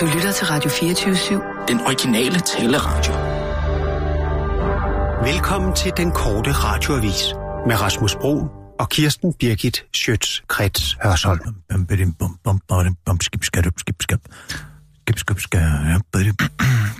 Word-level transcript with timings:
Du 0.00 0.06
lytter 0.14 0.32
til 0.32 0.46
Radio 0.46 0.70
24-7. 0.70 1.66
Den 1.68 1.80
originale 1.80 2.40
taleradio. 2.40 3.12
Velkommen 5.32 5.74
til 5.76 5.92
den 5.96 6.10
korte 6.10 6.52
radioavis 6.52 7.22
med 7.66 7.80
Rasmus 7.82 8.14
Bro 8.20 8.46
og 8.78 8.88
Kirsten 8.88 9.32
Birgit 9.34 9.84
Schøtz-Krets 9.96 10.96
Hørsholm. 11.02 11.54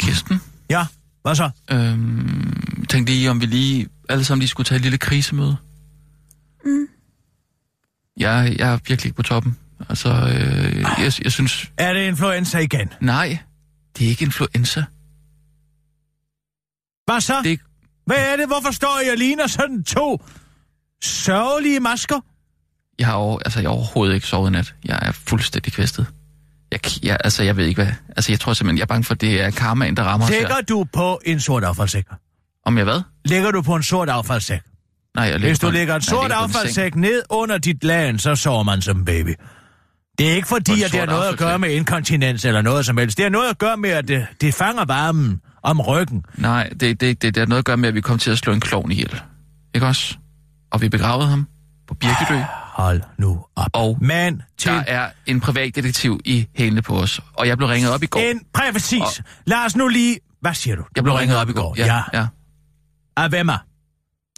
Kirsten, 0.00 0.40
Ja, 0.70 0.86
hvad 1.22 1.34
så? 1.34 1.50
øhm, 1.70 2.84
tænkte 2.88 3.12
lige, 3.12 3.30
om 3.30 3.40
vi 3.40 3.46
lige 3.46 3.88
alle 4.08 4.24
sammen 4.24 4.40
lige 4.40 4.48
skulle 4.48 4.64
tage 4.64 4.76
et 4.76 4.82
lille 4.82 4.98
krisemøde. 4.98 5.56
Mm. 6.64 6.86
Jeg, 8.16 8.56
jeg 8.58 8.72
er 8.72 8.78
virkelig 8.88 9.04
ikke 9.04 9.16
på 9.16 9.22
toppen. 9.22 9.56
Altså, 9.88 10.08
øh, 10.08 10.80
jeg, 10.80 11.12
jeg 11.24 11.32
synes... 11.32 11.70
Er 11.76 11.92
det 11.92 12.00
influenza 12.00 12.58
igen? 12.58 12.92
Nej, 13.00 13.38
det 13.98 14.04
er 14.06 14.08
ikke 14.10 14.24
influenza. 14.24 14.84
Hvad 17.06 17.20
så? 17.20 17.40
Det 17.44 17.60
Hvad 18.06 18.32
er 18.32 18.36
det? 18.36 18.46
Hvorfor 18.46 18.70
står 18.70 19.02
jeg 19.08 19.18
ligner 19.18 19.46
sådan 19.46 19.84
to 19.84 20.24
sørgelige 21.02 21.80
masker? 21.80 22.20
jeg, 22.98 23.06
har 23.06 23.14
over, 23.14 23.38
altså, 23.44 23.60
jeg 23.60 23.70
har 23.70 23.74
overhovedet 23.74 24.14
ikke 24.14 24.26
sovet 24.26 24.52
nat. 24.52 24.74
Jeg 24.84 24.98
er 25.02 25.12
fuldstændig 25.12 25.72
kvæstet. 25.72 26.06
Jeg, 26.72 26.80
jeg, 27.02 27.16
altså, 27.24 27.42
jeg 27.42 27.56
ved 27.56 27.66
ikke 27.66 27.82
hvad... 27.82 27.92
Altså, 28.08 28.32
jeg 28.32 28.40
tror 28.40 28.52
simpelthen, 28.52 28.78
jeg 28.78 28.82
er 28.82 28.86
bange 28.86 29.04
for, 29.04 29.14
at 29.14 29.20
det 29.20 29.40
er 29.40 29.50
karmaen, 29.50 29.96
der 29.96 30.02
rammer 30.02 30.26
os 30.26 30.30
Lægger 30.30 30.60
du 30.68 30.86
på 30.92 31.20
en 31.24 31.40
sort 31.40 31.64
affaldssæk? 31.64 32.04
Om 32.64 32.76
jeg 32.76 32.84
hvad? 32.84 33.00
Lægger 33.24 33.50
du 33.50 33.62
på 33.62 33.74
en 33.74 33.82
sort 33.82 34.08
affaldssæk? 34.08 34.60
Nej, 35.16 35.24
jeg 35.24 35.38
Hvis 35.38 35.58
du 35.58 35.66
på 35.66 35.70
lægger 35.70 35.94
en 35.94 36.02
sort 36.02 36.30
affaldssæk 36.30 36.94
ned 36.94 37.22
under 37.30 37.58
dit 37.58 37.84
lagen, 37.84 38.18
så 38.18 38.34
sover 38.34 38.62
man 38.62 38.82
som 38.82 39.04
baby. 39.04 39.34
Det 40.18 40.30
er 40.30 40.34
ikke 40.34 40.48
fordi, 40.48 40.82
at 40.82 40.92
det 40.92 41.00
har 41.00 41.06
noget 41.06 41.28
at 41.28 41.38
gøre 41.38 41.58
med 41.58 41.70
inkontinens 41.70 42.44
eller 42.44 42.62
noget 42.62 42.86
som 42.86 42.96
helst. 42.98 43.16
Det 43.16 43.24
har 43.24 43.30
noget 43.30 43.50
at 43.50 43.58
gøre 43.58 43.76
med, 43.76 43.90
at 43.90 44.08
det, 44.08 44.26
det 44.40 44.54
fanger 44.54 44.84
varmen 44.84 45.40
om 45.62 45.80
ryggen. 45.80 46.24
Nej, 46.34 46.68
det, 46.68 46.80
det, 46.80 47.00
det, 47.00 47.22
det 47.22 47.36
har 47.36 47.46
noget 47.46 47.58
at 47.58 47.64
gøre 47.64 47.76
med, 47.76 47.88
at 47.88 47.94
vi 47.94 48.00
kom 48.00 48.18
til 48.18 48.30
at 48.30 48.38
slå 48.38 48.52
en 48.52 48.60
klovn 48.60 48.92
ihjel. 48.92 49.20
Ikke 49.74 49.86
også? 49.86 50.16
Og 50.70 50.80
vi 50.80 50.88
begravede 50.88 51.28
ham 51.28 51.48
på 51.88 51.94
Birkedø. 51.94 52.40
Hold 52.76 53.02
nu 53.18 53.44
op. 53.56 53.70
Og 53.72 53.98
Men 54.00 54.42
til 54.58 54.72
Der 54.72 54.82
er 54.86 55.10
en 55.26 55.40
privatdetektiv 55.40 56.20
i 56.24 56.46
hælene 56.56 56.82
på 56.82 56.98
os. 56.98 57.20
Og 57.34 57.48
jeg 57.48 57.56
blev 57.56 57.68
ringet 57.68 57.90
op 57.92 58.02
i 58.02 58.06
går. 58.06 58.20
en 58.20 58.40
præcis. 58.54 59.22
Lad 59.46 59.58
os 59.66 59.76
nu 59.76 59.88
lige... 59.88 60.18
Hvad 60.40 60.54
siger 60.54 60.76
du? 60.76 60.84
Jeg 60.96 61.04
blev 61.04 61.14
ringet 61.14 61.36
op 61.36 61.48
i 61.48 61.52
går. 61.52 61.74
Ja. 61.78 62.02
ja. 62.12 62.26
Af 63.16 63.28
hvem 63.28 63.48
er? 63.48 63.58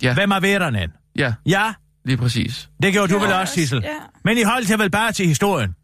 Ja. 0.02 0.14
Hvem 0.14 0.30
er 0.30 0.40
værterne? 0.40 0.88
Ja, 1.16 1.32
Ja, 1.46 1.72
lige 2.08 2.16
præcis. 2.16 2.68
det 2.82 2.92
gjorde 2.92 3.14
du 3.14 3.18
vel 3.18 3.32
også, 3.32 3.54
Sissel. 3.54 3.80
Ja. 3.84 3.88
Men 4.24 4.38
I 4.38 4.42
holdt 4.42 4.70
jer 4.70 4.76
vel 4.76 4.90
bare 4.90 5.12
til 5.12 5.26
historien. 5.26 5.74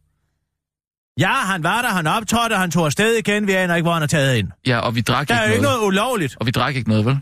Ja, 1.20 1.32
han 1.32 1.62
var 1.62 1.82
der, 1.82 1.88
han 1.88 2.06
optrådte, 2.06 2.56
han 2.56 2.70
tog 2.70 2.86
afsted 2.86 3.14
igen, 3.16 3.46
vi 3.46 3.52
aner 3.52 3.74
ikke, 3.74 3.84
hvor 3.84 3.92
han 3.92 4.02
er 4.02 4.06
taget 4.06 4.36
ind. 4.36 4.48
Ja, 4.66 4.78
og 4.78 4.94
vi 4.94 5.00
drak 5.00 5.28
Der 5.28 5.34
er 5.34 5.38
jo 5.38 5.44
ikke 5.44 5.54
ikke 5.54 5.62
noget. 5.62 5.76
noget 5.78 5.86
ulovligt. 5.88 6.36
Og 6.40 6.46
vi 6.46 6.50
drak 6.50 6.74
ikke 6.76 6.88
noget, 6.88 7.04
vel? 7.06 7.18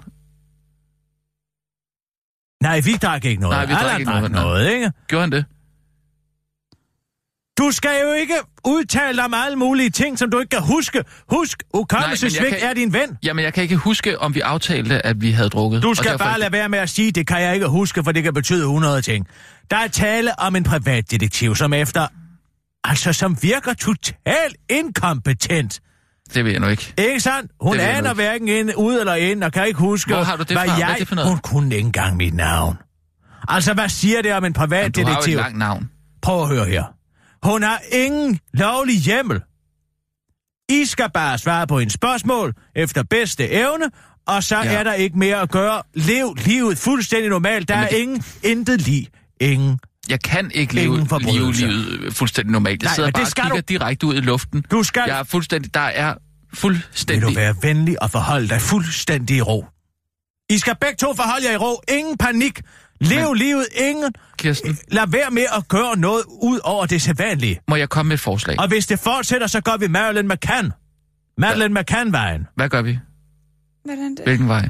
Nej, 2.62 2.80
vi 2.80 2.92
drak 2.96 3.24
ikke 3.24 3.42
noget. 3.42 3.56
Nej, 3.56 3.66
vi 3.66 3.72
drak 3.72 3.82
Allan 3.82 4.00
ikke 4.00 4.10
drak 4.10 4.20
noget, 4.20 4.32
noget, 4.32 4.72
ikke? 4.74 4.92
Gjorde 5.08 5.20
han 5.22 5.32
det? 5.32 5.44
Du 7.66 7.70
skal 7.70 7.90
jo 8.06 8.12
ikke 8.12 8.34
udtale 8.64 9.16
dig 9.16 9.24
om 9.24 9.34
alle 9.34 9.56
mulige 9.56 9.90
ting, 9.90 10.18
som 10.18 10.30
du 10.30 10.38
ikke 10.38 10.50
kan 10.50 10.62
huske. 10.62 11.04
Husk, 11.30 11.62
hukommelsesvigt 11.74 12.48
kan- 12.58 12.68
er 12.70 12.74
din 12.74 12.92
ven. 12.92 13.18
Jamen, 13.22 13.44
jeg 13.44 13.54
kan 13.54 13.62
ikke 13.62 13.76
huske, 13.76 14.18
om 14.18 14.34
vi 14.34 14.40
aftalte, 14.40 15.06
at 15.06 15.20
vi 15.20 15.30
havde 15.30 15.48
drukket. 15.48 15.82
Du 15.82 15.94
skal 15.94 16.18
bare 16.18 16.30
ikke- 16.30 16.40
lade 16.40 16.52
være 16.52 16.68
med 16.68 16.78
at 16.78 16.88
sige, 16.90 17.10
det 17.12 17.26
kan 17.26 17.42
jeg 17.42 17.54
ikke 17.54 17.66
huske, 17.66 18.04
for 18.04 18.12
det 18.12 18.22
kan 18.22 18.34
betyde 18.34 18.62
100 18.62 19.02
ting. 19.02 19.26
Der 19.70 19.76
er 19.76 19.88
tale 19.88 20.38
om 20.40 20.56
en 20.56 20.64
privatdetektiv, 20.64 21.56
som 21.56 21.72
efter... 21.72 22.06
Altså, 22.84 23.12
som 23.12 23.36
virker 23.42 23.74
totalt 23.74 24.56
inkompetent. 24.70 25.80
Det 26.34 26.44
ved 26.44 26.50
jeg 26.52 26.60
nu 26.60 26.66
ikke. 26.68 26.94
Ikke 26.98 27.20
sandt? 27.20 27.50
Hun 27.60 27.76
Det 27.76 27.80
aner 27.82 28.14
hverken 28.14 28.48
ind, 28.48 28.70
ud 28.76 29.00
eller 29.00 29.14
ind, 29.14 29.44
og 29.44 29.52
kan 29.52 29.66
ikke 29.66 29.78
huske, 29.80 30.14
Hvor 30.14 30.22
har 30.22 30.36
du 30.36 30.42
det 30.42 30.50
hvad 30.52 30.66
fra? 30.68 30.74
Hvad 30.76 30.86
jeg... 30.88 30.96
det 30.98 31.08
for 31.08 31.14
noget? 31.14 31.30
Hun 31.30 31.38
kunne 31.38 31.74
ikke 31.74 31.86
engang 31.86 32.16
mit 32.16 32.34
navn. 32.34 32.76
Altså, 33.48 33.74
hvad 33.74 33.88
siger 33.88 34.22
det 34.22 34.32
om 34.32 34.44
en 34.44 34.48
Men 34.48 34.52
du 34.52 34.60
har 34.60 34.66
jo 34.66 34.68
privatdetektiv? 34.68 35.32
et 35.32 35.36
langt 35.42 35.58
navn. 35.58 35.90
Prøv 36.22 36.42
at 36.42 36.48
høre 36.48 36.64
her. 36.64 36.84
Hun 37.44 37.62
har 37.62 37.80
ingen 37.92 38.38
lovlig 38.54 38.96
hjemmel. 38.98 39.40
I 40.68 40.84
skal 40.84 41.10
bare 41.14 41.38
svare 41.38 41.66
på 41.66 41.78
en 41.78 41.90
spørgsmål 41.90 42.54
efter 42.76 43.02
bedste 43.02 43.48
evne, 43.50 43.90
og 44.26 44.42
så 44.42 44.56
Ja. 44.56 44.72
er 44.74 44.82
der 44.82 44.92
ikke 44.92 45.18
mere 45.18 45.40
at 45.40 45.50
gøre. 45.50 45.82
Lev 45.94 46.34
livet 46.44 46.78
fuldstændig 46.78 47.30
normalt. 47.30 47.68
Der 47.68 47.74
Jamen, 47.74 47.86
er 47.86 47.90
det- 47.90 47.98
ingen, 47.98 48.24
intet 48.42 48.80
lige. 48.80 49.06
Ingen. 49.40 49.78
Jeg 50.08 50.20
kan 50.22 50.50
ikke 50.54 50.74
leve, 50.74 51.06
leve 51.20 51.52
livet 51.52 52.14
fuldstændig 52.14 52.52
normalt. 52.52 52.82
Jeg 52.82 52.88
Nej, 52.88 52.94
sidder 52.94 53.10
bare 53.10 53.22
og 53.22 53.26
kigger 53.34 53.48
du- 53.60 53.62
direkte 53.68 54.06
ud 54.06 54.14
i 54.14 54.20
luften. 54.20 54.64
Du 54.70 54.82
skal... 54.82 55.04
Jeg 55.06 55.18
er 55.18 55.22
fuldstændig... 55.24 55.74
Der 55.74 55.80
er 55.80 56.14
Vil 56.50 56.58
fuldstændig... 56.58 57.28
du 57.28 57.34
være 57.34 57.54
venlig 57.62 58.02
og 58.02 58.10
forholde 58.10 58.48
dig 58.48 58.60
fuldstændig 58.60 59.36
i 59.36 59.40
ro? 59.40 59.66
I 60.50 60.58
skal 60.58 60.76
begge 60.80 60.96
to 60.96 61.14
forholde 61.14 61.46
jer 61.46 61.52
i 61.52 61.56
ro. 61.56 61.80
Ingen 61.88 62.18
panik. 62.18 62.60
Lev 63.02 63.28
Men- 63.28 63.36
livet. 63.38 63.66
Ingen... 63.74 64.12
Kirsten, 64.38 64.78
Lad 64.92 65.06
være 65.08 65.30
med 65.30 65.44
at 65.56 65.68
gøre 65.68 65.96
noget 65.98 66.22
ud 66.28 66.60
over 66.64 66.86
det 66.86 67.02
sædvanlige. 67.02 67.60
må 67.68 67.76
jeg 67.76 67.88
komme 67.88 68.08
med 68.08 68.14
et 68.14 68.20
forslag? 68.20 68.60
Og 68.60 68.68
hvis 68.68 68.86
det 68.86 68.98
fortsætter, 68.98 69.46
så 69.46 69.60
går 69.60 69.76
vi 69.76 69.88
Marilyn 69.88 70.28
McCann. 70.28 70.72
Marilyn 71.38 71.74
McCann-vejen. 71.74 72.46
Hvad 72.56 72.68
gør 72.68 72.82
vi? 72.82 72.98
Hvordan 73.84 74.10
det? 74.14 74.20
Hvilken 74.24 74.48
vej? 74.48 74.68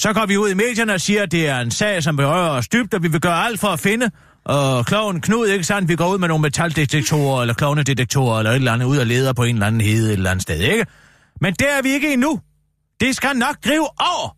Så 0.00 0.12
går 0.12 0.26
vi 0.26 0.36
ud 0.36 0.50
i 0.50 0.54
medierne 0.54 0.94
og 0.94 1.00
siger, 1.00 1.22
at 1.22 1.32
det 1.32 1.48
er 1.48 1.60
en 1.60 1.70
sag, 1.70 2.02
som 2.02 2.16
berører 2.16 2.50
os 2.50 2.68
dybt, 2.68 2.94
og 2.94 3.02
vi 3.02 3.08
vil 3.08 3.20
gøre 3.20 3.44
alt 3.44 3.60
for 3.60 3.68
at 3.68 3.80
finde. 3.80 4.10
Og 4.44 4.86
kloven 4.86 5.20
Knud, 5.20 5.46
ikke 5.46 5.64
sandt? 5.64 5.88
Vi 5.88 5.96
går 5.96 6.12
ud 6.12 6.18
med 6.18 6.28
nogle 6.28 6.42
metaldetektorer, 6.42 7.40
eller 7.40 7.54
klovnedetektorer, 7.54 8.38
eller 8.38 8.50
et 8.50 8.56
eller 8.56 8.72
andet, 8.72 8.86
ud 8.86 8.96
og 8.98 9.06
leder 9.06 9.32
på 9.32 9.44
en 9.44 9.54
eller 9.56 9.66
anden 9.66 9.80
hede 9.80 10.08
et 10.08 10.12
eller 10.12 10.30
andet 10.30 10.42
sted, 10.42 10.60
ikke? 10.60 10.86
Men 11.40 11.54
der 11.54 11.66
er 11.78 11.82
vi 11.82 11.88
ikke 11.88 12.12
endnu. 12.12 12.40
Det 13.00 13.16
skal 13.16 13.36
nok 13.36 13.56
drive 13.64 13.86
over. 14.00 14.36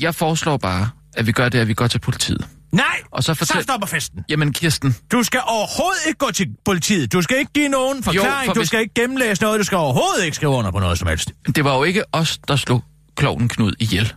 Jeg 0.00 0.14
foreslår 0.14 0.56
bare, 0.56 0.88
at 1.18 1.26
vi 1.26 1.32
gør 1.32 1.48
det, 1.48 1.58
at 1.58 1.68
vi 1.68 1.74
går 1.74 1.86
til 1.86 1.98
politiet. 1.98 2.46
Nej, 2.72 2.84
Og 3.10 3.24
så 3.24 3.34
så 3.34 3.38
fortæl... 3.38 3.62
stopper 3.62 3.86
festen. 3.86 4.24
Jamen, 4.28 4.52
Kirsten, 4.52 4.96
Du 5.12 5.22
skal 5.22 5.40
overhovedet 5.46 6.00
ikke 6.06 6.18
gå 6.18 6.30
til 6.30 6.46
politiet. 6.64 7.12
Du 7.12 7.22
skal 7.22 7.38
ikke 7.38 7.52
give 7.52 7.68
nogen 7.68 8.02
forklaring. 8.02 8.46
for 8.46 8.54
du 8.54 8.60
hvis- 8.60 8.68
skal 8.68 8.80
ikke 8.80 8.94
gennemlæse 8.94 9.42
noget. 9.42 9.58
Du 9.58 9.64
skal 9.64 9.78
overhovedet 9.78 10.24
ikke 10.24 10.34
skrive 10.34 10.52
under 10.52 10.70
på 10.70 10.78
noget 10.78 10.98
som 10.98 11.08
helst. 11.08 11.32
det 11.56 11.64
var 11.64 11.76
jo 11.76 11.84
ikke 11.84 12.02
os, 12.12 12.38
der 12.48 12.56
slog 12.56 12.84
kloven 13.16 13.48
Knud 13.48 13.72
ihjel. 13.80 14.12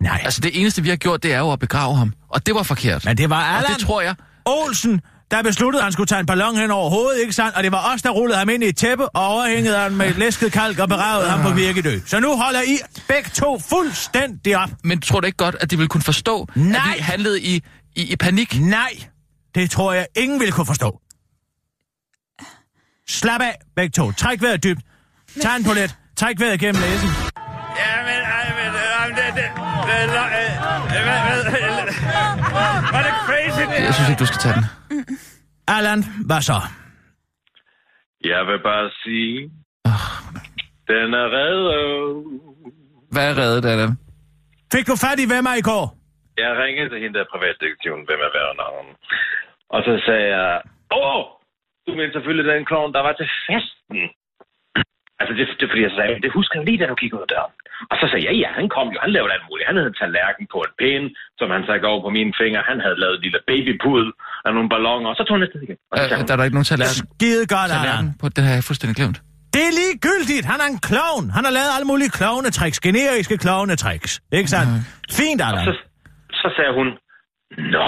Nej, 0.00 0.20
Altså, 0.24 0.40
det 0.40 0.60
eneste, 0.60 0.82
vi 0.82 0.88
har 0.88 0.96
gjort, 0.96 1.22
det 1.22 1.32
er 1.32 1.38
jo 1.38 1.52
at 1.52 1.58
begrave 1.58 1.96
ham. 1.96 2.12
Og 2.28 2.46
det 2.46 2.54
var 2.54 2.62
forkert. 2.62 3.04
men 3.04 3.16
det 3.18 3.30
var 3.30 3.36
og 3.36 3.56
Allan 3.56 3.72
det 3.72 3.80
tror 3.86 4.00
jeg... 4.00 4.14
Olsen, 4.44 5.00
der 5.30 5.42
besluttede, 5.42 5.80
at 5.80 5.84
han 5.84 5.92
skulle 5.92 6.06
tage 6.06 6.20
en 6.20 6.26
ballon 6.26 6.56
hen 6.56 6.70
over 6.70 6.90
hovedet, 6.90 7.20
ikke 7.20 7.32
sandt? 7.32 7.56
Og 7.56 7.62
det 7.62 7.72
var 7.72 7.92
os, 7.94 8.02
der 8.02 8.10
rullede 8.10 8.38
ham 8.38 8.48
ind 8.48 8.64
i 8.64 8.68
et 8.68 8.76
tæppe 8.76 9.08
og 9.08 9.26
overhængede 9.26 9.76
ham 9.76 9.92
med 9.92 10.08
et 10.08 10.18
læsket 10.18 10.52
kalk 10.52 10.78
og 10.78 10.88
beravede 10.88 11.30
ham 11.30 11.42
på 11.42 11.50
virkedø. 11.50 12.00
Så 12.06 12.20
nu 12.20 12.36
holder 12.36 12.62
I 12.62 12.78
begge 13.08 13.30
to 13.34 13.58
fuldstændig 13.58 14.56
op. 14.56 14.70
Men 14.84 15.00
tror 15.00 15.20
du 15.20 15.26
ikke 15.26 15.36
godt, 15.36 15.56
at 15.60 15.70
de 15.70 15.76
ville 15.76 15.88
kunne 15.88 16.02
forstå, 16.02 16.46
Nej. 16.54 16.76
at 16.76 16.96
vi 16.96 17.00
handlede 17.00 17.40
i, 17.40 17.62
i, 17.96 18.12
i 18.12 18.16
panik? 18.16 18.60
Nej, 18.60 18.90
det 19.54 19.70
tror 19.70 19.92
jeg 19.92 20.06
ingen 20.16 20.40
vil 20.40 20.52
kunne 20.52 20.66
forstå. 20.66 21.00
Slap 23.08 23.40
af, 23.40 23.58
begge 23.76 23.92
to. 23.92 24.12
Træk 24.12 24.42
vejret 24.42 24.64
dybt. 24.64 24.80
Tag 25.42 25.56
en 25.56 25.64
polet. 25.64 25.94
Træk 26.16 26.40
vejret 26.40 26.60
gennem 26.60 26.82
næsen. 26.82 27.08
Jamen, 27.08 28.20
ej, 28.36 28.46
men, 28.58 28.74
øh, 28.74 29.16
det, 29.16 29.24
det, 29.26 29.34
det, 29.34 29.36
det, 29.36 30.08
øh, 30.96 31.04
hvad, 31.04 31.18
hvad, 31.24 31.46
var 32.92 33.02
det 33.02 33.12
crazy, 33.26 33.60
det 33.60 33.84
Jeg 33.84 33.94
synes 33.94 34.08
ikke, 34.08 34.18
du 34.18 34.26
skal 34.26 34.38
tage 34.38 34.54
den. 34.54 34.64
Allan, 35.68 36.00
hvad 36.26 36.40
så? 36.40 36.58
Jeg 38.24 38.46
vil 38.46 38.60
bare 38.70 38.90
sige, 39.02 39.50
den 40.92 41.08
er 41.22 41.28
reddet. 41.38 42.24
Hvad 43.12 43.24
er 43.30 43.34
reddet 43.42 43.62
det? 43.62 43.98
Fik 44.72 44.86
du 44.90 44.96
fat 45.04 45.18
i 45.24 45.26
hvem 45.30 45.46
i 45.60 45.64
går? 45.70 45.84
Jeg 46.42 46.50
ringede 46.62 46.88
til 46.90 47.00
hende 47.02 47.18
der 47.18 47.32
privatdetektiven, 47.32 48.02
hvem 48.08 48.20
er 48.26 48.30
værre 48.36 48.56
navn. 48.64 48.86
Og 49.74 49.80
så 49.86 49.92
sagde 50.06 50.28
jeg, 50.36 50.62
åh, 51.00 51.24
du 51.86 51.90
mener 51.98 52.12
selvfølgelig 52.12 52.52
den 52.52 52.64
klovn, 52.70 52.94
der 52.96 53.02
var 53.06 53.14
til 53.16 53.28
festen. 53.48 54.02
Altså, 55.20 55.32
det, 55.36 55.44
det 55.58 55.64
er 55.64 55.72
fordi, 55.72 55.88
jeg 55.88 55.96
sagde, 55.98 56.22
det 56.24 56.36
husker 56.38 56.58
jeg 56.58 56.66
lige, 56.66 56.78
da 56.80 56.86
du 56.86 56.94
gik 57.02 57.14
ud 57.14 57.26
af 57.26 57.32
døren. 57.34 57.54
Og 57.90 57.96
så 58.00 58.04
sagde 58.08 58.26
jeg, 58.28 58.34
ja, 58.42 58.50
han 58.60 58.68
kom 58.76 58.88
jo, 58.94 58.98
han 59.04 59.14
lavede 59.16 59.32
alt 59.32 59.46
muligt. 59.48 59.68
Han 59.70 59.76
havde 59.76 59.90
en 59.92 60.00
tallerken 60.00 60.46
på 60.52 60.58
et 60.66 60.74
pæn, 60.80 61.04
som 61.38 61.48
han 61.54 61.62
sagde 61.66 61.90
over 61.90 62.02
på 62.02 62.10
mine 62.18 62.32
fingre. 62.40 62.68
Han 62.72 62.80
havde 62.84 63.00
lavet 63.02 63.16
et 63.16 63.24
lille 63.26 63.40
babybud 64.46 64.48
af 64.48 64.52
nogle 64.56 64.68
ballonger, 64.74 65.08
og 65.12 65.16
så 65.18 65.22
tog 65.26 65.34
han 65.36 65.40
næste 65.44 65.58
igen. 65.66 65.76
Og 65.90 65.94
så 65.98 66.04
Øh, 66.04 66.10
der 66.26 66.32
er 66.34 66.38
der 66.38 66.44
ikke 66.48 66.56
nogen 66.58 66.70
tallerken. 66.72 67.02
Skide 67.16 67.42
godt, 67.54 67.68
tallerken 67.74 68.08
på, 68.20 68.24
det 68.36 68.40
har 68.46 68.52
jeg 68.58 68.64
fuldstændig 68.70 68.96
glemt. 69.00 69.18
Det 69.54 69.62
er 69.70 69.74
ligegyldigt. 69.82 70.44
Han 70.52 70.58
er 70.64 70.68
en 70.74 70.80
klovn. 70.90 71.24
Han 71.36 71.42
har 71.48 71.52
lavet 71.58 71.70
alle 71.76 71.86
mulige 71.92 72.10
klovnetricks. 72.18 72.78
Generiske 72.86 73.36
klovnetricks. 73.44 74.10
Ikke 74.38 74.50
sandt? 74.54 74.70
Fint, 75.20 75.40
Og 75.42 75.46
Allan. 75.48 75.64
så, 75.68 75.72
så 76.42 76.48
sagde 76.56 76.72
hun, 76.78 76.86
Nå? 77.76 77.86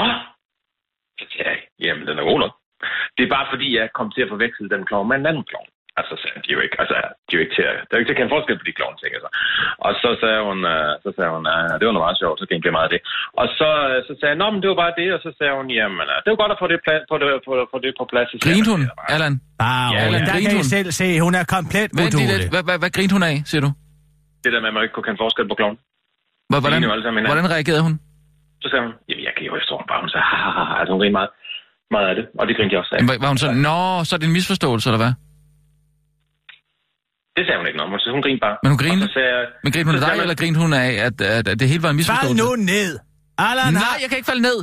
Så 1.20 1.24
sagde 1.34 1.50
jeg, 1.50 1.58
jamen 1.84 2.04
den 2.08 2.16
er 2.20 2.24
god 2.30 2.38
nok. 2.44 2.54
Det 3.16 3.22
er 3.26 3.30
bare 3.36 3.46
fordi, 3.52 3.66
jeg 3.78 3.86
kom 3.98 4.08
til 4.14 4.22
at 4.24 4.30
forveksle 4.32 4.66
den 4.74 4.82
klovn 4.88 5.06
med 5.08 5.16
en 5.20 5.26
anden 5.30 5.46
klovn. 5.50 5.68
Altså, 5.98 6.14
de 6.44 6.48
er 6.52 6.56
jo 6.58 6.62
ikke, 6.66 6.76
altså, 6.82 6.96
de 7.26 7.30
er 7.32 7.38
jo 7.38 7.42
ikke 7.44 7.56
til 7.58 7.64
at, 7.70 7.76
der 7.86 7.92
er 7.92 7.96
jo 7.96 8.00
ikke 8.02 8.10
til 8.10 8.16
at 8.16 8.20
kende 8.20 8.34
forskel 8.36 8.56
på 8.60 8.66
de 8.68 8.74
klovn 8.78 8.96
ting, 9.00 9.10
altså. 9.18 9.30
Og 9.86 9.92
så 10.02 10.08
sagde 10.22 10.40
hun, 10.48 10.58
øh, 10.74 10.90
så 11.04 11.08
sagde 11.16 11.30
hun, 11.36 11.42
øh, 11.54 11.72
det 11.78 11.84
var 11.88 11.94
noget 11.94 12.06
meget 12.08 12.20
sjovt, 12.22 12.36
så 12.42 12.46
gik 12.50 12.60
det 12.64 12.72
meget 12.76 12.88
af 12.88 12.92
det. 12.94 13.00
Og 13.40 13.46
så, 13.58 13.68
øh, 13.90 13.98
så 14.08 14.12
sagde 14.18 14.32
jeg, 14.34 14.40
nå, 14.42 14.46
men 14.52 14.58
det 14.62 14.68
var 14.72 14.78
bare 14.84 14.94
det, 15.00 15.08
og 15.16 15.20
så 15.24 15.30
sagde 15.38 15.54
hun, 15.58 15.66
jamen, 15.78 16.06
øh, 16.12 16.16
det 16.22 16.28
var 16.32 16.38
godt 16.42 16.52
at 16.54 16.60
få 16.62 16.66
det, 16.72 16.78
pla- 16.86 17.04
på, 17.10 17.14
det, 17.20 17.26
på, 17.46 17.52
på 17.72 17.76
det 17.84 17.90
på 18.00 18.04
plads. 18.12 18.28
Grinte 18.46 18.70
hun, 18.74 18.80
"Det 18.84 18.90
er 19.02 19.14
Allan? 19.16 19.34
Bare 19.62 19.86
Ja, 19.94 19.98
Allan, 20.06 20.20
der 20.28 20.34
kan 20.44 20.52
I 20.54 20.58
hun? 20.60 20.68
selv 20.76 20.88
se, 21.00 21.06
hun 21.26 21.34
er 21.40 21.44
komplet 21.54 21.88
lidt. 22.32 22.42
Hvad, 22.54 22.62
hvad, 22.68 22.76
hvad 22.82 22.90
grinte 22.96 23.12
hun 23.18 23.24
af, 23.30 23.36
siger 23.50 23.62
du? 23.66 23.70
Det 24.44 24.50
der 24.54 24.60
med, 24.62 24.68
at 24.70 24.74
man 24.76 24.82
ikke 24.86 24.94
kunne 24.96 25.06
kende 25.08 25.20
forskel 25.24 25.44
på 25.52 25.56
klovn. 25.60 25.76
Hvor- 26.50 26.60
Hvordan, 26.64 26.80
hvordan 27.30 27.46
reagerede 27.56 27.82
hun? 27.88 27.94
Så 28.62 28.66
sagde 28.70 28.82
hun, 28.86 28.92
jamen, 29.08 29.24
jeg 29.28 29.32
kan 29.36 29.42
jo 29.48 29.52
forstå 29.58 29.74
bare, 29.90 30.00
hun 30.04 30.10
sagde, 30.14 30.26
ha, 30.32 30.36
ha, 30.56 30.62
ha, 30.70 30.74
altså, 30.80 30.92
hun 30.94 31.00
meget, 31.18 31.30
meget 31.94 32.06
af 32.10 32.14
det, 32.18 32.24
og 32.38 32.42
det 32.48 32.52
grinte 32.56 32.72
jeg 32.74 32.80
også 32.82 32.92
af. 32.94 33.00
Var, 33.08 33.14
var 33.24 33.28
hun 33.32 33.38
sådan, 33.44 33.60
nå, 33.68 33.78
så 34.06 34.10
er 34.16 34.18
det 34.20 34.26
en 34.30 34.36
misforståelse, 34.38 34.84
eller 34.90 35.02
hvad? 35.04 35.12
Det 37.38 37.44
sagde 37.46 37.58
hun 37.60 37.66
ikke 37.70 37.78
noget 37.80 37.92
om, 37.92 37.98
så 38.04 38.08
hun 38.16 38.22
grinede 38.26 38.42
bare. 38.46 38.56
Men 38.62 38.68
hun 38.74 38.78
grinede? 38.84 39.04
Og 39.06 39.10
så 39.10 39.14
sagde 39.18 39.30
jeg, 39.36 39.44
Men 39.64 39.70
grinte 39.74 39.86
hun 39.90 39.94
så 39.96 40.00
af 40.00 40.06
dig, 40.06 40.16
man- 40.16 40.24
eller 40.26 40.38
grinte 40.42 40.58
hun 40.64 40.72
af, 40.84 40.90
at, 41.08 41.16
at, 41.36 41.44
at 41.52 41.56
det 41.60 41.66
hele 41.72 41.82
var 41.86 41.90
en 41.92 41.96
Fald 41.96 42.00
misforståelse? 42.02 42.40
nu 42.42 42.48
ned. 42.72 42.90
Allan 43.48 43.72
Nej, 43.72 43.82
har... 43.84 43.92
jeg 44.02 44.08
kan 44.10 44.16
ikke 44.20 44.30
falde 44.32 44.44
ned. 44.50 44.58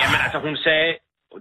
Jamen 0.00 0.18
altså, 0.24 0.38
hun 0.46 0.54
sagde, 0.66 0.90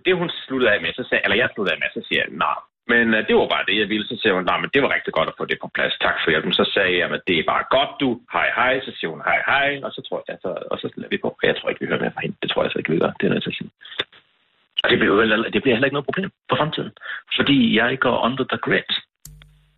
det 0.06 0.14
hun 0.22 0.30
sluttede 0.46 0.70
af 0.74 0.80
med, 0.84 0.92
så 1.00 1.04
sagde, 1.10 1.22
eller 1.26 1.38
jeg 1.42 1.48
sluttede 1.54 1.74
af 1.76 1.80
med, 1.84 1.90
så 1.98 2.02
siger 2.08 2.20
jeg, 2.24 2.30
nej, 2.46 2.58
men 2.92 3.04
uh, 3.18 3.20
det 3.28 3.34
var 3.40 3.48
bare 3.56 3.66
det, 3.70 3.76
jeg 3.82 3.88
ville. 3.94 4.06
Så 4.12 4.16
siger 4.22 4.34
hun, 4.38 4.44
nej, 4.52 4.58
men 4.64 4.70
det 4.74 4.80
var 4.84 4.90
rigtig 4.96 5.14
godt 5.18 5.30
at 5.32 5.38
få 5.40 5.44
det 5.52 5.58
på 5.64 5.68
plads. 5.76 5.94
Tak 6.06 6.18
for 6.22 6.30
hjælpen. 6.34 6.54
Så 6.62 6.66
sagde 6.76 6.94
jeg, 7.00 7.08
at 7.18 7.24
det 7.30 7.36
er 7.38 7.46
bare 7.54 7.64
godt, 7.78 7.92
du. 8.02 8.10
Hej, 8.36 8.48
hej. 8.60 8.74
Så 8.86 8.92
siger 8.98 9.10
hun, 9.14 9.22
hej, 9.30 9.40
hej. 9.52 9.70
Og 9.86 9.92
så 9.96 10.00
tror 10.08 10.20
jeg, 10.30 10.38
så, 10.44 10.50
og 10.72 10.78
så 10.82 10.86
lader 11.00 11.12
vi 11.14 11.20
på. 11.26 11.30
Jeg 11.50 11.56
tror 11.58 11.70
ikke, 11.70 11.82
vi 11.84 11.90
hører 11.90 12.04
mere 12.04 12.14
fra 12.16 12.24
hende. 12.26 12.36
Det 12.44 12.48
tror 12.50 12.62
jeg 12.64 12.72
så 12.72 12.78
ikke, 12.80 12.92
vi 12.96 13.00
gør. 13.04 13.12
Det 13.20 13.26
er 13.26 13.34
nødt 13.34 13.44
til 13.46 13.54
at 13.54 13.60
sige. 13.60 13.72
Og 14.84 14.88
det 14.92 14.98
bliver, 15.00 15.14
det 15.56 15.62
bliver 15.64 15.76
heller 15.76 15.90
ikke 15.90 15.98
noget 16.00 16.10
problem 16.10 16.30
på 16.50 16.56
fremtiden. 16.60 16.92
Fordi 17.38 17.58
jeg 17.80 17.90
går 18.06 18.18
under 18.28 18.46
the 18.54 18.60
grid. 18.68 18.90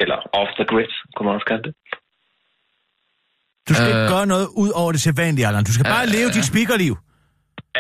Eller 0.02 0.18
off 0.40 0.52
the 0.60 0.66
grid, 0.72 0.92
kunne 1.16 1.26
man 1.28 1.36
også 1.38 1.48
kalde 1.52 1.64
det. 1.68 1.74
Du 3.68 3.72
skal 3.74 3.88
ikke 3.88 4.00
Øh. 4.08 4.10
gøre 4.16 4.26
noget 4.34 4.48
ud 4.64 4.72
over 4.82 4.92
det 4.96 5.02
sædvanlige, 5.02 5.48
Allan. 5.48 5.64
Du 5.70 5.74
skal 5.74 5.86
bare 5.96 6.06
Øh, 6.08 6.14
leve 6.18 6.30
dit 6.38 6.46
speakerliv. 6.52 6.94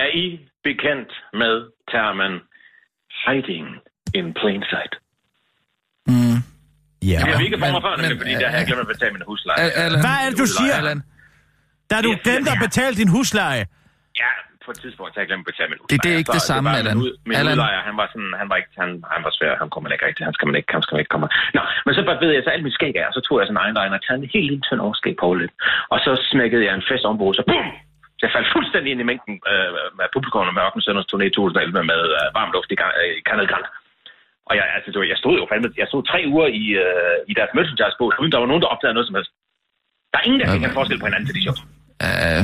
Er 0.03 0.09
I 0.23 0.25
bekendt 0.69 1.12
med 1.41 1.53
termen 1.91 2.33
hiding 3.25 3.67
in 4.19 4.25
plain 4.39 4.62
sight? 4.71 4.94
Mm. 6.12 6.38
Ja. 7.12 7.17
Det 7.19 7.27
har 7.33 7.38
vi 7.41 7.45
ikke 7.50 7.57
for 7.59 7.65
men- 7.65 7.73
mig 7.77 7.81
før, 7.88 7.95
men, 8.03 8.18
fordi 8.21 8.33
der 8.41 8.47
har 8.51 8.57
jeg 8.57 8.65
glemt 8.68 8.81
at 8.85 8.88
betale 8.94 9.11
min 9.18 9.25
husleje. 9.31 9.59
Allan, 9.85 10.00
Hvad 10.06 10.15
er 10.23 10.27
det, 10.29 10.38
du 10.44 10.47
siger? 10.59 10.73
Allan, 10.81 11.00
Da 11.89 11.95
du 12.01 12.11
glemte 12.23 12.50
at 12.56 12.59
betale 12.68 12.94
din 13.01 13.07
husleje. 13.07 13.63
Ja, 14.23 14.31
på 14.67 14.71
et 14.75 14.79
tidspunkt 14.83 15.12
har 15.15 15.19
jeg 15.21 15.29
glemt 15.31 15.44
at 15.45 15.50
betale 15.51 15.69
min. 15.71 15.79
Det- 15.91 16.01
det 16.03 16.09
er 16.13 16.17
ikke 16.21 16.33
Så 16.35 16.38
det 16.39 16.45
samme, 16.51 16.67
var 16.69 16.75
Allan. 16.81 16.95
Min, 16.97 17.06
ud, 17.07 17.12
min 17.29 17.35
Allan. 17.41 17.56
udlejer, 17.56 17.79
han 17.89 17.95
var 18.01 18.07
sådan, 18.13 18.31
han 18.41 18.47
var 18.51 18.57
ikke, 18.62 18.71
han, 18.83 18.89
han 19.15 19.21
var 19.25 19.31
svær, 19.38 19.51
han 19.63 19.69
kommer 19.73 19.88
ikke 19.95 20.06
rigtig, 20.09 20.21
han 20.29 20.35
skal 20.38 20.45
man 20.50 20.56
ikke, 20.59 20.69
han 20.77 20.81
skal 20.83 20.94
man 20.95 21.01
ikke 21.03 21.13
komme. 21.15 21.27
Nå, 21.57 21.62
men 21.85 21.91
så 21.97 22.01
bare 22.09 22.19
ved 22.23 22.31
jeg, 22.35 22.41
så 22.45 22.51
alt 22.56 22.65
mit 22.67 22.75
skæg 22.79 22.95
er, 23.03 23.09
så 23.17 23.21
tog 23.25 23.35
jeg 23.39 23.45
sådan 23.47 23.57
en 23.59 23.63
eyeliner 23.65 23.97
og 24.00 24.03
tager 24.06 24.17
en 24.19 24.29
helt 24.35 24.47
lille 24.51 24.63
tynd 24.67 24.81
overskæg 24.88 25.15
på 25.23 25.27
lidt. 25.41 25.53
Og 25.94 25.97
så 26.06 26.12
smækkede 26.31 26.63
jeg 26.67 26.73
en 26.79 26.85
fest 26.89 27.03
ombord, 27.09 27.33
så 27.39 27.44
bum! 27.51 27.67
Så 28.17 28.21
jeg 28.25 28.33
faldt 28.35 28.50
fuldstændig 28.56 28.89
ind 28.94 29.01
i 29.03 29.07
mængden 29.12 29.35
øh, 29.51 29.69
med 30.00 30.06
publikum 30.15 30.47
og 30.51 30.56
Mørken 30.59 30.81
Sønders 30.85 31.07
turné 31.11 31.27
2011 31.29 31.83
med 31.91 32.01
øh, 32.19 32.25
varm 32.38 32.50
luft 32.56 32.69
i, 32.73 32.77
Canada 33.29 33.47
Grand. 33.53 33.68
Og 34.50 34.53
jeg, 34.57 34.65
altså, 34.75 34.88
det 34.91 34.97
var, 35.01 35.07
jeg 35.13 35.19
stod 35.23 35.35
jo 35.39 35.45
fandme, 35.51 35.68
jeg 35.81 35.88
stod 35.91 36.01
tre 36.11 36.19
uger 36.33 36.47
i, 36.61 36.63
øh, 36.85 37.15
i 37.31 37.33
deres 37.39 37.51
merchandise-båd, 37.57 38.11
uden 38.21 38.31
der 38.33 38.39
var 38.44 38.50
nogen, 38.51 38.63
der 38.63 38.69
opdagede 38.73 38.95
noget 38.97 39.07
som 39.09 39.15
helst. 39.18 39.31
Der 40.11 40.18
er 40.19 40.25
ingen, 40.27 40.39
der 40.39 40.45
kan 40.51 40.59
kende 40.61 40.77
forskel 40.79 41.00
på 41.00 41.06
hinanden 41.09 41.27
til 41.29 41.35
de 41.38 41.41
shows. 41.45 41.61
øh, 42.07 42.41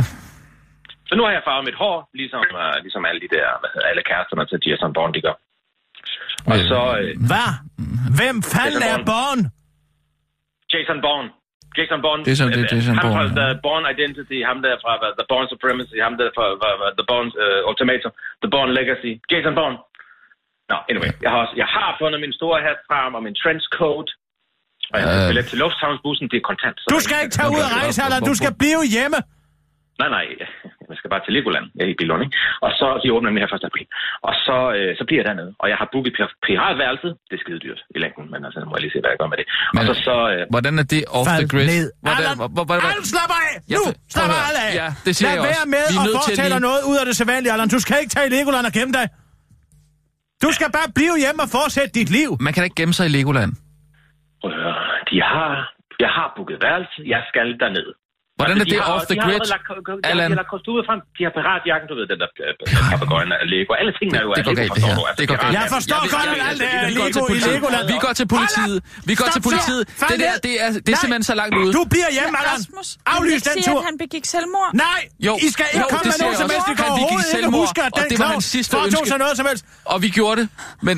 Så 1.12 1.16
nu 1.18 1.24
har 1.26 1.32
jeg 1.38 1.44
farvet 1.50 1.66
mit 1.70 1.78
hår, 1.84 1.98
ligesom, 2.22 2.44
uh, 2.62 2.76
ligesom 2.86 3.02
alle 3.10 3.20
de 3.26 3.30
der, 3.38 3.48
hvad 3.62 3.70
hedder, 3.74 3.88
alle 3.92 4.04
kæresterne 4.10 4.44
til 4.52 4.58
Jason 4.68 4.92
Bourne, 4.98 5.14
de 5.18 5.22
gør. 5.28 5.36
Og 6.52 6.58
så 6.72 6.80
uh, 6.98 7.10
Hvad? 7.32 7.50
Hvem 8.20 8.36
fanden 8.54 8.82
er 8.84 8.88
Jason 8.92 9.06
Born? 9.12 9.40
Jason 10.74 11.00
Bourne. 11.06 11.30
Jason 11.78 12.00
Bourne. 12.06 12.22
Jason- 12.30 12.52
det 12.56 12.62
er 12.64 12.68
øh, 12.70 12.74
Jason 12.76 12.96
ham 13.00 13.04
Bourne, 13.06 13.18
fra 13.18 13.42
ja. 13.42 13.42
The 13.42 13.48
Bourne 13.66 13.86
Identity, 13.96 14.38
ham 14.50 14.58
der 14.66 14.74
fra 14.84 14.94
uh, 15.06 15.10
The 15.20 15.26
Bourne 15.32 15.48
Supremacy, 15.54 15.96
ham 16.06 16.14
der 16.20 16.28
fra 16.38 16.46
uh, 16.86 16.92
The 17.00 17.06
Bourne 17.12 17.30
uh, 17.44 17.70
Ultimatum, 17.70 18.12
The 18.44 18.50
Bourne 18.54 18.72
Legacy. 18.80 19.12
Jason 19.32 19.54
Bourne. 19.60 19.78
Nå, 20.72 20.78
anyway. 20.92 21.12
Jeg 21.26 21.30
har, 21.34 21.40
også, 21.44 21.56
jeg 21.62 21.70
har 21.78 21.90
fundet 22.02 22.18
min 22.26 22.34
store 22.40 22.58
hat 22.68 22.80
frem 22.90 23.12
og 23.18 23.22
min 23.28 23.36
trenchcoat. 23.42 24.10
Og 24.92 24.96
jeg 25.00 25.06
har 25.10 25.16
Øh. 25.22 25.30
billet 25.32 25.46
til 25.52 25.58
Lufthavnsbussen, 25.64 26.26
det 26.32 26.38
er 26.42 26.46
kontant. 26.52 26.78
Du 26.96 27.00
skal 27.06 27.18
ikke 27.24 27.34
tage 27.38 27.50
ud 27.56 27.62
og 27.68 27.72
rejse, 27.80 27.98
Allan. 28.06 28.22
Du 28.32 28.36
skal 28.42 28.52
blive 28.64 28.82
hjemme. 28.98 29.20
Nej, 30.02 30.10
nej, 30.18 30.26
jeg 30.90 30.96
skal 31.00 31.10
bare 31.14 31.24
til 31.26 31.34
Legoland. 31.38 31.66
Jeg 31.78 31.86
i 31.94 31.96
Billund, 32.02 32.22
ikke? 32.26 32.36
Og 32.66 32.72
så, 32.80 32.88
de 33.04 33.08
åbner 33.16 33.28
nemlig 33.30 33.42
her 33.44 33.58
1. 33.58 33.70
april. 33.72 33.88
Og 34.28 34.34
så, 34.46 34.58
øh, 34.78 34.90
så 35.00 35.04
bliver 35.08 35.20
jeg 35.22 35.28
dernede. 35.30 35.52
Og 35.62 35.68
jeg 35.72 35.78
har 35.82 35.88
booket 35.94 36.14
pir- 36.18 36.38
piratværelset. 36.48 37.12
Det 37.30 37.34
er 37.38 37.42
skide 37.46 37.60
dyrt 37.66 37.82
i 37.96 37.98
længden, 38.04 38.26
men 38.34 38.40
altså, 38.48 38.58
må 38.70 38.74
jeg 38.78 38.84
lige 38.86 38.94
se, 38.96 39.00
hvad 39.04 39.12
jeg 39.14 39.20
gør 39.22 39.30
med 39.34 39.38
det. 39.42 39.48
og 39.80 39.84
Men- 39.84 39.86
så, 39.90 39.94
så 40.08 40.16
øh, 40.34 40.42
hvordan 40.54 40.74
er 40.82 40.86
det 40.94 41.02
off 41.18 41.26
the 41.28 41.32
Fald 41.32 41.48
grid? 41.54 41.66
ned. 41.74 41.86
Hvordan, 42.06 42.18
Allan, 42.22 42.36
hvor- 42.42 42.52
hvor- 42.56 42.66
hvor- 42.68 42.78
Allan, 42.92 43.06
slap 43.14 43.32
af! 43.42 43.50
Ja, 43.74 43.78
Nu, 43.78 43.84
slap 44.16 44.30
at 44.52 44.58
af. 44.66 44.72
Ja, 44.82 44.88
det 45.06 45.12
siger 45.18 45.26
Lad 45.28 45.34
jeg 45.36 45.42
også. 45.44 45.54
være 45.56 45.68
med 45.76 45.84
til 45.92 45.98
foretage 46.18 46.38
dig 46.42 46.50
lige- 46.56 46.68
noget 46.70 46.82
ud 46.92 46.96
af 47.02 47.06
det 47.10 47.16
sædvanlige, 47.20 47.52
Allan. 47.56 47.68
Du 47.76 47.80
skal 47.86 47.96
ikke 48.02 48.14
tage 48.16 48.26
i 48.30 48.32
Legoland 48.38 48.66
og 48.70 48.74
gemme 48.80 48.94
dig. 49.00 49.06
Du 50.46 50.50
skal 50.58 50.70
bare 50.78 50.90
blive 51.00 51.16
hjemme 51.24 51.40
og 51.46 51.50
fortsætte 51.58 51.92
dit 52.00 52.10
liv. 52.20 52.30
Man 52.46 52.52
kan 52.54 52.60
da 52.62 52.66
ikke 52.70 52.80
gemme 52.82 52.94
sig 53.00 53.06
i 53.12 53.14
Legoland. 53.20 53.52
prøv 54.42 54.52
at 54.52 54.58
høre. 54.62 54.76
De 55.12 55.18
har, 55.32 55.52
jeg 56.06 56.12
har 56.18 56.28
booket 56.36 56.58
værelse. 56.68 56.98
Jeg 57.14 57.22
skal 57.32 57.48
derned. 57.64 57.88
Hvordan 58.42 58.58
er 58.58 58.62
Altså, 58.62 58.72
de 58.72 58.76
det 58.76 58.84
har- 58.88 58.94
off 58.96 59.04
the 59.12 59.16
de 59.16 59.22
har 59.22 59.30
grid? 59.30 59.40
lagt, 59.56 59.66
de 59.68 59.72
har, 59.92 60.12
Allan. 60.12 60.28
de 60.30 60.34
har 60.36 60.42
lagt 60.42 60.52
kostymet 60.56 60.84
frem. 60.90 61.00
De 61.18 61.22
har 61.28 61.32
piratjakken, 61.38 61.86
du 61.92 61.96
ved, 62.00 62.06
den 62.12 62.20
der 62.24 62.30
øh, 62.46 62.54
papagøjen 62.94 63.30
af 63.38 63.44
Lego. 63.54 63.72
Alle 63.82 63.92
tingene 64.00 64.16
er 64.22 64.24
jo 64.28 64.30
Det 64.38 64.44
går 64.48 64.54
Lego, 64.60 64.62
det 64.62 64.70
forstår 64.74 64.94
du. 65.00 65.04
Altså, 65.10 65.20
Det 65.22 65.26
går 65.32 65.36
de 65.38 65.42
galt. 65.46 65.54
Jeg 65.60 65.66
forstår 65.76 66.02
godt, 66.16 66.28
at 66.36 66.42
alt 66.50 66.60
det 66.64 66.70
vi 66.90 66.94
er 66.96 67.00
går 67.02 67.08
til 67.16 67.22
Lego 67.22 67.26
i 67.26 67.32
politiet. 67.32 67.56
Legoland. 67.58 67.86
Vi 67.94 67.98
går 68.06 68.14
til 68.20 68.28
politiet. 68.36 68.78
Vi 69.10 69.14
går 69.22 69.28
til 69.36 69.42
politiet. 69.50 69.84
så. 70.02 70.06
Det 70.12 70.18
der, 70.26 70.34
det 70.48 70.54
er, 70.64 70.70
det 70.86 70.92
er 70.96 71.00
simpelthen 71.04 71.26
så 71.32 71.36
langt 71.42 71.54
ude. 71.60 71.70
Du 71.80 71.84
bliver 71.94 72.10
hjemme, 72.18 72.34
Allan. 72.42 72.54
Rasmus, 72.58 72.88
Aflys 73.16 73.32
han 73.34 73.42
den 73.48 73.54
siger, 73.54 73.68
tur. 73.72 73.80
at 73.82 73.86
han 73.90 73.96
begik 74.04 74.26
selvmord. 74.36 74.70
Nej, 74.86 75.00
Jo, 75.28 75.34
I 75.46 75.50
skal 75.56 75.66
ikke 75.76 75.86
komme 75.94 76.04
det 76.08 76.12
med 76.14 76.20
nogen 76.26 76.38
som 76.44 76.48
helst. 76.54 76.66
Vi 76.72 76.76
kan 76.80 76.86
Han 76.88 76.94
begik 77.00 77.04
overhovedet 77.04 77.28
ikke 77.28 77.36
selvmord, 77.38 77.64
huske, 77.66 77.80
at 77.88 77.92
og 77.96 78.02
den 78.12 78.18
det 78.36 78.44
sidste 78.56 78.70
foretog 78.76 79.04
sig 79.12 79.18
noget 79.24 79.36
som 79.40 79.46
helst. 79.52 79.64
Og 79.92 79.98
vi 80.06 80.10
gjorde 80.20 80.38
det, 80.42 80.48
men 80.88 80.98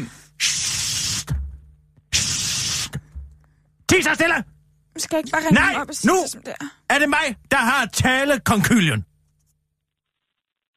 Tig 3.90 4.04
sig 4.08 4.16
stille! 4.20 4.38
Skal 4.98 5.18
ikke 5.18 5.30
bare 5.32 5.42
ringe 5.42 5.54
Nej, 5.54 5.76
op 5.82 5.90
og 5.90 5.96
sige 5.96 6.12
nu 6.14 6.22
det 6.22 6.30
som 6.32 6.42
det 6.42 6.54
er. 6.62 6.66
er 6.90 7.00
det 7.00 7.10
mig, 7.10 7.36
der 7.52 7.58
har 7.58 7.86
tale 7.86 8.40
konkylien. 8.40 9.06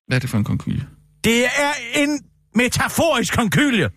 hvad 0.07 0.17
er 0.17 0.21
det 0.21 0.31
for 0.31 0.39
en 0.39 0.45
konkylie? 0.45 0.89
Det 1.25 1.45
er 1.47 1.73
en 1.95 2.21
metaforisk 2.55 3.35
konkylie. 3.35 3.91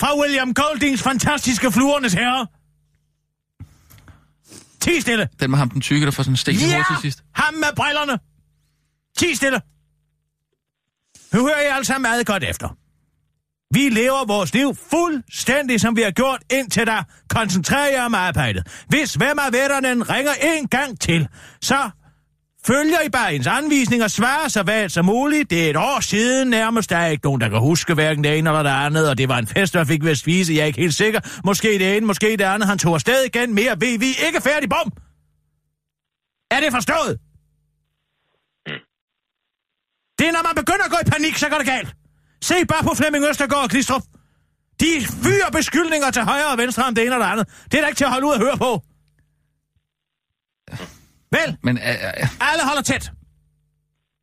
Fra 0.00 0.20
William 0.20 0.54
Goldings 0.54 1.02
fantastiske 1.02 1.72
fluernes 1.72 2.12
herre. 2.12 2.46
Ti 4.80 5.00
stille. 5.00 5.28
Den 5.40 5.50
med 5.50 5.58
ham 5.58 5.70
den 5.70 5.80
tykke, 5.80 6.06
der 6.06 6.12
får 6.12 6.22
sådan 6.22 6.32
en 6.48 6.54
i 6.54 6.70
Ja, 6.70 6.84
til 6.90 6.96
sidst. 7.02 7.22
ham 7.34 7.54
med 7.54 7.68
brillerne. 7.76 8.18
Ti 9.18 9.34
stille. 9.34 9.60
Nu 11.34 11.40
hører 11.46 11.60
jeg 11.60 11.74
alle 11.74 11.84
sammen 11.84 12.02
meget 12.02 12.26
godt 12.26 12.44
efter. 12.44 12.76
Vi 13.74 13.88
lever 13.88 14.26
vores 14.26 14.54
liv 14.54 14.76
fuldstændig, 14.90 15.80
som 15.80 15.96
vi 15.96 16.02
har 16.02 16.10
gjort 16.10 16.42
indtil 16.50 16.86
der 16.86 17.02
koncentrerer 17.28 17.92
jer 17.92 18.04
om 18.04 18.14
arbejdet. 18.14 18.84
Hvis 18.88 19.14
hvem 19.14 19.38
af 19.38 19.52
vætterne 19.52 20.02
ringer 20.02 20.32
en 20.42 20.68
gang 20.68 21.00
til, 21.00 21.28
så 21.60 21.90
følger 22.66 23.00
I 23.06 23.08
bare 23.08 23.34
ens 23.34 23.46
anvisninger 23.46 24.04
og 24.04 24.10
svarer 24.10 24.48
så 24.48 24.62
vagt 24.62 24.92
som 24.92 25.04
muligt. 25.04 25.50
Det 25.50 25.66
er 25.66 25.70
et 25.70 25.76
år 25.76 26.00
siden 26.00 26.48
nærmest. 26.48 26.90
Der 26.90 26.96
er 26.96 27.06
ikke 27.06 27.24
nogen, 27.24 27.40
der 27.40 27.48
kan 27.48 27.58
huske 27.58 27.94
hverken 27.94 28.24
det 28.24 28.38
ene 28.38 28.50
eller 28.50 28.62
det 28.62 28.70
andet, 28.70 29.08
og 29.08 29.18
det 29.18 29.28
var 29.28 29.38
en 29.38 29.46
fest, 29.46 29.74
der 29.74 29.84
fik 29.84 30.04
ved 30.04 30.10
at 30.10 30.18
spise. 30.18 30.54
Jeg 30.54 30.60
er 30.60 30.66
ikke 30.66 30.80
helt 30.80 30.94
sikker. 30.94 31.20
Måske 31.44 31.68
det 31.68 31.96
ene, 31.96 32.06
måske 32.06 32.30
det 32.30 32.40
andet. 32.40 32.68
Han 32.68 32.78
tog 32.78 32.94
afsted 32.94 33.24
igen. 33.24 33.54
Mere 33.54 33.80
ved 33.80 33.98
vi 33.98 34.06
ikke 34.26 34.40
færdig. 34.40 34.68
Bum! 34.68 34.92
Er 36.50 36.60
det 36.60 36.72
forstået? 36.72 37.18
Det 40.18 40.28
er, 40.28 40.32
når 40.32 40.42
man 40.42 40.54
begynder 40.64 40.84
at 40.84 40.90
gå 40.90 40.96
i 41.06 41.10
panik, 41.10 41.36
så 41.36 41.48
går 41.48 41.58
det 41.58 41.66
galt. 41.66 41.99
Se 42.42 42.66
bare 42.66 42.82
på 42.82 42.94
Flemming 42.94 43.24
Østergaard 43.28 43.62
og 43.64 43.70
Klistrup. 43.70 44.02
De 44.80 44.86
fyrer 45.22 45.50
beskyldninger 45.52 46.10
til 46.10 46.22
højre 46.22 46.52
og 46.52 46.58
venstre 46.58 46.84
om 46.84 46.94
det 46.94 47.04
ene 47.06 47.14
og 47.14 47.20
det 47.20 47.26
andet. 47.26 47.48
Det 47.72 47.74
er 47.74 47.80
da 47.80 47.86
ikke 47.88 47.96
til 47.98 48.04
at 48.04 48.10
holde 48.10 48.26
ud 48.26 48.32
og 48.32 48.38
høre 48.38 48.56
på. 48.58 48.82
Vel, 51.32 51.56
Men 51.62 51.78
øh, 51.78 51.84
øh, 51.88 52.28
alle 52.40 52.64
holder 52.64 52.82
tæt. 52.82 53.12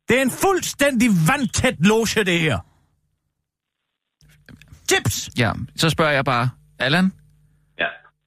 Det 0.08 0.18
er 0.18 0.22
en 0.22 0.30
fuldstændig 0.30 1.10
vandtæt 1.28 1.74
loge, 1.78 2.24
det 2.24 2.40
her. 2.40 2.58
Tips! 4.88 5.30
ja, 5.38 5.52
så 5.76 5.90
spørger 5.90 6.12
jeg 6.12 6.24
bare, 6.24 6.50
Allan, 6.78 7.12
Ja. 7.78 7.86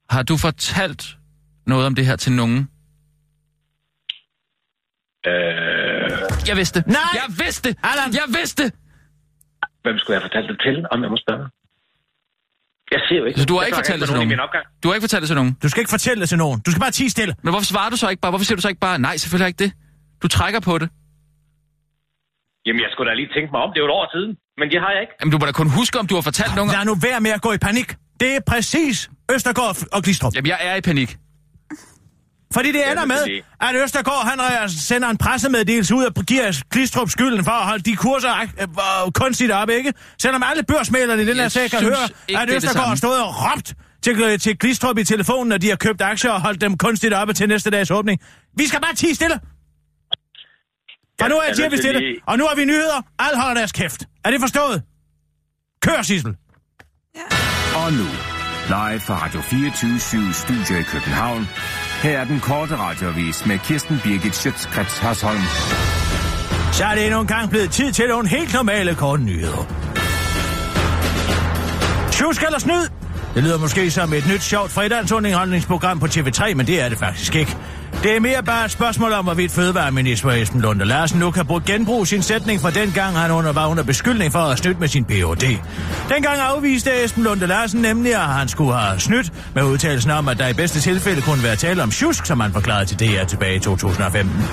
har 0.10 0.24
du 0.24 0.38
fortalt 0.38 1.18
noget 1.68 1.86
om 1.86 1.96
det 1.96 2.06
her 2.06 2.16
til 2.16 2.32
nogen? 2.32 2.58
Øh, 5.28 6.48
Jeg 6.48 6.58
vidste 6.58 6.80
det. 6.80 6.88
Nej! 6.88 7.02
Jeg 7.14 7.24
vidste 7.46 7.70
det. 7.70 7.78
Allan! 7.84 8.14
Jeg 8.14 8.24
vidste 8.28 8.64
det. 8.64 8.74
Hvem 9.84 9.96
skulle 10.00 10.16
jeg 10.18 10.24
fortælle 10.28 10.48
det 10.52 10.58
til, 10.66 10.76
om 10.94 10.98
jeg 11.04 11.10
må 11.14 11.18
spørge? 11.26 11.46
Jeg 12.94 13.02
ser 13.08 13.18
jo 13.22 13.26
ikke. 13.28 13.40
Så 13.40 13.46
du 13.52 13.56
har 13.58 13.64
ikke 13.68 13.80
fortalt 13.82 14.00
det 14.02 14.08
til 14.10 14.16
nogen 14.16 14.28
i 14.28 14.36
nogen? 14.36 14.38
min 14.38 14.46
opgang. 14.48 14.66
Du 14.84 14.86
har 14.88 14.94
ikke 14.96 15.06
fortalt 15.08 15.22
det 15.24 15.30
til 15.34 15.40
nogen? 15.42 15.52
Du 15.64 15.68
skal 15.70 15.80
ikke 15.84 15.94
fortælle 15.98 16.20
det 16.24 16.30
til 16.34 16.38
nogen. 16.44 16.58
Du 16.66 16.70
skal 16.72 16.82
bare 16.86 16.96
tige 17.00 17.10
stille. 17.18 17.34
Men 17.44 17.50
hvorfor 17.54 17.70
svarer 17.74 17.90
du 17.94 17.98
så 18.04 18.08
ikke 18.14 18.22
bare? 18.24 18.32
Hvorfor 18.32 18.46
siger 18.48 18.58
du 18.60 18.64
så 18.66 18.70
ikke 18.74 18.84
bare, 18.88 18.98
nej, 19.08 19.16
selvfølgelig 19.22 19.48
ikke 19.52 19.64
det? 19.66 19.72
Du 20.24 20.28
trækker 20.38 20.60
på 20.70 20.74
det. 20.82 20.88
Jamen, 22.66 22.82
jeg 22.86 22.90
skulle 22.94 23.08
da 23.12 23.16
lige 23.22 23.30
tænke 23.36 23.50
mig 23.54 23.62
om. 23.66 23.70
Det 23.74 23.78
er 23.80 23.84
jo 23.86 23.90
et 23.92 23.98
år 24.00 24.08
siden. 24.16 24.32
Men 24.60 24.66
det 24.72 24.80
har 24.84 24.92
jeg 24.96 25.02
ikke. 25.06 25.14
Jamen, 25.20 25.32
du 25.34 25.38
må 25.42 25.46
da 25.50 25.52
kun 25.62 25.70
huske, 25.80 25.96
om 26.00 26.08
du 26.12 26.16
har 26.16 26.22
fortalt 26.30 26.54
nogen. 26.56 26.72
Lad 26.76 26.86
nu 26.92 26.96
være 27.10 27.20
med 27.26 27.32
at 27.38 27.42
gå 27.48 27.52
i 27.58 27.62
panik. 27.70 27.88
Det 28.22 28.30
er 28.38 28.42
præcis 28.54 29.10
Østergaard 29.34 29.78
og 29.96 30.00
Glistrup. 30.06 30.32
Jamen, 30.36 30.50
jeg 30.54 30.60
er 30.70 30.76
i 30.76 30.82
panik. 30.82 31.10
Fordi 32.54 32.72
det 32.72 32.92
ender 32.92 33.06
med, 33.06 33.42
at 33.62 33.76
Østergaard 33.84 34.28
han 34.28 34.40
øh, 34.64 34.70
sender 34.70 35.10
en 35.10 35.18
pressemeddelelse 35.18 35.96
ud 35.96 36.04
og 36.04 36.14
giver 36.26 36.62
Glistrup 36.72 37.10
skylden 37.10 37.44
for 37.44 37.52
at 37.52 37.66
holde 37.66 37.84
de 37.84 37.96
kurser 37.96 38.34
øh, 38.42 38.68
øh, 39.06 39.12
kunstigt 39.12 39.52
op, 39.52 39.70
ikke? 39.70 39.94
Selvom 40.22 40.44
alle 40.44 40.64
børsmælerne 40.64 41.22
i 41.22 41.26
den 41.26 41.36
her 41.36 41.50
sag 41.50 41.70
kan 41.70 41.80
høre, 41.84 42.04
at 42.30 42.50
er 42.50 42.56
Østergaard 42.56 42.88
har 42.88 42.96
stået 42.96 43.24
og 43.24 43.34
råbt 43.36 43.74
til, 44.04 44.40
til 44.40 44.58
Glistrup 44.58 44.98
i 44.98 45.04
telefonen, 45.04 45.50
når 45.50 45.58
de 45.58 45.70
har 45.70 45.76
købt 45.76 46.02
aktier 46.02 46.32
og 46.32 46.42
holdt 46.42 46.62
dem 46.62 46.78
kunstigt 46.78 47.14
oppe 47.14 47.34
til 47.34 47.48
næste 47.48 47.70
dags 47.70 47.92
åbning. 47.92 48.20
Vi 48.58 48.68
skal 48.68 48.82
bare 48.82 48.96
tige 48.96 49.16
stille. 49.16 49.40
For 51.22 51.28
nu 51.28 51.36
er 51.36 51.44
jeg 51.48 51.56
til 51.56 51.78
stille, 51.78 52.00
lige- 52.00 52.22
og 52.28 52.38
nu 52.38 52.46
har 52.48 52.56
vi 52.56 52.66
nyheder. 52.66 53.02
Alle 53.20 53.42
holder 53.42 53.54
deres 53.56 53.72
kæft. 53.72 54.04
Er 54.26 54.32
det 54.32 54.40
forstået? 54.40 54.84
Kør, 55.82 56.02
Sissel. 56.02 56.36
Og 57.76 57.94
nu, 57.94 58.06
live 58.68 59.00
fra 59.00 59.26
Radio 59.26 59.42
24 59.42 60.00
Studio 60.34 60.80
i 60.80 60.84
København. 60.84 61.48
Her 62.02 62.20
er 62.20 62.24
den 62.24 62.40
korte 62.40 62.78
radiovis 62.78 63.46
med 63.46 63.60
Kirsten 63.60 64.00
Birgit 64.04 64.36
Schøtzgrads 64.36 64.98
Hasholm. 64.98 65.42
Så 66.72 66.84
er 66.86 66.96
det 66.96 67.06
endnu 67.06 67.22
en 67.22 67.28
gang 67.28 67.50
blevet 67.50 67.72
tid 67.72 67.92
til 67.92 68.08
nogle 68.08 68.30
helt 68.30 68.54
normale 68.54 68.96
korte 68.96 69.24
nyheder. 69.24 69.68
Tjusk 72.12 72.44
eller 72.44 72.60
snyd? 72.60 72.88
Det 73.36 73.44
lyder 73.44 73.58
måske 73.58 73.92
som 73.92 74.14
et 74.14 74.28
nyt 74.28 74.42
sjovt 74.42 74.72
fredagsunderholdningsprogram 74.72 76.00
på 76.00 76.06
TV3, 76.06 76.54
men 76.54 76.68
det 76.68 76.82
er 76.82 76.90
det 76.90 76.98
faktisk 76.98 77.36
ikke. 77.36 77.58
Det 78.04 78.16
er 78.16 78.20
mere 78.20 78.44
bare 78.44 78.66
et 78.66 78.72
spørgsmål 78.72 79.14
om, 79.14 79.26
hvorvidt 79.26 79.52
fødevareminister 79.52 80.30
Esben 80.32 80.62
Lunde 80.62 80.86
Larsen 80.86 81.20
nu 81.20 81.32
kan 81.32 81.46
bruge 81.46 81.62
genbruge 81.66 82.08
sin 82.08 82.22
sætning 82.22 82.62
fra 82.62 82.72
dengang, 82.72 83.18
han 83.18 83.32
under, 83.32 83.54
var 83.54 83.68
under 83.68 83.84
beskyldning 83.84 84.32
for 84.32 84.40
at 84.40 84.58
snyde 84.58 84.80
med 84.80 84.88
sin 84.88 85.06
Ph.D. 85.06 85.58
Dengang 86.10 86.40
afviste 86.40 87.04
Esben 87.04 87.24
Lunde 87.24 87.48
Larsen 87.48 87.82
nemlig, 87.82 88.14
at 88.14 88.22
han 88.22 88.48
skulle 88.48 88.74
have 88.74 89.00
snydt 89.00 89.34
med 89.56 89.64
udtalelsen 89.64 90.12
om, 90.12 90.28
at 90.28 90.38
der 90.38 90.48
i 90.48 90.54
bedste 90.54 90.80
tilfælde 90.80 91.22
kunne 91.22 91.44
være 91.44 91.56
tale 91.56 91.84
om 91.84 91.92
tjusk, 91.92 92.26
som 92.26 92.40
han 92.40 92.52
forklarede 92.54 92.86
til 92.86 93.00
DR 93.00 93.24
tilbage 93.24 93.56
i 93.56 93.60
2015. 93.60 94.44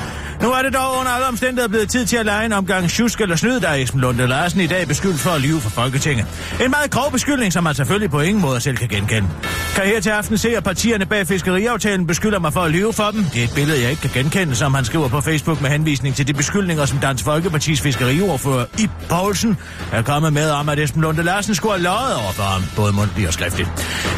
Nu 0.43 0.53
er 0.53 0.63
det 0.63 0.75
dog 0.75 0.99
under 1.01 1.13
alle 1.13 1.27
omstændigheder 1.27 1.69
blevet 1.69 1.89
tid 1.89 2.07
til 2.07 2.17
at 2.17 2.27
lege 2.27 2.47
en 2.47 2.53
omgang 2.53 2.91
tjusk 2.91 3.21
eller 3.21 3.37
snyd, 3.37 3.61
der 3.61 3.69
er 3.69 3.75
Esben 3.75 4.01
Lunde 4.01 4.27
Larsen 4.27 4.61
i 4.61 4.67
dag 4.67 4.89
beskyldt 4.89 5.21
for 5.21 5.31
at 5.31 5.41
lyve 5.41 5.61
for 5.61 5.71
Folketinget. 5.71 6.27
En 6.65 6.71
meget 6.71 6.91
grov 6.91 7.13
beskyldning, 7.13 7.53
som 7.53 7.65
man 7.65 7.75
selvfølgelig 7.75 8.11
på 8.11 8.21
ingen 8.21 8.43
måde 8.43 8.61
selv 8.61 8.77
kan 8.77 8.89
genkende. 8.89 9.29
Kan 9.75 9.85
her 9.85 10.01
til 10.01 10.11
aften 10.11 10.39
se, 10.39 10.57
at 10.57 10.65
partierne 10.65 11.07
bag 11.07 11.27
fiskeriaftalen 11.27 12.07
beskylder 12.07 12.39
mig 12.39 12.53
for 12.53 12.61
at 12.61 12.71
lyve 12.71 12.93
for 12.93 13.11
dem. 13.11 13.25
Det 13.25 13.41
er 13.41 13.45
et 13.45 13.55
billede, 13.55 13.83
jeg 13.83 13.91
ikke 13.91 14.03
kan 14.03 14.11
genkende, 14.11 14.55
som 14.55 14.75
han 14.75 14.85
skriver 14.85 15.09
på 15.09 15.21
Facebook 15.21 15.61
med 15.61 15.71
henvisning 15.71 16.15
til 16.15 16.29
de 16.29 16.35
beskyldninger, 16.35 16.87
som 16.87 16.99
Dansk 16.99 17.25
Folkepartis 17.25 17.81
fiskeriordfører 17.81 18.65
i 18.79 18.89
Poulsen 19.09 19.57
er 19.93 20.03
kommet 20.03 20.33
med 20.33 20.51
om, 20.51 20.69
at 20.69 20.79
Esben 20.79 21.03
Lunde 21.03 21.23
Larsen 21.23 21.55
skulle 21.55 21.73
have 21.73 21.83
løjet 21.83 22.15
over 22.15 22.33
for 22.33 22.43
ham, 22.43 22.63
både 22.77 22.93
mundtligt 22.93 23.27
og 23.27 23.33
skriftligt. 23.33 23.69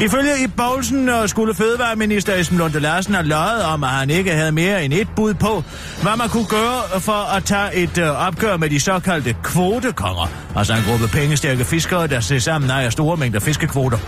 Ifølge 0.00 0.32
i 0.44 0.46
Poulsen 0.46 1.10
skulle 1.26 1.54
fødevareminister 1.54 2.34
Esben 2.34 2.58
Lunde 2.58 2.80
Larsen 2.80 3.14
have 3.14 3.26
løjet 3.26 3.62
om, 3.62 3.84
at 3.84 3.90
han 3.90 4.10
ikke 4.10 4.30
havde 4.30 4.52
mere 4.52 4.84
end 4.84 4.92
et 4.92 5.08
bud 5.16 5.34
på, 5.34 5.64
hvad 6.10 6.16
man 6.16 6.28
kunne 6.28 6.46
gøre 6.46 7.00
for 7.00 7.36
at 7.36 7.44
tage 7.44 7.74
et 7.74 7.98
øh, 7.98 8.26
opgør 8.26 8.56
med 8.56 8.70
de 8.70 8.80
såkaldte 8.80 9.36
kvotekonger, 9.42 10.28
altså 10.56 10.74
en 10.74 10.82
gruppe 10.88 11.08
pengestærke 11.08 11.64
fiskere, 11.64 12.06
der 12.06 12.20
ser 12.20 12.38
sammen 12.38 12.70
ejer 12.70 12.90
store 12.90 13.16
mængder 13.16 13.40
fiskekvoter. 13.40 13.98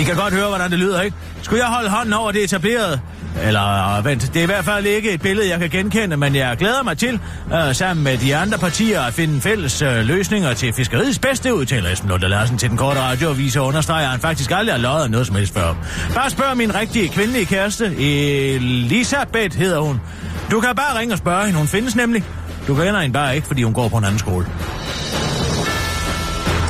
I 0.00 0.02
kan 0.02 0.16
godt 0.16 0.34
høre, 0.34 0.48
hvordan 0.48 0.70
det 0.70 0.78
lyder, 0.78 1.02
ikke? 1.02 1.16
Skulle 1.42 1.62
jeg 1.64 1.72
holde 1.72 1.90
hånden 1.90 2.12
over 2.12 2.32
det 2.32 2.44
etablerede? 2.44 3.00
Eller 3.40 4.02
vent, 4.02 4.22
det 4.34 4.36
er 4.36 4.42
i 4.42 4.46
hvert 4.46 4.64
fald 4.64 4.86
ikke 4.86 5.10
et 5.10 5.22
billede, 5.22 5.48
jeg 5.50 5.58
kan 5.58 5.70
genkende, 5.70 6.16
men 6.16 6.34
jeg 6.34 6.56
glæder 6.56 6.82
mig 6.82 6.98
til, 6.98 7.20
øh, 7.54 7.74
sammen 7.74 8.04
med 8.04 8.18
de 8.18 8.36
andre 8.36 8.58
partier, 8.58 9.00
at 9.00 9.14
finde 9.14 9.40
fælles 9.40 9.82
øh, 9.82 10.04
løsninger 10.04 10.54
til 10.54 10.72
fiskeriets 10.72 11.18
bedste, 11.18 11.54
udtaler 11.54 11.90
Esben 11.90 12.08
Lunde 12.10 12.28
Larsen 12.28 12.58
til 12.58 12.70
den 12.70 12.76
korte 12.76 13.00
radioavis 13.00 13.56
og 13.56 13.66
understreger, 13.66 14.04
at 14.04 14.10
han 14.10 14.20
faktisk 14.20 14.50
aldrig 14.50 14.74
har 14.74 14.80
løjet 14.80 15.10
noget 15.10 15.26
som 15.26 15.36
helst 15.36 15.54
før. 15.54 15.74
Bare 16.14 16.30
spørg 16.30 16.56
min 16.56 16.74
rigtige 16.74 17.08
kvindelige 17.08 17.46
kæreste, 17.46 17.86
Elisabeth 18.54 19.58
hedder 19.58 19.80
hun. 19.80 20.00
Du 20.50 20.60
kan 20.60 20.74
bare 20.76 20.98
ringe 20.98 21.14
og 21.14 21.18
spørge 21.18 21.44
hende, 21.44 21.58
hun 21.58 21.68
findes 21.68 21.96
nemlig. 21.96 22.24
Du 22.66 22.74
kender 22.74 23.00
hende 23.00 23.12
bare 23.12 23.34
ikke, 23.36 23.46
fordi 23.46 23.62
hun 23.62 23.72
går 23.72 23.88
på 23.88 23.96
en 23.96 24.04
anden 24.04 24.18
skole. 24.18 24.46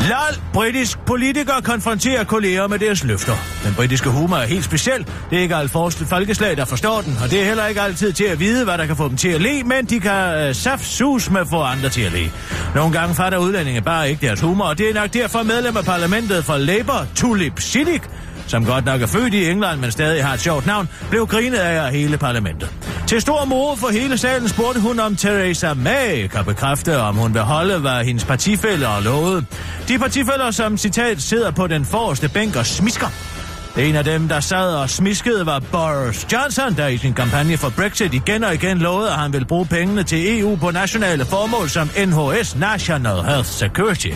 Lol, 0.09 0.43
britisk 0.53 0.99
politiker 1.07 1.61
konfronterer 1.65 2.25
kolleger 2.25 2.67
med 2.67 2.79
deres 2.79 3.05
løfter. 3.05 3.33
Den 3.65 3.75
britiske 3.75 4.11
humor 4.11 4.37
er 4.37 4.47
helt 4.47 4.65
speciel. 4.65 5.07
Det 5.31 5.39
er 5.39 5.43
ikke 5.43 5.57
alt 5.57 5.71
folkeslag, 5.71 6.57
der 6.57 6.65
forstår 6.65 7.01
den, 7.01 7.19
og 7.23 7.31
det 7.31 7.41
er 7.41 7.45
heller 7.45 7.67
ikke 7.67 7.81
altid 7.81 8.13
til 8.13 8.25
at 8.25 8.41
vide, 8.41 8.65
hvad 8.65 8.79
der 8.79 8.87
kan 8.87 8.97
få 8.97 9.09
dem 9.09 9.17
til 9.17 9.29
at 9.29 9.41
le, 9.41 9.63
men 9.63 9.85
de 9.85 10.01
kan 10.01 10.49
øh, 10.49 10.55
saftsus 10.55 11.31
med 11.31 11.41
at 11.41 11.47
få 11.49 11.61
andre 11.61 11.89
til 11.89 12.03
at 12.03 12.13
le. 12.13 12.31
Nogle 12.75 12.93
gange 12.93 13.15
fatter 13.15 13.39
udlændinge 13.39 13.83
bare 13.83 14.11
ikke 14.11 14.27
deres 14.27 14.41
humor, 14.41 14.65
og 14.65 14.79
det 14.79 14.91
er 14.91 14.95
nok 14.95 15.13
derfor 15.13 15.43
medlem 15.43 15.77
af 15.77 15.85
parlamentet 15.85 16.45
for 16.45 16.57
Labour, 16.57 17.07
Tulip 17.15 17.61
Siddiq, 17.61 18.03
som 18.47 18.65
godt 18.65 18.85
nok 18.85 19.03
er 19.03 19.07
født 19.07 19.35
i 19.35 19.51
England, 19.51 19.81
men 19.81 19.91
stadig 19.91 20.25
har 20.25 20.35
et 20.35 20.41
sjovt 20.41 20.67
navn, 20.67 20.89
blev 21.11 21.27
grinet 21.27 21.59
af 21.59 21.93
hele 21.93 22.19
parlamentet. 22.19 22.73
Til 23.13 23.21
stor 23.21 23.45
moro 23.45 23.77
for 23.77 23.89
hele 23.89 24.19
salen 24.19 24.49
spurgte 24.49 24.81
hun 24.81 25.01
om 25.01 25.17
Theresa 25.17 25.75
May 25.75 26.27
kan 26.27 26.45
bekræfte, 26.45 26.99
om 26.99 27.17
hun 27.17 27.35
vil 27.35 27.43
holde, 27.43 27.79
hvad 27.79 28.05
hendes 28.05 28.25
partifælder 28.25 29.01
lovede. 29.01 29.05
lovet. 29.05 29.47
De 29.89 29.99
partifælder, 29.99 30.51
som 30.51 30.79
citat 30.79 31.23
sidder 31.23 31.51
på 31.51 31.67
den 31.67 31.85
forreste 31.85 32.29
bænk 32.29 32.57
og 32.57 32.67
smisker. 32.67 33.32
En 33.79 33.97
af 33.97 34.05
dem, 34.05 34.29
der 34.29 34.41
sad 34.41 34.75
og 34.75 34.91
smiskede, 34.91 35.47
var 35.47 35.59
Boris 35.59 36.27
Johnson, 36.33 36.77
der 36.77 36.87
i 36.87 36.97
sin 36.99 37.15
kampagne 37.15 37.57
for 37.57 37.73
Brexit 37.77 38.15
igen 38.15 38.45
og 38.45 38.55
igen 38.55 38.79
lovede, 38.79 39.11
at 39.11 39.17
han 39.19 39.33
ville 39.33 39.47
bruge 39.47 39.67
pengene 39.67 40.03
til 40.03 40.41
EU 40.41 40.57
på 40.57 40.71
nationale 40.71 41.25
formål 41.25 41.69
som 41.69 41.91
NHS, 42.07 42.57
National 42.57 43.23
Health 43.23 43.49
Security. 43.49 44.11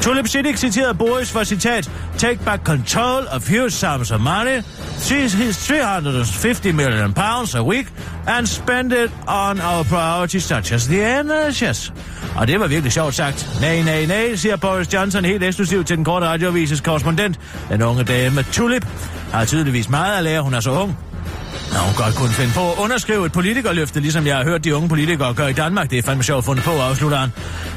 Tulip 0.00 0.26
Siddiq 0.28 0.56
citerede 0.56 0.94
Boris 0.94 1.32
for 1.32 1.44
citat, 1.44 1.90
Take 2.18 2.44
back 2.44 2.64
control 2.64 3.26
of 3.30 3.48
huge 3.48 3.70
sums 3.70 4.10
of 4.10 4.20
money, 4.20 4.62
seize 4.98 5.36
his 5.36 5.56
350 5.56 6.72
million 6.72 7.12
pounds 7.12 7.54
a 7.54 7.62
week, 7.62 7.86
and 8.26 8.46
spend 8.46 8.92
it 8.92 9.10
on 9.26 9.60
our 9.60 9.84
priorities 9.84 10.44
such 10.44 10.74
as 10.74 10.86
the 10.86 11.22
NHS. 11.22 11.92
Og 12.36 12.48
det 12.48 12.60
var 12.60 12.66
virkelig 12.66 12.92
sjovt 12.92 13.14
sagt. 13.14 13.48
Nej, 13.60 13.82
nej, 13.82 14.06
nej, 14.06 14.36
siger 14.36 14.56
Boris 14.56 14.94
Johnson 14.94 15.24
helt 15.24 15.42
eksklusivt 15.42 15.86
til 15.86 15.96
den 15.96 16.04
korte 16.04 16.26
radioavises 16.26 16.80
korrespondent. 16.80 17.40
Den 17.68 17.82
unge 17.82 18.04
dame 18.04 18.42
Tulip 18.52 18.86
har 19.32 19.44
tydeligvis 19.44 19.88
meget 19.88 20.18
at 20.18 20.24
lære, 20.24 20.42
hun 20.42 20.54
er 20.54 20.60
så 20.60 20.70
ung. 20.70 20.98
Nå, 21.72 21.78
hun 21.78 21.94
godt 21.94 22.14
kunne 22.14 22.28
finde 22.28 22.52
på 22.54 22.72
at 22.72 22.78
underskrive 22.78 23.26
et 23.26 23.32
politikerløfte, 23.32 24.00
ligesom 24.00 24.26
jeg 24.26 24.36
har 24.36 24.44
hørt 24.44 24.64
de 24.64 24.74
unge 24.74 24.88
politikere 24.88 25.34
gøre 25.34 25.50
i 25.50 25.52
Danmark. 25.52 25.90
Det 25.90 25.98
er 25.98 26.02
fandme 26.02 26.22
sjovt 26.22 26.44
fundet 26.44 26.64
på, 26.64 26.70
afslutter 26.70 27.18
han. 27.18 27.30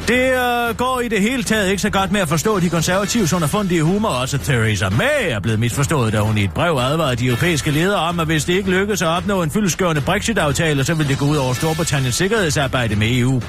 Det 0.07 0.31
øh, 0.33 0.75
går 0.77 0.99
i 0.99 1.07
det 1.07 1.21
hele 1.21 1.43
taget 1.43 1.69
ikke 1.69 1.81
så 1.81 1.89
godt 1.89 2.11
med 2.11 2.21
at 2.21 2.29
forstå 2.29 2.59
de 2.59 2.69
konservative 2.69 3.27
underfundige 3.35 3.83
humor. 3.83 4.09
Også 4.09 4.37
Theresa 4.37 4.89
May 4.89 5.29
er 5.29 5.39
blevet 5.39 5.59
misforstået, 5.59 6.13
da 6.13 6.19
hun 6.19 6.37
i 6.37 6.43
et 6.43 6.53
brev 6.53 6.77
advarede 6.77 7.15
de 7.15 7.25
europæiske 7.25 7.71
ledere 7.71 7.99
om, 7.99 8.19
at 8.19 8.25
hvis 8.25 8.45
det 8.45 8.53
ikke 8.53 8.69
lykkes 8.69 9.01
at 9.01 9.07
opnå 9.07 9.43
en 9.43 9.51
fyldeskørende 9.51 10.01
Brexit-aftale, 10.01 10.85
så 10.85 10.93
vil 10.93 11.07
det 11.07 11.17
gå 11.17 11.25
ud 11.25 11.37
over 11.37 11.53
Storbritanniens 11.53 12.15
sikkerhedsarbejde 12.15 12.95
med 12.95 13.07
EU. 13.17 13.41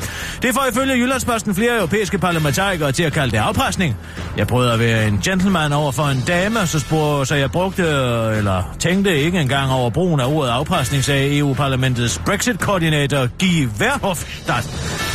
Det 0.43 0.55
får 0.55 0.67
ifølge 0.71 0.95
Jyllandsposten 0.95 1.55
flere 1.55 1.77
europæiske 1.77 2.19
parlamentarikere 2.19 2.93
til 2.93 3.03
at 3.03 3.13
kalde 3.13 3.31
det 3.31 3.39
afpresning. 3.39 3.97
Jeg 4.37 4.47
prøvede 4.47 4.73
at 4.73 4.79
være 4.79 5.09
en 5.09 5.19
gentleman 5.25 5.73
over 5.73 5.93
for 5.93 6.05
en 6.05 6.23
dame, 6.27 6.67
så, 6.67 6.81
spurgte, 6.81 7.27
så 7.27 7.35
jeg 7.35 7.51
brugte, 7.51 7.83
øh, 7.83 8.39
eller 8.39 8.77
tænkte 8.79 9.19
ikke 9.19 9.41
engang 9.41 9.73
over 9.73 9.91
brugen 9.91 10.12
af 10.21 10.27
ordet 10.27 10.51
afpresning, 10.51 11.05
sagde 11.05 11.39
EU-parlamentets 11.39 12.23
Brexit-koordinator 12.27 13.29
Guy 13.41 13.69
Verhofstadt 13.79 14.65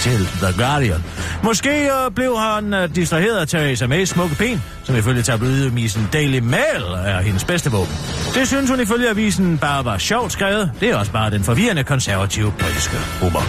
til 0.02 0.28
The 0.42 0.64
Guardian. 0.64 1.04
Måske 1.44 1.70
øh, 1.70 2.12
blev 2.16 2.38
han 2.38 2.74
øh, 2.74 2.96
distraheret 2.96 3.38
af 3.38 3.48
Theresa 3.48 3.86
May's 3.86 4.06
smukke 4.06 4.36
ben, 4.36 4.64
som 4.84 4.96
ifølge 4.96 5.22
tabloidavisen 5.22 6.10
Daily 6.14 6.40
Mail 6.40 6.84
er 7.06 7.22
hendes 7.22 7.44
bedste 7.44 7.72
våben. 7.72 7.96
Det 8.34 8.48
synes 8.48 8.70
hun 8.70 8.80
ifølge 8.80 9.10
avisen 9.10 9.58
bare 9.58 9.86
var 9.86 9.98
sjovt 9.98 10.32
skrevet. 10.32 10.72
Det 10.80 10.90
er 10.90 10.96
også 10.96 11.12
bare 11.12 11.32
den 11.32 11.44
forvirrende 11.44 11.84
konservative 11.84 12.54
britiske 12.60 12.98
humor. 13.22 13.44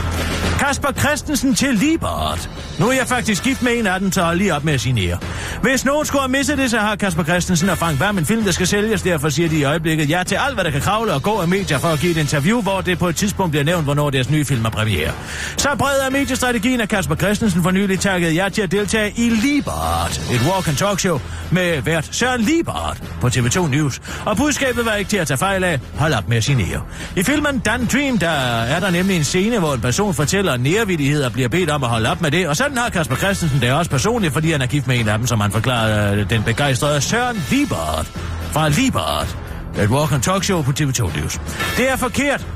Kasper 0.58 0.92
Christensen 0.92 1.54
til 1.54 1.74
Libert. 1.74 2.50
Nu 2.78 2.88
er 2.88 2.92
jeg 2.92 3.06
faktisk 3.06 3.44
gift 3.44 3.62
med 3.62 3.72
en 3.78 3.86
af 3.86 4.00
dem, 4.00 4.10
tager 4.10 4.34
lige 4.34 4.54
op 4.54 4.64
med 4.64 4.74
at 4.74 4.80
signere. 4.80 5.18
Hvis 5.62 5.84
nogen 5.84 6.06
skulle 6.06 6.22
have 6.22 6.32
misset 6.32 6.58
det, 6.58 6.70
så 6.70 6.78
har 6.78 6.96
Kasper 6.96 7.24
Christensen 7.24 7.68
og 7.68 7.78
Frank 7.78 8.00
Vam 8.00 8.18
en 8.18 8.26
film, 8.26 8.44
der 8.44 8.50
skal 8.50 8.66
sælges. 8.66 9.02
Derfor 9.02 9.28
siger 9.28 9.48
de 9.48 9.58
i 9.58 9.64
øjeblikket 9.64 10.10
ja 10.10 10.22
til 10.26 10.34
alt, 10.34 10.54
hvad 10.54 10.64
der 10.64 10.70
kan 10.70 10.80
kravle 10.80 11.12
og 11.12 11.22
gå 11.22 11.37
af 11.42 11.48
medier 11.48 11.78
for 11.78 11.88
at 11.88 12.00
give 12.00 12.12
et 12.12 12.16
interview, 12.16 12.62
hvor 12.62 12.80
det 12.80 12.98
på 12.98 13.08
et 13.08 13.16
tidspunkt 13.16 13.50
bliver 13.50 13.64
nævnt, 13.64 13.84
hvornår 13.84 14.10
deres 14.10 14.30
nye 14.30 14.44
film 14.44 14.64
er 14.64 14.70
premiere. 14.70 15.12
Så 15.56 15.68
bred 15.78 16.00
er 16.06 16.10
mediestrategien, 16.10 16.80
at 16.80 16.88
Kasper 16.88 17.14
Christensen 17.14 17.62
for 17.62 17.70
nylig 17.70 18.00
takkede 18.00 18.36
jer 18.36 18.48
til 18.48 18.62
at 18.62 18.72
deltage 18.72 19.12
i 19.16 19.30
Libert, 19.30 20.20
et 20.32 20.40
walk 20.52 20.68
and 20.68 20.76
talk 20.76 21.00
show 21.00 21.20
med 21.50 21.82
vært 21.82 22.08
Søren 22.10 22.40
Libert 22.40 23.02
på 23.20 23.26
TV2 23.26 23.68
News. 23.68 24.00
Og 24.24 24.36
budskabet 24.36 24.86
var 24.86 24.94
ikke 24.94 25.10
til 25.10 25.16
at 25.16 25.26
tage 25.26 25.38
fejl 25.38 25.64
af. 25.64 25.80
Hold 25.94 26.12
op 26.12 26.28
med 26.28 26.36
at 26.36 26.44
signere. 26.44 26.82
I 27.16 27.22
filmen 27.22 27.58
Dan 27.58 27.86
Dream, 27.92 28.18
der 28.18 28.30
er 28.30 28.80
der 28.80 28.90
nemlig 28.90 29.16
en 29.16 29.24
scene, 29.24 29.58
hvor 29.58 29.74
en 29.74 29.80
person 29.80 30.14
fortæller 30.14 30.56
nærvittighed 30.56 31.24
og 31.24 31.32
bliver 31.32 31.48
bedt 31.48 31.70
om 31.70 31.82
at 31.84 31.88
holde 31.88 32.10
op 32.10 32.20
med 32.20 32.30
det. 32.30 32.48
Og 32.48 32.56
sådan 32.56 32.78
har 32.78 32.88
Kasper 32.88 33.16
Christensen 33.16 33.60
det 33.60 33.72
også 33.72 33.90
personligt, 33.90 34.32
fordi 34.32 34.52
han 34.52 34.62
er 34.62 34.66
gift 34.66 34.86
med 34.86 35.00
en 35.00 35.08
af 35.08 35.18
dem, 35.18 35.26
som 35.26 35.40
han 35.40 35.52
forklarede 35.52 36.20
øh, 36.20 36.30
den 36.30 36.42
begejstrede 36.42 37.00
Søren 37.00 37.44
Libert 37.50 38.06
fra 38.52 38.68
Libert. 38.68 39.47
Et 39.82 39.90
walk 39.90 40.12
and 40.12 40.22
talk 40.22 40.44
show 40.44 40.62
på 40.62 40.70
TV2 40.70 41.20
News. 41.20 41.40
Det 41.76 41.90
er 41.90 41.96
forkert. 41.96 42.46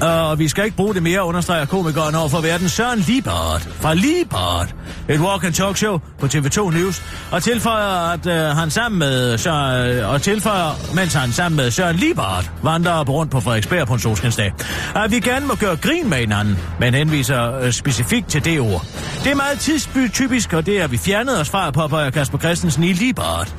Og 0.00 0.38
vi 0.38 0.48
skal 0.48 0.64
ikke 0.64 0.76
bruge 0.76 0.94
det 0.94 1.02
mere, 1.02 1.24
understreger 1.24 1.64
komikeren 1.64 2.14
over 2.14 2.28
for 2.28 2.40
verden 2.40 2.68
Søren 2.68 2.98
Liebert 2.98 3.68
fra 3.80 3.94
Liebert. 3.94 4.74
Et 5.08 5.20
walk 5.20 5.44
and 5.44 5.52
talk 5.54 5.76
show 5.76 5.98
på 6.18 6.26
TV2 6.26 6.70
News. 6.70 7.02
Og 7.30 7.42
tilføjer, 7.42 8.12
at 8.12 8.26
øh, 8.26 8.56
han 8.56 8.70
sammen 8.70 8.98
med 8.98 9.38
Søren, 9.38 9.88
øh, 9.88 10.10
og 10.10 10.22
tilføjer, 10.22 10.94
mens 10.94 11.14
han 11.14 11.32
sammen 11.32 11.56
med 11.56 11.70
Søren 11.70 11.96
Liebert 11.96 12.50
vandrer 12.62 12.92
op 12.92 13.08
rundt 13.08 13.32
på 13.32 13.40
Frederiksberg 13.40 13.86
på 13.86 13.94
en 13.94 14.00
solskinsdag. 14.00 14.52
At 14.94 15.10
vi 15.10 15.20
gerne 15.20 15.46
må 15.46 15.54
gøre 15.54 15.76
grin 15.76 16.08
med 16.08 16.18
hinanden, 16.18 16.58
men 16.80 16.94
henviser 16.94 17.58
øh, 17.58 17.72
specifikt 17.72 18.28
til 18.28 18.44
det 18.44 18.60
ord. 18.60 18.84
Det 19.24 19.30
er 19.30 19.36
meget 19.36 19.58
tidstypisk, 19.58 20.52
og 20.52 20.66
det 20.66 20.80
er 20.80 20.86
vi 20.86 20.98
fjernet 20.98 21.40
os 21.40 21.50
fra, 21.50 21.70
påpeger 21.70 22.10
Kasper 22.10 22.38
Christensen 22.38 22.84
i 22.84 22.92
Liebert. 22.92 23.54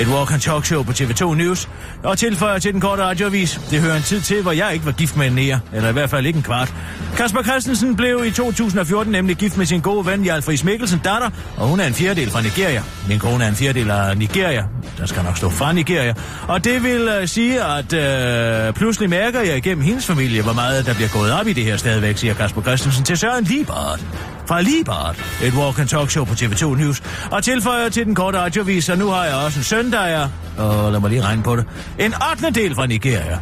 Et 0.00 0.08
walk 0.08 0.32
and 0.32 0.40
talk 0.40 0.64
show 0.64 0.82
på 0.82 0.92
TV2 0.92 1.34
News. 1.34 1.68
Og 2.02 2.18
tilføjer 2.18 2.58
til 2.58 2.72
den 2.72 2.80
korte 2.80 3.02
radioavis. 3.02 3.60
Det 3.70 3.80
hører 3.80 3.96
en 3.96 4.02
tid 4.02 4.20
til, 4.20 4.42
hvor 4.42 4.52
jeg 4.52 4.72
ikke 4.72 4.86
var 4.86 4.92
gift 4.92 5.16
med 5.16 5.26
en 5.26 5.32
nære, 5.32 5.60
eller 5.72 5.88
i 5.88 5.92
hvert 5.92 6.10
fald 6.10 6.26
ikke 6.26 6.36
en 6.36 6.42
kvart. 6.42 6.74
Kasper 7.16 7.42
Christensen 7.42 7.96
blev 7.96 8.24
i 8.26 8.30
2014 8.30 9.12
nemlig 9.12 9.36
gift 9.36 9.56
med 9.56 9.66
sin 9.66 9.80
gode 9.80 10.06
ven 10.06 10.24
Jalfris 10.24 10.64
Mikkelsen 10.64 11.00
datter, 11.04 11.30
og 11.56 11.68
hun 11.68 11.80
er 11.80 11.86
en 11.86 11.94
fjerdedel 11.94 12.30
fra 12.30 12.40
Nigeria. 12.40 12.82
Min 13.08 13.18
kone 13.18 13.44
er 13.44 13.48
en 13.48 13.54
fjerdedel 13.54 13.90
af 13.90 14.16
Nigeria. 14.16 14.64
Der 14.98 15.06
skal 15.06 15.24
nok 15.24 15.36
stå 15.36 15.50
fra 15.50 15.72
Nigeria. 15.72 16.14
Og 16.48 16.64
det 16.64 16.82
vil 16.82 17.08
uh, 17.08 17.28
sige, 17.28 17.62
at 17.64 18.68
uh, 18.68 18.74
pludselig 18.74 19.10
mærker 19.10 19.40
jeg 19.40 19.56
igennem 19.56 19.84
hendes 19.84 20.06
familie, 20.06 20.42
hvor 20.42 20.52
meget 20.52 20.86
der 20.86 20.94
bliver 20.94 21.08
gået 21.08 21.32
op 21.32 21.46
i 21.46 21.52
det 21.52 21.64
her 21.64 21.76
stadigvæk, 21.76 22.16
siger 22.18 22.34
Kasper 22.34 22.62
Christensen 22.62 23.04
til 23.04 23.18
Søren 23.18 23.44
Liebert 23.44 24.04
fra 24.46 24.60
Libart, 24.60 25.16
et 25.42 25.54
walk 25.54 25.78
and 25.78 25.88
talk 25.88 26.10
show 26.10 26.24
på 26.24 26.32
TV2 26.32 26.74
News, 26.74 27.02
og 27.30 27.44
tilføjer 27.44 27.88
til 27.88 28.06
den 28.06 28.14
korte 28.14 28.38
radiovis, 28.38 28.88
og 28.88 28.98
nu 28.98 29.08
har 29.08 29.24
jeg 29.24 29.34
også 29.34 29.58
en 29.58 29.64
søn, 29.64 29.85
der 29.92 29.98
er, 29.98 30.28
og 30.58 30.92
lad 30.92 31.00
mig 31.00 31.10
lige 31.10 31.22
regne 31.22 31.42
på 31.42 31.56
det, 31.56 31.64
en 31.98 32.14
8. 32.30 32.50
del 32.60 32.74
fra 32.74 32.86
Nigeria. 32.86 33.38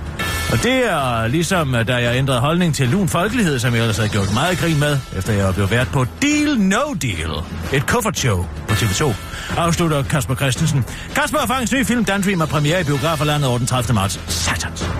Og 0.52 0.62
det 0.62 0.90
er 0.90 1.26
ligesom, 1.26 1.76
da 1.86 1.96
jeg 1.96 2.16
ændrede 2.16 2.40
holdning 2.40 2.74
til 2.74 2.88
lun 2.88 3.08
folkelighed, 3.08 3.58
som 3.58 3.74
jeg 3.74 3.80
ellers 3.80 3.96
havde 3.96 4.08
gjort 4.08 4.34
meget 4.34 4.58
grin 4.58 4.80
med, 4.80 4.98
efter 5.16 5.32
jeg 5.32 5.54
blev 5.54 5.70
vært 5.70 5.88
på 5.88 6.06
Deal 6.22 6.58
No 6.58 6.94
Deal, 7.02 7.30
et 7.72 7.86
kuffertshow 7.86 8.46
på 8.68 8.74
TV2, 8.74 9.14
afslutter 9.56 10.02
Kasper 10.02 10.34
Christensen. 10.34 10.84
Kasper 11.14 11.38
og 11.38 11.48
Fangs 11.48 11.72
nye 11.72 11.84
film, 11.84 12.04
Dandream 12.04 12.40
er 12.40 12.46
premiere 12.46 12.80
i 12.80 12.84
biograferlandet 12.84 13.48
over 13.48 13.58
den 13.58 13.66
30. 13.66 13.94
marts. 13.94 14.20
Satans. 14.28 14.90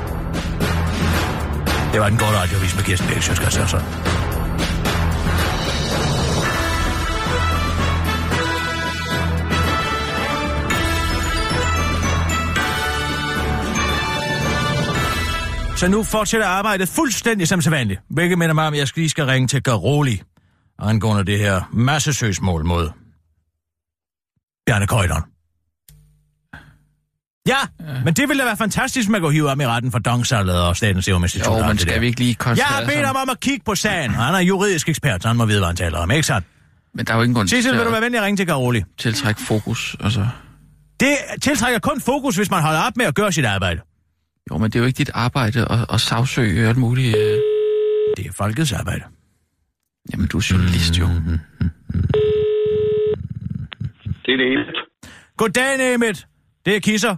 Det 1.92 2.00
var 2.00 2.08
den 2.08 2.18
gode 2.18 2.30
radiovis 2.30 2.74
med 2.76 2.84
Kirsten 2.84 3.08
Bæk, 3.08 3.22
Sjøtskast 3.22 3.70
Så 3.70 3.80
nu 15.90 16.02
fortsætter 16.02 16.47
arbejdet 16.47 16.88
fuldstændig 16.88 17.49
som 17.49 17.61
sædvanligt. 17.61 18.00
Hvilket 18.11 18.38
minder 18.38 18.54
mig 18.54 18.66
om, 18.66 18.73
at 18.73 18.78
jeg 18.78 18.88
lige 18.97 19.09
skal 19.09 19.25
ringe 19.25 19.49
til 19.49 19.62
Garoli 19.62 20.23
angående 20.78 21.25
det 21.25 21.38
her 21.38 21.69
massesøgsmål 21.73 22.64
mod 22.64 22.90
Bjarne 24.66 24.87
Køjderen. 24.87 25.23
Ja, 27.49 27.57
ja, 27.81 28.04
men 28.04 28.14
det 28.14 28.28
ville 28.28 28.40
da 28.40 28.45
være 28.49 28.57
fantastisk, 28.57 29.11
at 29.11 29.21
gå 29.21 29.31
hive 29.31 29.50
om 29.50 29.61
i 29.61 29.66
retten 29.66 29.93
for 29.93 29.99
Dongsallet 29.99 30.62
og 30.62 30.76
Statens 30.76 31.04
Serum 31.04 31.23
Institut. 31.23 31.59
Jo, 31.59 31.66
men 31.66 31.78
skal 31.78 32.00
vi 32.00 32.07
ikke 32.07 32.21
lige 32.21 32.35
koncentrere 32.35 32.76
Jeg 32.76 32.87
har 32.87 32.95
bedt 32.95 33.07
ham 33.07 33.16
om 33.16 33.31
at 33.31 33.40
kigge 33.40 33.64
på 33.64 33.75
sagen, 33.75 34.11
han 34.11 34.35
er 34.35 34.38
juridisk 34.38 34.88
ekspert, 34.88 35.23
så 35.23 35.28
han 35.28 35.37
må 35.37 35.47
vide, 35.47 35.59
hvad 35.59 35.66
han 35.66 35.76
taler 35.76 35.99
om, 35.99 36.11
ikke 36.11 36.26
sandt? 36.26 36.47
Men 36.95 37.07
der 37.07 37.12
er 37.12 37.16
jo 37.16 37.23
ingen 37.23 37.35
grund 37.35 37.49
Cecil, 37.49 37.62
til 37.62 37.78
vil 37.78 37.87
du 37.87 37.90
være 37.90 38.00
venlig 38.00 38.19
at 38.19 38.25
ringe 38.25 38.37
til 38.37 38.47
Garoli? 38.47 38.83
tiltrække 38.99 39.40
fokus. 39.40 39.97
Altså. 40.00 40.28
Det 41.00 41.16
tiltrækker 41.43 41.78
kun 41.78 42.00
fokus, 42.00 42.37
hvis 42.37 42.50
man 42.50 42.62
holder 42.62 42.81
op 42.81 42.97
med 42.97 43.07
at 43.07 43.14
gøre 43.14 43.33
sit 43.33 43.45
arbejde. 43.45 43.81
Jo, 44.50 44.58
men 44.58 44.70
det 44.70 44.76
er 44.76 44.80
jo 44.80 44.86
ikke 44.86 44.96
dit 44.98 45.10
arbejde 45.14 45.60
at, 45.74 45.78
at 45.94 46.00
sagsøge 46.00 46.68
alt 46.68 46.76
muligt. 46.78 47.16
Øh. 47.16 47.38
Det 48.16 48.26
er 48.26 48.32
folkets 48.36 48.72
arbejde. 48.72 49.04
Jamen, 50.12 50.26
du 50.28 50.36
er 50.38 50.46
journalist 50.50 50.98
jo. 51.00 51.06
Det 54.24 54.32
er 54.34 54.36
det 54.36 54.46
ene. 54.52 54.64
Goddag, 55.36 55.78
Nemeth. 55.78 56.20
Det 56.66 56.76
er 56.76 56.80
Kisser. 56.80 57.16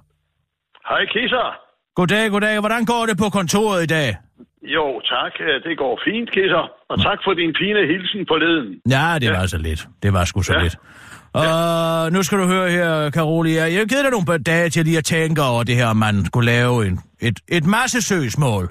Hej, 0.88 1.04
Kisser. 1.14 1.46
Goddag, 1.94 2.30
goddag. 2.30 2.60
Hvordan 2.60 2.84
går 2.84 3.06
det 3.06 3.18
på 3.18 3.28
kontoret 3.30 3.82
i 3.82 3.86
dag? 3.86 4.16
Jo, 4.62 5.00
tak. 5.12 5.32
Det 5.64 5.78
går 5.78 6.00
fint, 6.06 6.30
Kisser. 6.30 6.64
Og 6.90 6.96
tak 7.02 7.18
for 7.24 7.32
din 7.34 7.54
fine 7.60 7.80
hilsen 7.92 8.20
forleden. 8.28 8.68
Ja, 8.90 9.18
det 9.20 9.30
var 9.30 9.40
Ja. 9.40 9.46
så 9.46 9.58
lidt. 9.58 9.88
Det 10.02 10.12
var 10.12 10.24
sgu 10.24 10.42
så 10.42 10.52
Ja. 10.54 10.62
lidt. 10.62 10.76
Og 11.36 12.12
nu 12.12 12.22
skal 12.22 12.38
du 12.38 12.46
høre 12.46 12.70
her, 12.70 13.10
Karoli. 13.10 13.54
Jeg 13.56 13.62
har 13.78 13.84
givet 13.84 14.04
dig 14.04 14.10
nogle 14.10 14.38
dage 14.38 14.70
til 14.70 14.84
lige 14.84 14.98
at 14.98 15.04
tænke 15.04 15.42
over 15.42 15.62
det 15.62 15.74
her, 15.76 15.86
om 15.86 15.96
man 15.96 16.24
skulle 16.26 16.46
lave 16.46 16.86
en, 16.86 17.00
et, 17.20 17.40
et 17.48 17.64
massesøgsmål. 17.66 18.70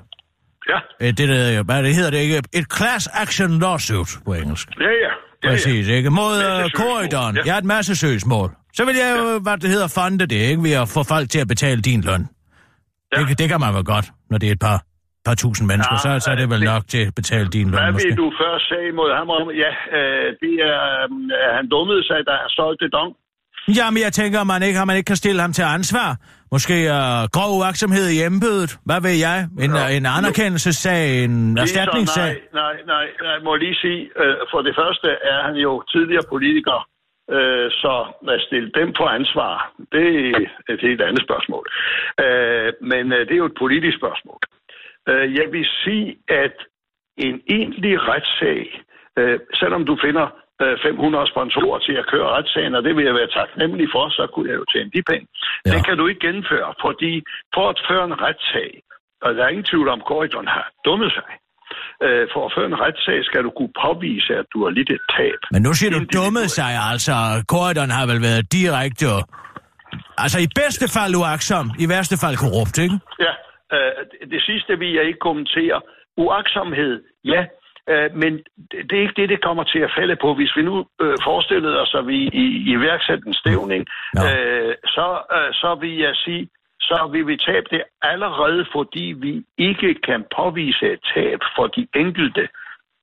Ja, 0.69 1.07
Et, 1.07 1.17
det, 1.17 1.29
der, 1.29 1.63
hvad 1.63 1.83
det 1.83 1.95
hedder 1.95 2.09
det 2.11 2.17
ikke? 2.17 2.41
Et 2.53 2.65
class 2.77 3.09
action 3.13 3.59
lawsuit 3.59 4.07
på 4.25 4.33
engelsk. 4.33 4.69
ja, 4.79 4.83
ja. 4.85 4.89
ja, 5.43 5.49
Præcis, 5.49 5.87
ikke? 5.87 6.09
Mod 6.09 6.37
uh, 6.37 6.43
Massesøgsmål, 6.43 6.71
korridoren. 6.87 7.35
ja. 7.35 7.41
Ja, 7.45 7.57
et 7.57 7.65
massesøgsmål. 7.65 8.51
Så 8.73 8.85
vil 8.85 8.95
jeg 8.95 9.15
jo, 9.19 9.39
hvad 9.39 9.57
det 9.57 9.69
hedder, 9.69 9.87
fonde 9.87 10.25
det, 10.25 10.35
ikke? 10.35 10.63
Ved 10.63 10.71
at 10.71 10.89
få 10.89 11.03
folk 11.03 11.29
til 11.29 11.39
at 11.39 11.47
betale 11.47 11.81
din 11.81 12.01
løn. 12.01 12.27
Ja. 13.17 13.21
Det, 13.23 13.39
det 13.39 13.49
kan 13.49 13.59
man 13.59 13.73
vel 13.75 13.83
godt, 13.83 14.05
når 14.29 14.37
det 14.37 14.47
er 14.47 14.51
et 14.51 14.59
par, 14.59 14.83
par 15.29 15.35
tusind 15.43 15.65
mennesker. 15.71 15.95
Ja, 15.97 16.03
så, 16.05 16.09
så 16.25 16.29
er 16.33 16.37
det 16.41 16.47
vel 16.53 16.61
det- 16.61 16.69
nok 16.73 16.83
til 16.93 17.01
at 17.09 17.13
betale 17.19 17.47
din 17.57 17.67
løn, 17.71 17.79
Hvad 17.79 17.91
måske. 17.91 18.07
vil 18.07 18.17
du 18.23 18.27
først 18.43 18.63
sige 18.71 18.91
mod 18.99 19.09
ham 19.19 19.29
om? 19.37 19.43
Ja, 19.63 19.71
øh, 19.97 20.27
det 20.43 20.53
er, 20.71 20.81
øh, 21.03 21.55
han 21.57 21.65
dummede 21.73 22.03
sig, 22.09 22.19
da 22.27 22.31
han 22.41 22.49
solgte 22.59 22.87
dong. 22.97 23.11
Jamen, 23.77 23.99
jeg 24.05 24.13
tænker, 24.19 24.39
man 24.53 24.61
ikke, 24.67 24.77
har 24.81 24.85
man 24.85 24.97
ikke 24.99 25.09
kan 25.13 25.21
stille 25.23 25.41
ham 25.45 25.53
til 25.53 25.65
ansvar. 25.77 26.09
Måske 26.55 26.75
uh, 26.97 27.21
grov 27.35 27.51
uaksomhed 27.59 28.07
i 28.15 28.17
embedet. 28.29 28.71
Hvad 28.87 28.99
ved 29.07 29.15
jeg? 29.27 29.37
En, 29.65 29.71
Ja. 29.75 29.85
ja. 29.87 29.97
en 29.97 30.05
anerkendelsessag, 30.17 31.23
en 31.25 31.35
erstatningssag. 31.63 32.31
Nej, 32.61 32.73
nej, 32.93 33.05
nej. 33.23 33.31
Jeg 33.35 33.41
må 33.47 33.51
lige 33.55 33.75
sige, 33.83 34.01
øh, 34.21 34.35
for 34.51 34.59
det 34.67 34.73
første 34.81 35.07
er 35.33 35.39
han 35.47 35.55
jo 35.67 35.71
tidligere 35.93 36.25
politiker, 36.33 36.77
øh, 37.35 37.67
så 37.83 37.93
at 38.33 38.39
stille 38.47 38.69
dem 38.79 38.87
på 38.99 39.03
ansvar, 39.17 39.53
det 39.95 40.07
er 40.69 40.73
et 40.73 40.81
helt 40.87 41.01
andet 41.07 41.21
spørgsmål. 41.27 41.65
Øh, 42.25 42.69
men 42.91 43.03
øh, 43.15 43.21
det 43.27 43.33
er 43.35 43.41
jo 43.43 43.51
et 43.53 43.59
politisk 43.63 43.95
spørgsmål. 44.01 44.39
Øh, 45.09 45.25
jeg 45.39 45.47
vil 45.51 45.65
sige, 45.83 46.17
at 46.43 46.55
en 47.17 47.35
egentlig 47.57 47.95
retssag, 48.11 48.61
øh, 49.19 49.39
selvom 49.61 49.85
du 49.85 49.97
finder 50.05 50.25
øh, 50.61 50.77
500 50.83 51.27
sponsorer 51.33 51.79
til 51.79 51.95
at 52.01 52.05
køre 52.11 52.27
retssagen, 52.35 52.75
og 52.75 52.83
det 52.83 52.95
vil 52.95 53.05
jeg 53.05 53.15
være 53.21 53.31
taknemmelig 53.39 53.87
for, 53.95 54.05
så 54.09 54.23
kunne 54.33 54.49
jeg 54.49 54.57
jo 54.61 54.65
tjene 54.73 54.91
de 54.95 55.03
penge. 55.11 55.27
Ja. 55.65 55.71
Det 55.73 55.85
kan 55.87 55.97
du 55.97 56.07
ikke 56.07 56.25
gennemføre, 56.27 56.69
fordi 56.85 57.13
for 57.55 57.65
at 57.73 57.79
føre 57.89 58.05
en 58.11 58.17
retssag, 58.25 58.69
og 59.23 59.29
der 59.35 59.43
er 59.43 59.49
ingen 59.53 59.69
tvivl 59.71 59.87
om, 59.93 59.99
at 60.01 60.07
Corridon 60.09 60.47
har 60.47 60.65
dummet 60.85 61.11
sig. 61.17 61.29
Øh, 62.05 62.27
for 62.33 62.41
at 62.47 62.51
føre 62.55 62.67
en 62.73 62.79
retssag 62.85 63.19
skal 63.29 63.41
du 63.47 63.51
kunne 63.57 63.73
påvise, 63.85 64.31
at 64.41 64.47
du 64.53 64.57
har 64.65 64.71
lidt 64.77 64.89
et 64.97 65.03
tab. 65.15 65.39
Men 65.53 65.61
nu 65.67 65.71
siger 65.73 65.91
du 65.97 66.01
dummet 66.17 66.47
sig, 66.59 66.71
altså. 66.91 67.15
Korridoren 67.53 67.93
har 67.97 68.05
vel 68.11 68.21
været 68.27 68.43
direkte... 68.57 69.05
Altså 70.17 70.39
i 70.45 70.47
bedste 70.61 70.85
fald 70.95 71.15
uaksom, 71.21 71.65
i 71.83 71.85
værste 71.93 72.17
fald 72.23 72.35
korrupt, 72.43 72.77
ikke? 72.85 72.95
Ja, 73.25 73.33
øh, 73.73 73.91
det- 74.31 74.43
sidste 74.49 74.79
vil 74.79 74.91
jeg 74.93 75.05
ikke 75.07 75.19
kommentere. 75.19 75.81
Uaksomhed, 76.17 77.03
ja, 77.33 77.41
øh, 77.91 78.09
men 78.21 78.31
det, 78.89 78.93
er 78.97 79.01
ikke 79.05 79.21
det, 79.21 79.29
det 79.29 79.43
kommer 79.47 79.63
til 79.63 79.79
at 79.87 79.91
falde 79.97 80.15
på. 80.23 80.29
Hvis 80.35 80.53
vi 80.57 80.61
nu 80.61 80.75
øh, 81.03 81.17
forestillede 81.29 81.81
os, 81.83 81.95
at 81.99 82.07
vi 82.07 82.17
i, 82.43 82.45
i 82.69 82.71
iværksætter 82.77 83.27
en 83.27 83.33
stævning, 83.43 83.81
Ja. 84.15 84.21
øh, 84.25 84.75
så, 84.95 85.07
øh, 85.37 85.49
så 85.61 85.69
vil 85.81 85.95
jeg 85.97 86.15
sige, 86.15 86.49
så 86.89 87.09
vil 87.13 87.27
vi 87.27 87.37
tabe 87.37 87.67
det 87.71 87.81
allerede, 88.01 88.65
fordi 88.75 89.05
vi 89.25 89.33
ikke 89.57 89.89
kan 90.07 90.21
påvise 90.39 90.85
et 90.93 90.99
tab 91.13 91.39
for 91.55 91.67
de 91.67 91.87
enkelte 91.95 92.43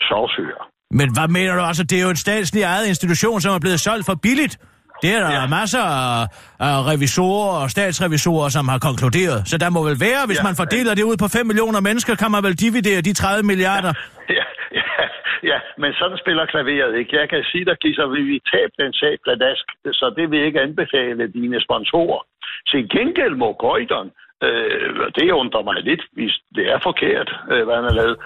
sagsøgere. 0.08 0.64
Men 0.98 1.08
hvad 1.16 1.28
mener 1.28 1.54
du? 1.56 1.62
Altså, 1.70 1.84
det 1.84 1.96
er 1.98 2.02
jo 2.02 2.10
en 2.10 2.24
statslig 2.26 2.62
ejet 2.62 2.86
institution, 2.92 3.40
som 3.40 3.54
er 3.54 3.58
blevet 3.64 3.80
solgt 3.80 4.06
for 4.06 4.16
billigt. 4.22 4.54
Det 5.02 5.10
er 5.16 5.20
der 5.24 5.30
ja. 5.30 5.40
Ja. 5.40 5.46
masser 5.58 5.84
af, 6.02 6.20
af 6.68 6.78
revisorer 6.92 7.52
og 7.62 7.68
statsrevisorer, 7.76 8.48
som 8.56 8.64
har 8.72 8.78
konkluderet. 8.88 9.38
Så 9.50 9.56
der 9.62 9.70
må 9.76 9.80
vel 9.88 9.98
være, 10.08 10.22
hvis 10.28 10.38
ja. 10.38 10.44
Ja. 10.44 10.48
man 10.48 10.56
fordeler 10.62 10.92
det 10.98 11.04
ud 11.10 11.16
på 11.24 11.28
5 11.36 11.46
millioner 11.50 11.80
mennesker, 11.88 12.12
kan 12.22 12.30
man 12.34 12.42
vel 12.46 12.54
dividere 12.64 13.00
de 13.08 13.12
30 13.14 13.42
milliarder. 13.50 13.92
Ja, 14.38 14.46
ja, 14.80 15.04
ja, 15.50 15.58
men 15.82 15.90
sådan 16.00 16.18
spiller 16.22 16.44
klaveret 16.52 16.92
ikke. 17.00 17.16
Jeg 17.20 17.28
kan 17.32 17.42
sige 17.52 17.64
dig, 17.68 17.76
Gisser, 17.82 18.06
vi 18.16 18.22
vil 18.30 18.40
tabe 18.54 18.72
den 18.82 18.92
sag 19.00 19.14
pladask, 19.24 19.64
så 20.00 20.06
det 20.16 20.24
vil 20.30 20.38
jeg 20.38 20.46
ikke 20.46 20.64
anbefale 20.66 21.24
dine 21.38 21.58
sponsorer. 21.66 22.22
Til 22.70 22.82
gengæld 22.96 23.34
må 23.42 23.48
Gøjderen, 23.64 24.10
øh, 24.46 24.90
det 25.18 25.30
undrer 25.42 25.62
mig 25.68 25.76
lidt, 25.88 26.02
hvis 26.16 26.34
det 26.56 26.64
er 26.74 26.78
forkert, 26.88 27.28
øh, 27.52 27.62
hvad 27.64 27.74
han 27.78 27.88
har 27.90 27.96
lavet, 28.00 28.16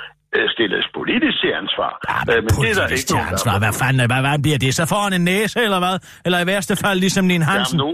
stilles 0.55 0.87
politisk 0.99 1.37
til 1.42 1.51
ansvar. 1.62 1.92
Ja, 2.11 2.18
Øh, 2.33 2.38
men 2.44 2.51
politisk 2.59 2.81
nogen, 2.81 3.05
til 3.11 3.16
der- 3.16 3.33
ansvar. 3.35 3.55
Hvad 3.64 3.72
fanden, 3.81 4.01
hvad, 4.12 4.20
hvad 4.27 4.38
bliver 4.46 4.59
det? 4.64 4.70
Så 4.81 4.85
får 4.92 5.01
han 5.07 5.12
en 5.20 5.25
næse, 5.33 5.57
eller 5.66 5.81
hvad? 5.85 5.96
Eller 6.27 6.38
i 6.44 6.46
værste 6.53 6.75
fald 6.85 6.99
ligesom 7.05 7.25
Nien 7.31 7.44
Hansen. 7.51 7.79
Jamen, 7.81 7.83
nu, 7.85 7.90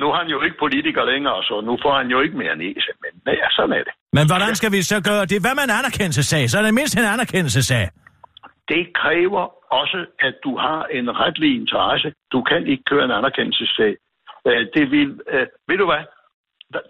nu 0.00 0.04
er 0.12 0.16
han 0.20 0.28
jo 0.34 0.38
ikke 0.46 0.56
politiker 0.64 1.02
længere, 1.12 1.38
så 1.48 1.54
nu 1.68 1.72
får 1.84 1.92
han 2.00 2.06
jo 2.14 2.18
ikke 2.24 2.36
mere 2.42 2.56
næse, 2.64 2.90
men 3.02 3.12
ja, 3.42 3.48
sådan 3.56 3.72
er 3.78 3.84
det. 3.88 3.94
Men 4.18 4.24
hvordan 4.30 4.52
skal 4.60 4.70
vi 4.76 4.80
så 4.92 4.96
gøre 5.10 5.24
det? 5.32 5.38
Hvad 5.44 5.54
med 5.58 5.64
en 5.68 5.74
anerkendelsessag? 5.80 6.42
Så 6.50 6.54
er 6.58 6.62
det 6.66 6.74
mindst 6.80 6.94
en 7.02 7.08
anerkendelsessag. 7.16 7.84
Det 8.72 8.82
kræver 9.02 9.44
også, 9.80 10.00
at 10.26 10.34
du 10.44 10.52
har 10.66 10.80
en 10.98 11.06
retlig 11.24 11.50
interesse. 11.62 12.08
Du 12.34 12.40
kan 12.50 12.60
ikke 12.72 12.84
køre 12.90 13.04
en 13.08 13.14
anerkendelsessag. 13.20 13.92
Øh, 14.48 14.60
Det 14.76 14.84
vil, 14.94 15.08
øh, 15.34 15.46
ved 15.70 15.78
du 15.82 15.86
hvad? 15.92 16.04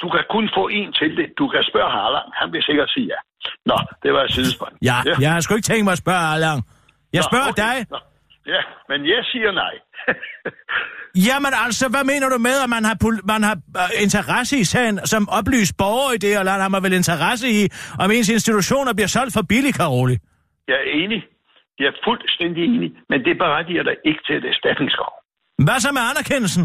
Du 0.03 0.09
kan 0.15 0.25
kun 0.37 0.47
få 0.59 0.65
en 0.79 0.89
til 1.01 1.11
det. 1.19 1.27
Du 1.41 1.47
kan 1.53 1.63
spørge 1.71 1.91
Harlang. 1.97 2.29
Han 2.41 2.49
vil 2.53 2.63
sikkert 2.69 2.91
sige 2.95 3.07
ja. 3.15 3.21
Nå, 3.71 3.79
det 4.03 4.11
var 4.13 4.23
et 4.25 4.33
sidespring. 4.33 4.75
Ja, 4.83 4.97
ja. 5.07 5.15
jeg 5.21 5.33
har 5.33 5.41
sgu 5.41 5.55
ikke 5.55 5.67
tænkt 5.73 5.85
mig 5.85 5.93
at 5.93 5.99
spørge 5.99 6.25
Allan. 6.35 6.59
Jeg 7.13 7.23
Nå, 7.23 7.29
spørger 7.31 7.49
okay. 7.49 7.63
dig. 7.63 7.77
Nå. 7.91 7.99
Ja, 8.55 8.63
men 8.91 8.99
jeg 9.13 9.21
siger 9.33 9.53
nej. 9.53 9.75
Jamen 11.29 11.53
altså, 11.65 11.89
hvad 11.89 12.05
mener 12.13 12.29
du 12.29 12.39
med, 12.39 12.57
at 12.65 12.71
man 12.77 12.85
har, 12.85 12.97
man 13.35 13.43
har 13.43 13.57
uh, 13.83 14.03
interesse 14.07 14.55
i 14.59 14.65
sagen 14.65 14.95
som 15.13 15.29
oplyst 15.39 15.75
borger 15.83 16.13
i 16.17 16.19
det 16.25 16.31
her 16.37 16.43
land? 16.43 16.61
Har 16.63 16.69
man 16.69 16.83
vel 16.83 16.93
interesse 16.93 17.47
i, 17.59 17.61
om 18.03 18.11
ens 18.11 18.29
institutioner 18.29 18.93
bliver 18.95 19.09
solgt 19.17 19.33
for 19.37 19.43
billigt, 19.53 19.77
Karoli? 19.77 20.17
Jeg 20.69 20.77
er 20.83 20.89
enig. 21.03 21.21
Jeg 21.81 21.87
er 21.87 21.97
fuldstændig 22.09 22.63
enig, 22.75 22.91
men 23.11 23.19
det 23.27 23.35
berettiger 23.39 23.83
dig 23.83 23.97
ikke 24.09 24.23
til 24.27 24.35
et 24.41 24.45
erstatningskrav. 24.53 25.13
Hvad 25.67 25.79
så 25.85 25.91
med 25.97 26.03
anerkendelsen? 26.11 26.65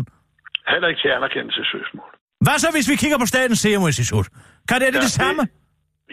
Heller 0.71 0.87
ikke 0.91 1.01
til 1.03 1.11
anerkendelsesøgsmål. 1.17 2.09
Hvad 2.45 2.57
så, 2.63 2.67
hvis 2.75 2.89
vi 2.91 2.95
kigger 2.95 3.17
på 3.23 3.25
Statens 3.33 3.59
Serum 3.59 3.85
Institut? 3.91 4.27
Kan 4.67 4.75
det, 4.79 4.87
er 4.87 4.91
det 4.91 4.97
Ja, 4.97 5.07
det 5.07 5.11
samme? 5.21 5.41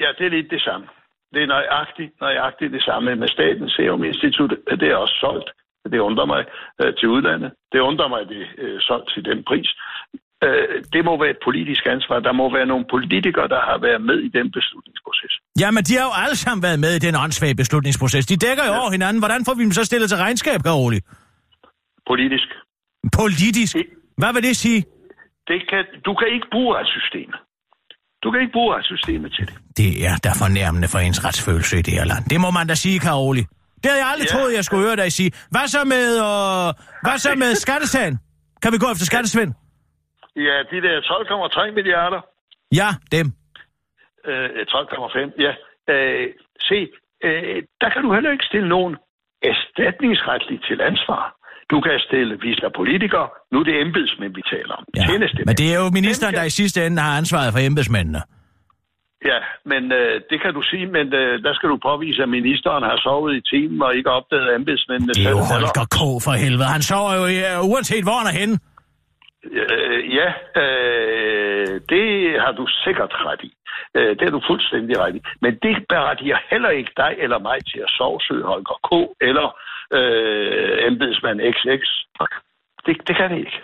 Ja, 0.03 0.09
det 0.19 0.27
er 0.27 0.31
lidt 0.37 0.51
det 0.51 0.63
samme. 0.63 0.87
Det 1.35 1.43
er 1.43 1.47
nøjagtigt, 1.47 2.13
nøjagtigt 2.21 2.73
det 2.73 2.83
samme 2.83 3.17
med 3.17 3.29
Statens 3.29 3.73
Serum 3.73 4.05
Institut. 4.05 4.51
Det 4.81 4.89
er 4.93 4.97
også 4.97 5.17
solgt. 5.21 5.51
Det 5.93 5.99
undrer 5.99 6.27
mig 6.35 6.45
øh, 6.81 6.95
til 6.99 7.09
udlandet. 7.09 7.51
Det 7.73 7.81
undrer 7.81 8.09
mig, 8.09 8.21
at 8.21 8.29
det 8.29 8.41
er 8.43 8.49
øh, 8.59 8.81
solgt 8.81 9.09
til 9.15 9.25
den 9.25 9.45
pris. 9.45 9.69
Øh, 10.45 10.85
det 10.95 11.05
må 11.05 11.13
være 11.23 11.31
et 11.31 11.43
politisk 11.45 11.83
ansvar. 11.87 12.21
Der 12.21 12.33
må 12.33 12.53
være 12.57 12.67
nogle 12.67 12.85
politikere, 12.95 13.49
der 13.49 13.61
har 13.71 13.79
været 13.87 14.03
med 14.09 14.19
i 14.29 14.29
den 14.39 14.47
beslutningsproces. 14.57 15.33
Jamen, 15.63 15.83
de 15.89 15.93
har 15.99 16.05
jo 16.11 16.15
alle 16.23 16.37
sammen 16.37 16.63
været 16.63 16.81
med 16.85 16.93
i 16.99 17.01
den 17.07 17.15
åndssvage 17.25 17.57
beslutningsproces. 17.63 18.27
De 18.27 18.37
dækker 18.47 18.65
jo 18.71 18.73
ja. 18.73 18.81
over 18.81 18.91
hinanden. 18.97 19.19
Hvordan 19.23 19.41
får 19.47 19.55
vi 19.59 19.63
dem 19.67 19.73
så 19.73 19.85
stillet 19.85 20.09
til 20.09 20.19
regnskab, 20.19 20.61
Karoli? 20.67 21.01
Politisk. 22.11 22.49
Politisk? 23.21 23.77
Hvad 24.21 24.33
vil 24.35 24.43
det 24.43 24.57
sige? 24.57 24.81
Det 25.51 25.61
kan, 25.71 25.85
du 26.07 26.15
kan 26.15 26.29
ikke 26.35 26.49
bruge 26.53 26.77
retssystemet. 26.77 27.39
Du 28.23 28.31
kan 28.31 28.41
ikke 28.41 28.53
bruge 28.53 28.75
retssystemet 28.77 29.33
til 29.33 29.47
det. 29.47 29.55
Det 29.77 29.91
er 30.09 30.17
da 30.25 30.31
fornærmende 30.45 30.89
for 30.93 30.99
ens 30.99 31.25
retsfølelse 31.27 31.79
i 31.79 31.83
det 31.83 31.95
her 31.99 32.05
land. 32.13 32.25
Det 32.33 32.41
må 32.45 32.51
man 32.59 32.67
da 32.67 32.75
sige, 32.75 32.99
Karoli. 33.07 33.45
Det 33.83 33.87
havde 33.91 34.03
jeg 34.05 34.11
aldrig 34.13 34.29
ja. 34.31 34.35
Troet, 34.35 34.53
jeg 34.59 34.65
skulle 34.65 34.85
høre 34.87 34.97
dig 34.97 35.13
sige. 35.13 35.31
Hvad 35.55 35.67
så 35.75 35.81
med, 35.95 36.07
øh, 36.29 36.69
hvad 37.05 37.19
så 37.25 37.31
med 37.43 37.51
skattesagen? 37.65 38.15
Kan 38.63 38.73
vi 38.73 38.79
gå 38.85 38.87
efter 38.95 39.07
skattesvind? 39.13 39.53
Ja, 40.37 40.57
de 40.71 40.79
der 40.87 40.95
12,3 41.01 41.75
milliarder. 41.79 42.21
Ja, 42.81 42.89
dem. 43.17 43.27
Øh, 44.31 44.51
12,5, 44.69 45.45
ja. 45.47 45.53
Øh, 45.93 46.27
se, 46.69 46.79
øh, 47.25 47.63
der 47.81 47.89
kan 47.93 48.03
du 48.03 48.15
heller 48.15 48.31
ikke 48.31 48.45
stille 48.51 48.69
nogen 48.69 48.97
erstatningsretligt 49.43 50.63
til 50.69 50.81
ansvar. 50.81 51.38
Du 51.71 51.81
kan 51.81 51.97
stille, 52.09 52.37
hvis 52.43 52.57
der 52.61 52.67
er 52.67 52.77
politikere, 52.83 53.29
nu 53.53 53.57
er 53.61 53.65
det 53.65 53.81
embedsmænd, 53.81 54.35
vi 54.35 54.43
taler 54.55 54.75
om. 54.81 54.85
Ja. 54.97 55.05
Tjenestemænd. 55.09 55.47
Men 55.47 55.57
det 55.61 55.67
er 55.75 55.79
jo 55.83 55.89
ministeren, 56.01 56.35
der 56.35 56.45
i 56.51 56.55
sidste 56.61 56.87
ende 56.87 57.03
har 57.03 57.15
ansvaret 57.23 57.53
for 57.53 57.61
embedsmændene. 57.71 58.21
Ja, 59.31 59.39
men 59.73 59.83
øh, 59.93 60.15
det 60.31 60.39
kan 60.43 60.53
du 60.55 60.63
sige, 60.71 60.87
men 60.87 61.07
øh, 61.21 61.43
der 61.47 61.53
skal 61.55 61.69
du 61.69 61.79
påvise, 61.91 62.23
at 62.23 62.29
ministeren 62.29 62.83
har 62.91 62.97
sovet 63.07 63.33
i 63.41 63.43
timen 63.53 63.83
og 63.83 63.97
ikke 63.97 64.11
opdaget 64.11 64.55
embedsmændene. 64.55 65.13
Det 65.13 65.27
er 65.27 65.31
jo. 65.31 65.43
Holger 65.55 65.87
K. 65.97 65.99
for 66.27 66.35
helvede. 66.45 66.69
Han 66.77 66.83
sover 66.83 67.13
jo 67.21 67.25
øh, 67.37 67.71
uanset 67.71 68.05
hvor 68.07 68.19
han 68.21 68.29
er 68.33 68.37
henne. 68.41 68.57
Øh, 69.61 70.01
ja, 70.19 70.29
øh, 70.63 71.81
det 71.93 72.07
har 72.45 72.53
du 72.61 72.65
sikkert 72.85 73.13
ret 73.29 73.43
i. 73.51 73.53
Øh, 73.97 74.11
det 74.19 74.25
er 74.29 74.35
du 74.37 74.43
fuldstændig 74.51 74.95
ret 75.03 75.15
i. 75.19 75.21
Men 75.45 75.53
det 75.65 75.75
berettiger 75.89 76.39
heller 76.51 76.71
ikke 76.81 76.93
dig 76.97 77.13
eller 77.25 77.39
mig 77.49 77.59
til 77.71 77.81
at 77.87 77.91
sovsøge 77.99 78.45
Holger 78.53 78.79
K. 78.89 78.91
eller 79.29 79.47
øh, 79.93 80.87
embedsmand 80.89 81.39
XX. 81.55 81.83
Det, 82.87 82.97
det 83.09 83.17
kan 83.17 83.31
det 83.31 83.39
ikke. 83.39 83.59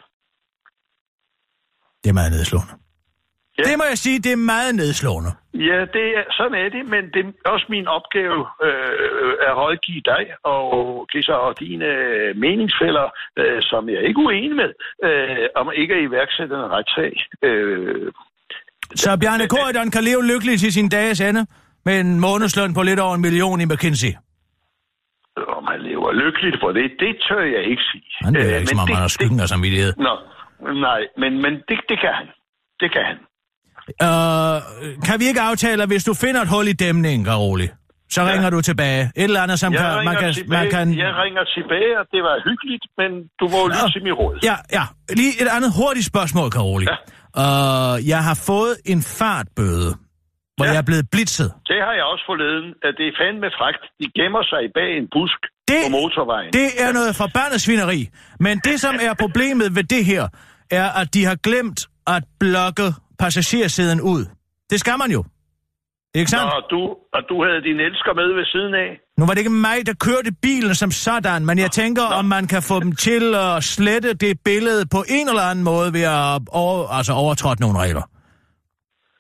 Det 2.05 2.11
er 2.11 2.15
meget 2.21 2.33
nedslående. 2.33 2.73
Ja. 3.59 3.63
Det 3.63 3.79
må 3.79 3.85
jeg 3.93 3.99
sige, 3.99 4.19
det 4.27 4.33
er 4.33 4.37
meget 4.55 4.75
nedslående. 4.75 5.31
Ja, 5.55 5.79
det 5.97 6.07
er, 6.19 6.25
sådan 6.39 6.59
er 6.65 6.69
det, 6.77 6.85
men 6.95 7.03
det 7.15 7.21
er 7.27 7.51
også 7.55 7.67
min 7.69 7.87
opgave 7.87 8.41
øh, 8.67 9.33
at 9.49 9.57
rådgive 9.61 10.03
dig 10.13 10.25
og, 10.45 10.69
Kisser, 11.13 11.39
og 11.47 11.61
dine 11.61 11.89
meningsfælder, 12.45 13.07
øh, 13.41 13.59
som 13.63 13.89
jeg 13.89 13.97
er 13.97 14.07
ikke 14.09 14.21
uenig 14.21 14.57
med, 14.63 14.71
øh, 15.07 15.47
om 15.61 15.67
ikke 15.77 15.95
at 15.95 16.03
iværksætte 16.03 16.55
en 16.55 16.71
retssag. 16.77 17.13
Øh, 17.43 18.13
Så 18.95 19.19
Bjarne 19.21 19.49
Korydon 19.49 19.91
kan 19.91 20.05
leve 20.05 20.23
lykkeligt 20.33 20.61
til 20.61 20.73
sin 20.73 20.89
dages 20.89 21.21
ende 21.21 21.47
med 21.85 22.01
en 22.01 22.21
månedsløn 22.21 22.75
på 22.75 22.83
lidt 22.83 23.01
over 23.01 23.15
en 23.15 23.21
million 23.23 23.61
i 23.61 23.65
McKinsey. 23.65 24.13
Om 25.59 25.65
han 25.73 25.81
lever 25.89 26.13
lykkeligt 26.23 26.57
for 26.63 26.71
det, 26.79 26.87
det 27.03 27.13
tør 27.29 27.43
jeg 27.57 27.63
ikke 27.73 27.85
sige. 27.93 28.11
Han 28.27 28.37
er 28.37 28.41
Øh, 28.41 28.61
ikke, 28.61 28.67
som 28.67 28.79
om 28.79 28.89
han 28.89 28.97
har 29.07 29.09
skyggen 29.17 29.41
af 29.41 29.49
samvittighed. 29.49 29.93
Nå, 30.07 30.15
nej, 30.89 31.01
men, 31.23 31.33
men 31.45 31.53
det, 31.69 31.77
det 31.91 31.97
kan 32.05 32.13
han. 32.21 32.27
Det 32.81 32.89
kan 32.95 33.05
han. 33.11 33.19
Uh, 34.09 34.57
kan 35.07 35.17
vi 35.21 35.25
ikke 35.31 35.41
aftale, 35.41 35.83
at 35.83 35.89
hvis 35.89 36.05
du 36.05 36.15
finder 36.15 36.41
et 36.43 36.49
hul 36.49 36.67
i 36.69 36.73
dæmningen, 36.73 37.25
Karoli, 37.25 37.69
så 38.11 38.23
ja. 38.23 38.33
ringer 38.33 38.51
du 38.51 38.61
tilbage. 38.61 39.03
Et 39.17 39.25
eller 39.25 39.43
andet, 39.43 39.59
som 39.61 39.73
Jeg, 39.73 39.81
kan, 39.81 40.05
man 40.05 40.17
kan... 40.17 40.33
tilbage, 40.33 40.63
Man 40.63 40.71
kan... 40.71 40.99
jeg 40.99 41.13
ringer 41.25 41.45
tilbage, 41.57 41.93
og 42.01 42.07
det 42.13 42.23
var 42.23 42.35
hyggeligt, 42.49 42.85
men 43.01 43.11
du 43.41 43.45
må 43.55 43.61
lytte 43.69 43.93
til 43.93 44.03
min 44.03 44.13
råd. 44.13 44.39
Ja, 44.43 44.57
ja. 44.73 44.85
Lige 45.21 45.33
et 45.43 45.49
andet 45.57 45.71
hurtigt 45.81 46.07
spørgsmål, 46.07 46.51
Karoli. 46.51 46.87
Ja. 46.93 46.97
Uh, 47.45 48.09
jeg 48.09 48.25
har 48.29 48.43
fået 48.47 48.75
en 48.93 49.03
fartbøde, 49.19 49.91
hvor 50.57 50.65
Ja. 50.67 50.71
jeg 50.73 50.79
er 50.85 50.87
blevet 50.91 51.07
blitzet. 51.15 51.49
Det 51.71 51.79
har 51.87 51.93
jeg 51.99 52.05
også 52.13 52.25
forleden, 52.31 52.69
at 52.87 52.93
det 52.99 53.05
er 53.11 53.15
fandme 53.23 53.49
fragt. 53.59 53.83
De 54.01 54.07
gemmer 54.19 54.43
sig 54.53 54.63
bag 54.79 54.91
en 55.01 55.07
busk 55.17 55.41
Det, 55.71 55.81
på 55.87 55.91
motorvejen. 55.99 56.51
det 56.61 56.69
er 56.85 56.91
noget 56.99 57.17
forbandet 57.17 57.61
svineri. 57.67 58.01
Men 58.47 58.55
det, 58.69 58.77
som 58.85 58.95
er 59.09 59.15
problemet 59.25 59.67
ved 59.77 59.85
det 59.85 60.05
her, 60.05 60.25
er, 60.81 60.89
at 61.01 61.15
de 61.15 61.25
har 61.25 61.37
glemt 61.49 61.81
at 62.07 62.23
blokke 62.41 62.87
passagersiden 63.19 64.01
ud. 64.01 64.23
Det 64.71 64.81
skal 64.81 64.99
man 64.99 65.11
jo. 65.11 65.25
Ikke 66.15 66.31
sandt? 66.31 66.45
Og 66.45 66.63
du, 66.71 66.81
og 67.17 67.23
du 67.29 67.45
havde 67.45 67.61
din 67.69 67.81
elsker 67.89 68.13
med 68.15 68.29
ved 68.39 68.45
siden 68.55 68.75
af. 68.75 68.91
Nu 69.19 69.27
var 69.27 69.33
det 69.35 69.39
ikke 69.39 69.51
mig, 69.69 69.87
der 69.87 69.95
kørte 69.95 70.33
bilen 70.43 70.75
som 70.75 70.91
sådan, 70.91 71.47
men 71.47 71.59
jeg 71.59 71.71
tænker, 71.71 72.03
om 72.03 72.25
man 72.25 72.47
kan 72.47 72.63
få 72.63 72.81
dem 72.81 72.93
til 72.93 73.35
at 73.35 73.65
slette 73.65 74.15
det 74.15 74.39
billede 74.45 74.87
på 74.87 75.05
en 75.09 75.29
eller 75.29 75.43
anden 75.43 75.65
måde 75.65 75.93
ved 75.93 76.03
at 76.03 76.41
over, 76.49 76.89
altså 76.99 77.13
overtrådt 77.13 77.61
nogle 77.61 77.79
regler. 77.79 78.03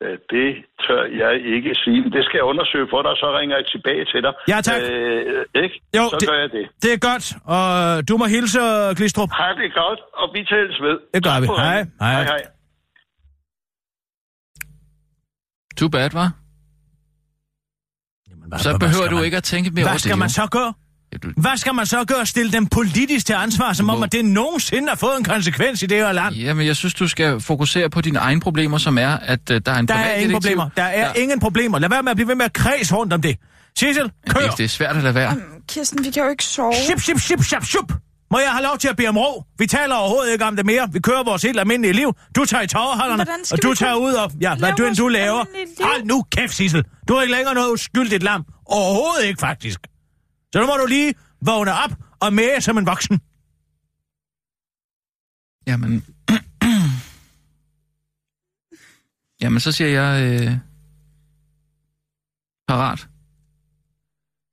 Øh, 0.02 0.18
Det 0.34 0.48
tør 0.84 1.02
jeg 1.22 1.32
ikke 1.56 1.70
sige, 1.82 1.98
men 2.04 2.12
det 2.16 2.22
skal 2.26 2.36
jeg 2.40 2.46
undersøge 2.52 2.86
for 2.92 3.00
dig, 3.06 3.12
så 3.22 3.26
ringer 3.38 3.56
jeg 3.60 3.66
tilbage 3.74 4.04
til 4.12 4.20
dig. 4.26 4.32
Ja, 4.52 4.58
tak. 4.68 4.78
Øh, 4.82 5.44
ikke? 5.64 5.76
Jo, 5.98 6.04
så 6.12 6.16
det- 6.20 6.28
gør 6.28 6.38
jeg 6.44 6.50
det. 6.56 6.64
Det 6.82 6.90
er 6.96 7.00
godt, 7.10 7.24
og 7.56 7.64
du 8.08 8.14
må 8.20 8.24
hilse, 8.36 8.60
Glistrup. 8.98 9.30
Har 9.42 9.52
det 9.62 9.70
godt, 9.82 10.00
og 10.20 10.26
vi 10.34 10.40
tales 10.52 10.78
ved. 10.86 10.96
Det 11.14 11.20
gør 11.26 11.30
Tak 11.30 11.42
vi. 11.42 11.46
Hej. 11.46 11.78
Hej. 12.00 12.12
hej, 12.14 12.24
hej. 12.32 12.42
Too 15.78 15.88
bad, 15.88 16.10
var. 16.20 16.28
Jamen, 18.30 18.58
Så 18.58 18.70
behøver 18.84 19.08
du 19.14 19.18
ikke 19.26 19.36
at 19.36 19.42
tænke 19.52 19.70
mere 19.70 19.84
over 19.84 19.88
Hvad 19.88 19.94
det. 19.94 20.02
skal 20.02 20.18
man 20.18 20.28
så 20.40 20.44
gøre? 20.56 20.72
Du- 21.22 21.28
Hvad 21.36 21.56
skal 21.56 21.74
man 21.74 21.86
så 21.86 22.04
gøre? 22.04 22.26
Stille 22.26 22.52
dem 22.52 22.66
politisk 22.66 23.26
til 23.26 23.32
ansvar, 23.32 23.72
som 23.72 23.90
om 23.90 24.02
at 24.02 24.12
det 24.12 24.24
nogensinde 24.24 24.88
har 24.88 24.96
fået 24.96 25.18
en 25.18 25.24
konsekvens 25.24 25.82
i 25.82 25.86
det 25.86 25.96
her 25.98 26.12
land? 26.12 26.34
Jamen, 26.34 26.66
jeg 26.66 26.76
synes, 26.76 26.94
du 26.94 27.08
skal 27.08 27.40
fokusere 27.40 27.90
på 27.90 28.00
dine 28.00 28.18
egne 28.18 28.40
problemer, 28.40 28.78
som 28.78 28.98
er, 28.98 29.08
at 29.22 29.50
uh, 29.50 29.56
der 29.66 29.72
er 29.72 29.78
en 29.78 29.88
Der 29.88 29.94
er 29.94 30.14
ingen 30.14 30.32
problemer. 30.32 30.68
Der 30.76 30.82
er 30.82 31.12
ingen 31.14 31.40
problemer. 31.40 31.78
Lad 31.78 31.88
være 31.88 32.02
med 32.02 32.10
at 32.10 32.16
blive 32.16 32.28
ved 32.28 32.34
med 32.34 32.44
at 32.44 32.52
kredse 32.52 32.94
rundt 32.94 33.12
om 33.12 33.22
det. 33.22 33.36
Sissel, 33.78 34.10
kør! 34.30 34.40
Det, 34.40 34.58
det 34.58 34.64
er 34.64 34.68
svært 34.68 34.96
at 34.96 35.02
lade 35.02 35.14
være. 35.14 35.36
Kirsten, 35.68 36.04
vi 36.04 36.10
kan 36.10 36.22
jo 36.22 36.28
ikke 36.30 36.44
sove. 36.44 36.74
Ship, 36.86 37.00
ship, 37.00 37.18
ship, 37.20 37.42
ship, 37.44 37.64
ship. 37.64 37.92
Må 38.30 38.38
jeg 38.38 38.50
have 38.50 38.62
lov 38.62 38.78
til 38.78 38.88
at 38.88 38.96
bede 38.96 39.08
om 39.08 39.16
ro? 39.18 39.42
Vi 39.58 39.66
taler 39.66 39.94
overhovedet 39.94 40.32
ikke 40.32 40.44
om 40.44 40.56
det 40.56 40.66
mere. 40.66 40.88
Vi 40.92 40.98
kører 41.00 41.24
vores 41.24 41.42
helt 41.42 41.60
almindelige 41.60 41.92
liv. 41.92 42.12
Du 42.36 42.44
tager 42.44 42.62
i 42.62 42.66
tårerholderne, 42.66 43.26
og 43.52 43.62
du 43.62 43.74
tager 43.74 43.94
ud 43.94 44.12
og... 44.12 44.30
Ja, 44.40 44.54
hvad 44.54 44.72
du 44.72 44.84
end 44.84 44.96
du 44.96 45.08
laver. 45.08 45.44
Hold 45.84 46.04
nu 46.04 46.24
kæft, 46.36 46.54
Sissel. 46.54 46.84
Du 47.08 47.14
er 47.14 47.22
ikke 47.22 47.34
længere 47.34 47.54
noget 47.54 47.72
uskyldigt 47.72 48.22
lam. 48.22 48.44
Overhovedet 48.66 49.24
ikke, 49.28 49.40
faktisk. 49.40 49.78
Så 50.54 50.60
nu 50.60 50.66
må 50.66 50.76
du 50.76 50.86
lige 50.86 51.14
vågne 51.40 51.72
op 51.72 51.90
og 52.20 52.32
mere 52.32 52.60
som 52.60 52.78
en 52.78 52.86
voksen. 52.86 53.20
Jamen... 55.66 56.04
Jamen, 59.42 59.60
så 59.60 59.72
siger 59.72 59.90
jeg... 60.02 60.40
Øh... 60.42 60.52
Parat. 62.68 63.08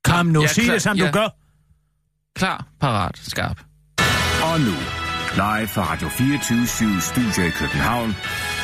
Kom 0.03 0.25
nu, 0.25 0.41
Ja, 0.41 0.47
sig 0.47 0.63
klar- 0.63 0.73
det, 0.73 0.81
som 0.81 0.97
ja. 0.97 1.07
du 1.07 1.11
gør. 1.11 1.29
Klar, 2.35 2.67
parat, 2.79 3.17
skarp. 3.17 3.59
Og 4.43 4.59
nu, 4.59 4.73
live 5.35 5.67
fra 5.67 5.91
Radio 5.93 6.09
24 6.09 7.01
Studio 7.01 7.43
i 7.47 7.49
København. 7.49 8.11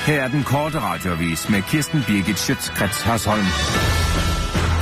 Her 0.06 0.24
er 0.24 0.28
den 0.28 0.44
korte 0.44 0.80
radiovis 0.80 1.50
med 1.50 1.62
Kirsten 1.62 2.04
Birgit 2.08 2.40
Schøtzgrads 2.40 3.02
Hasholm. 3.02 3.46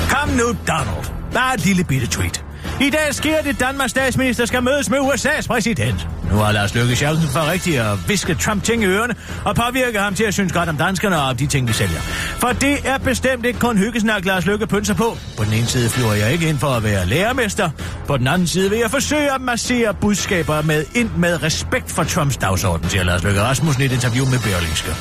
Kom 0.09 0.29
nu, 0.29 0.47
Donald. 0.67 1.24
Bare 1.35 1.53
et 1.53 1.65
lille 1.65 1.83
bitte 1.83 2.07
tweet. 2.07 2.45
I 2.81 2.89
dag 2.89 3.15
sker 3.15 3.41
det, 3.41 3.59
Danmarks 3.59 3.91
statsminister 3.91 4.45
skal 4.45 4.63
mødes 4.63 4.89
med 4.89 4.97
USA's 4.97 5.47
præsident. 5.47 6.07
Nu 6.31 6.35
har 6.35 6.51
Lars 6.51 6.75
Løkke 6.75 6.95
chancen 6.95 7.29
for 7.29 7.51
rigtigt 7.51 7.79
at 7.79 8.09
viske 8.09 8.35
Trump 8.35 8.63
ting 8.63 8.83
i 8.83 8.85
ørerne 8.85 9.15
og 9.45 9.55
påvirke 9.55 9.99
ham 9.99 10.15
til 10.15 10.23
at 10.23 10.33
synes 10.33 10.53
godt 10.53 10.69
om 10.69 10.77
danskerne 10.77 11.17
og 11.17 11.27
om 11.27 11.37
de 11.37 11.47
ting, 11.47 11.67
vi 11.67 11.73
sælger. 11.73 11.99
For 12.39 12.47
det 12.47 12.77
er 12.87 12.97
bestemt 12.97 13.45
ikke 13.45 13.59
kun 13.59 13.77
hyggesnak, 13.77 14.25
Lars 14.25 14.45
Løkke 14.45 14.67
pynser 14.67 14.93
på. 14.93 15.17
På 15.37 15.43
den 15.43 15.53
ene 15.53 15.65
side 15.65 15.89
flyver 15.89 16.13
jeg 16.13 16.33
ikke 16.33 16.49
ind 16.49 16.59
for 16.59 16.67
at 16.67 16.83
være 16.83 17.05
lærermester. 17.05 17.69
På 18.07 18.17
den 18.17 18.27
anden 18.27 18.47
side 18.47 18.69
vil 18.69 18.79
jeg 18.79 18.91
forsøge 18.91 19.33
at 19.33 19.41
massere 19.41 19.93
budskaber 19.93 20.61
med 20.61 20.85
ind 20.95 21.09
med 21.17 21.43
respekt 21.43 21.91
for 21.91 22.03
Trumps 22.03 22.37
dagsorden, 22.37 22.89
siger 22.89 23.03
Lars 23.03 23.23
Løkke 23.23 23.41
Rasmussen 23.41 23.83
i 23.83 23.85
et 23.85 23.91
interview 23.91 24.25
med 24.25 24.39
Berlingske. 24.39 24.91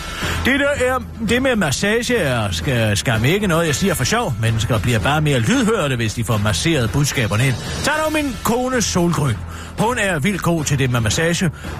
Det, 0.44 0.60
der 0.60 0.86
er, 0.86 0.98
det 1.28 1.42
med 1.42 1.56
massage 1.56 2.16
er 2.16 2.50
skal, 2.50 2.96
skam 2.96 3.24
ikke 3.24 3.46
noget, 3.46 3.66
jeg 3.66 3.74
siger 3.74 3.94
for 3.94 4.04
sjov. 4.04 4.34
Mennesker 4.40 4.78
bliver 4.78 4.98
bare 4.98 5.20
mere 5.20 5.38
lydhørte, 5.38 5.96
hvis 5.96 6.14
de 6.14 6.24
får 6.24 6.38
masseret 6.38 6.90
budskaberne 6.90 7.46
ind. 7.46 7.54
Tag 7.84 7.94
nu 8.04 8.10
min 8.10 8.36
kone 8.44 8.82
Solgrøn. 8.82 9.36
Hun 9.78 9.98
er 9.98 10.18
vildt 10.18 10.42
god 10.42 10.64
til 10.64 10.78
det 10.78 10.90
med 10.90 11.00
massage, 11.00 11.13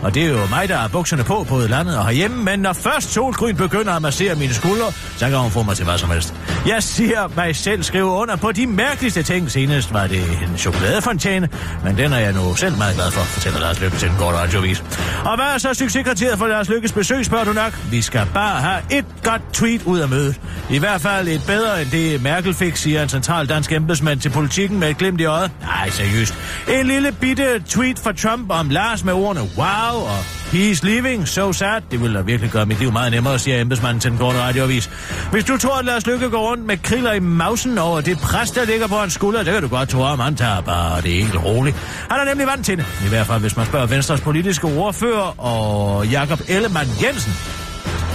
og 0.03 0.15
det 0.15 0.23
er 0.23 0.29
jo 0.29 0.47
mig, 0.51 0.69
der 0.69 0.77
har 0.77 0.89
bukserne 0.89 1.25
på 1.25 1.47
både 1.49 1.69
landet 1.69 1.99
og 1.99 2.07
herhjemme, 2.07 2.45
men 2.45 2.59
når 2.61 2.73
først 2.73 3.13
solgryn 3.13 3.57
begynder 3.57 3.93
at 3.93 4.03
massere 4.03 4.35
mine 4.35 4.55
skuldre, 4.55 4.93
så 5.17 5.29
kan 5.29 5.39
hun 5.39 5.51
få 5.51 5.63
mig 5.63 5.77
til 5.77 5.85
hvad 5.85 5.99
som 5.99 6.11
helst. 6.11 6.35
Jeg 6.67 6.83
siger 6.83 7.29
mig 7.37 7.57
selv 7.57 7.83
skrive 7.83 8.05
under 8.05 8.37
på 8.37 8.53
de 8.53 8.67
mærkeligste 8.67 9.23
ting. 9.23 9.51
Senest 9.51 9.93
var 9.93 10.07
det 10.07 10.21
en 10.21 10.59
chokoladefontæne, 10.59 11.49
men 11.85 11.97
den 11.97 12.13
er 12.13 12.19
jeg 12.19 12.33
nu 12.33 12.55
selv 12.55 12.77
meget 12.77 12.95
glad 12.95 13.11
for, 13.11 13.21
fortæller 13.21 13.61
Lars 13.61 13.81
Lykke 13.81 13.97
til 13.97 14.09
en 14.09 14.15
kort 14.19 14.35
radiovis. 14.35 14.85
Og 15.25 15.37
hvad 15.37 15.47
er 15.55 15.59
så 15.59 15.75
succeskriteriet 15.75 16.39
for 16.39 16.47
Lars 16.47 16.69
Lykkes 16.69 16.93
besøg, 16.93 17.25
spørger 17.25 17.45
du 17.45 17.53
nok? 17.53 17.79
Vi 17.91 18.03
skal 18.03 18.27
bare 18.35 18.61
have 18.61 18.99
et 18.99 19.05
godt 19.23 19.43
tweet 19.53 19.83
ud 19.83 19.99
af 19.99 20.09
mødet. 20.09 20.41
I 20.71 20.79
hvert 20.79 21.01
fald 21.01 21.29
et 21.29 21.43
bedre 21.47 21.83
end 21.83 21.91
det 21.91 22.23
Merkel 22.23 22.55
fik, 22.55 22.77
siger 22.77 23.03
en 23.03 23.09
central 23.09 23.47
dansk 23.49 23.73
embedsmand 23.73 24.21
til 24.21 24.31
politikken 24.31 24.81
med 24.81 24.91
et 24.91 24.99
glimt 24.99 25.21
i 25.21 25.25
øjet. 25.25 25.51
Nej, 25.61 25.91
seriøst. 25.91 26.35
En 26.69 26.87
lille 26.87 27.13
bitte 27.13 27.63
tweet 27.69 27.99
fra 27.99 28.13
Trump 28.13 28.51
om 28.51 28.71
Lars 28.71 29.05
med 29.05 29.13
ordene 29.25 29.43
wow 29.57 29.95
og 30.13 30.19
he's 30.53 30.81
leaving, 30.83 31.29
so 31.29 31.53
sad. 31.53 31.83
Det 31.91 32.01
ville 32.01 32.19
da 32.19 32.23
virkelig 32.23 32.51
gøre 32.51 32.67
mit 32.67 32.79
liv 32.79 32.93
meget 32.93 33.13
nemmere, 33.13 33.39
siger 33.39 33.61
embedsmanden 33.61 34.01
til 34.01 34.11
den 34.11 34.19
korte 34.19 34.39
radioavis. 34.39 34.91
Hvis 35.31 35.45
du 35.45 35.57
tror, 35.57 35.79
at 35.79 35.85
Lars 35.85 36.07
Lykke 36.07 36.31
går 36.31 36.51
rundt 36.51 36.67
med 36.67 36.77
kriller 36.83 37.13
i 37.13 37.21
mausen 37.21 37.79
over 37.79 38.01
det 38.01 38.19
pres, 38.19 38.51
der 38.51 38.65
ligger 38.65 38.87
på 38.87 38.97
hans 38.97 39.13
skulder, 39.13 39.43
det 39.43 39.53
kan 39.53 39.63
du 39.63 39.69
godt 39.69 39.89
tro 39.89 40.01
om. 40.01 40.21
Han 40.21 40.37
tager 40.37 40.61
bare 40.61 41.01
det 41.01 41.11
helt 41.11 41.45
roligt. 41.45 41.77
Han 42.11 42.21
er 42.21 42.25
nemlig 42.25 42.47
vant 42.47 42.67
til 42.67 42.77
det. 42.79 42.87
I 43.07 43.09
hvert 43.09 43.27
fald, 43.27 43.41
hvis 43.41 43.57
man 43.57 43.67
spørger 43.67 43.87
Venstres 43.87 44.21
politiske 44.21 44.67
ordfører 44.67 45.41
og 45.41 46.07
Jakob 46.07 46.41
Ellemann 46.49 46.89
Jensen, 47.03 47.33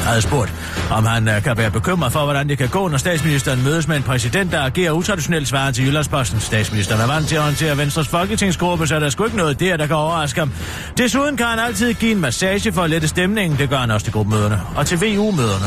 havde 0.10 0.22
spurgt, 0.22 0.54
om 0.92 1.06
han 1.06 1.28
øh, 1.28 1.44
kan 1.44 1.58
være 1.58 1.72
bekymret 1.72 2.12
for, 2.12 2.24
hvordan 2.24 2.50
det 2.50 2.58
kan 2.58 2.70
gå, 2.70 2.88
når 2.88 2.98
statsministeren 2.98 3.64
mødes 3.64 3.88
med 3.88 3.98
en 3.98 4.04
præsident, 4.04 4.52
der 4.52 4.62
agerer 4.62 4.92
utraditionelt 4.92 5.48
svaret 5.48 5.76
til 5.76 5.86
Jyllandsposten. 5.86 6.40
Statsministeren 6.40 7.02
er 7.02 7.08
vant 7.08 7.28
til 7.28 7.36
at 7.36 7.42
håndtere 7.42 7.78
Venstres 7.78 8.08
folketingsgruppe, 8.08 8.88
så 8.88 9.00
der 9.00 9.06
er 9.06 9.10
sgu 9.10 9.26
ikke 9.26 9.38
noget 9.38 9.60
der, 9.60 9.78
der 9.78 9.88
kan 9.88 9.96
overraske 9.96 10.40
ham. 10.40 10.52
Desuden 10.98 11.38
kan 11.38 11.46
han 11.46 11.60
altid 11.60 11.94
give 11.94 12.12
en 12.12 12.22
massage 12.22 12.72
for 12.72 12.82
at 12.82 12.90
lette 12.90 13.08
stemningen. 13.08 13.60
Det 13.60 13.70
gør 13.70 13.78
han 13.78 13.92
også 13.92 14.04
til 14.04 14.14
gruppemøderne. 14.14 14.62
Og 14.76 14.86
til 14.86 14.98
VU-møderne. 14.98 15.66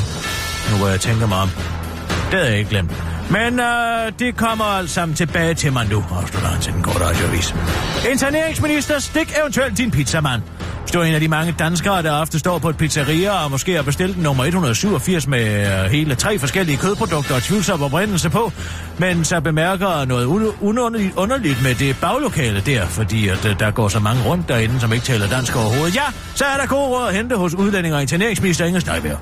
Nu 0.68 0.74
øh, 0.74 0.78
hvor 0.78 0.88
jeg 0.88 1.00
tænker 1.00 1.26
mig 1.26 1.38
om. 1.38 1.50
Det 2.08 2.38
havde 2.38 2.50
jeg 2.50 2.58
ikke 2.58 2.70
glemt. 2.70 3.21
Men 3.32 3.60
øh, 3.60 4.12
det 4.18 4.36
kommer 4.36 4.64
alt 4.64 4.90
sammen 4.90 5.16
tilbage 5.16 5.54
til 5.54 5.72
mig 5.72 5.88
nu, 5.90 6.04
afslutter 6.10 6.48
han 6.48 6.60
til 6.60 6.72
den 6.72 6.82
korte 6.82 7.04
radioavis. 7.04 7.54
Interneringsminister, 8.10 8.98
stik 8.98 9.34
eventuelt 9.42 9.78
din 9.78 9.90
pizzamand. 9.90 10.42
Du 10.92 11.00
er 11.00 11.04
en 11.04 11.14
af 11.14 11.20
de 11.20 11.28
mange 11.28 11.54
danskere, 11.58 12.02
der 12.02 12.12
ofte 12.12 12.38
står 12.38 12.58
på 12.58 12.68
et 12.68 12.76
pizzeria 12.76 13.44
og 13.44 13.50
måske 13.50 13.74
har 13.74 13.82
bestilt 13.82 14.22
nummer 14.22 14.44
187 14.44 15.26
med 15.26 15.66
øh, 15.84 15.90
hele 15.90 16.14
tre 16.14 16.38
forskellige 16.38 16.78
kødprodukter 16.78 17.34
og 17.34 17.42
tvivlsom 17.42 17.82
oprindelse 17.82 18.30
på, 18.30 18.52
men 18.98 19.24
så 19.24 19.40
bemærker 19.40 20.04
noget 20.04 20.26
underligt, 20.60 21.14
underligt 21.16 21.62
med 21.62 21.74
det 21.74 21.96
baglokale 22.00 22.60
der, 22.60 22.86
fordi 22.86 23.28
at, 23.28 23.44
øh, 23.44 23.58
der 23.60 23.70
går 23.70 23.88
så 23.88 24.00
mange 24.00 24.22
rundt 24.24 24.48
derinde, 24.48 24.80
som 24.80 24.92
ikke 24.92 25.04
taler 25.04 25.28
dansk 25.28 25.56
overhovedet. 25.56 25.94
Ja, 25.94 26.04
så 26.34 26.44
er 26.44 26.56
der 26.56 26.66
god 26.66 26.88
råd 26.88 27.08
at 27.08 27.14
hente 27.14 27.36
hos 27.36 27.54
udlændinge 27.54 27.96
og 27.96 28.02
interneringsminister 28.02 28.64
Inger 28.64 28.80
Støjberg. 28.80 29.18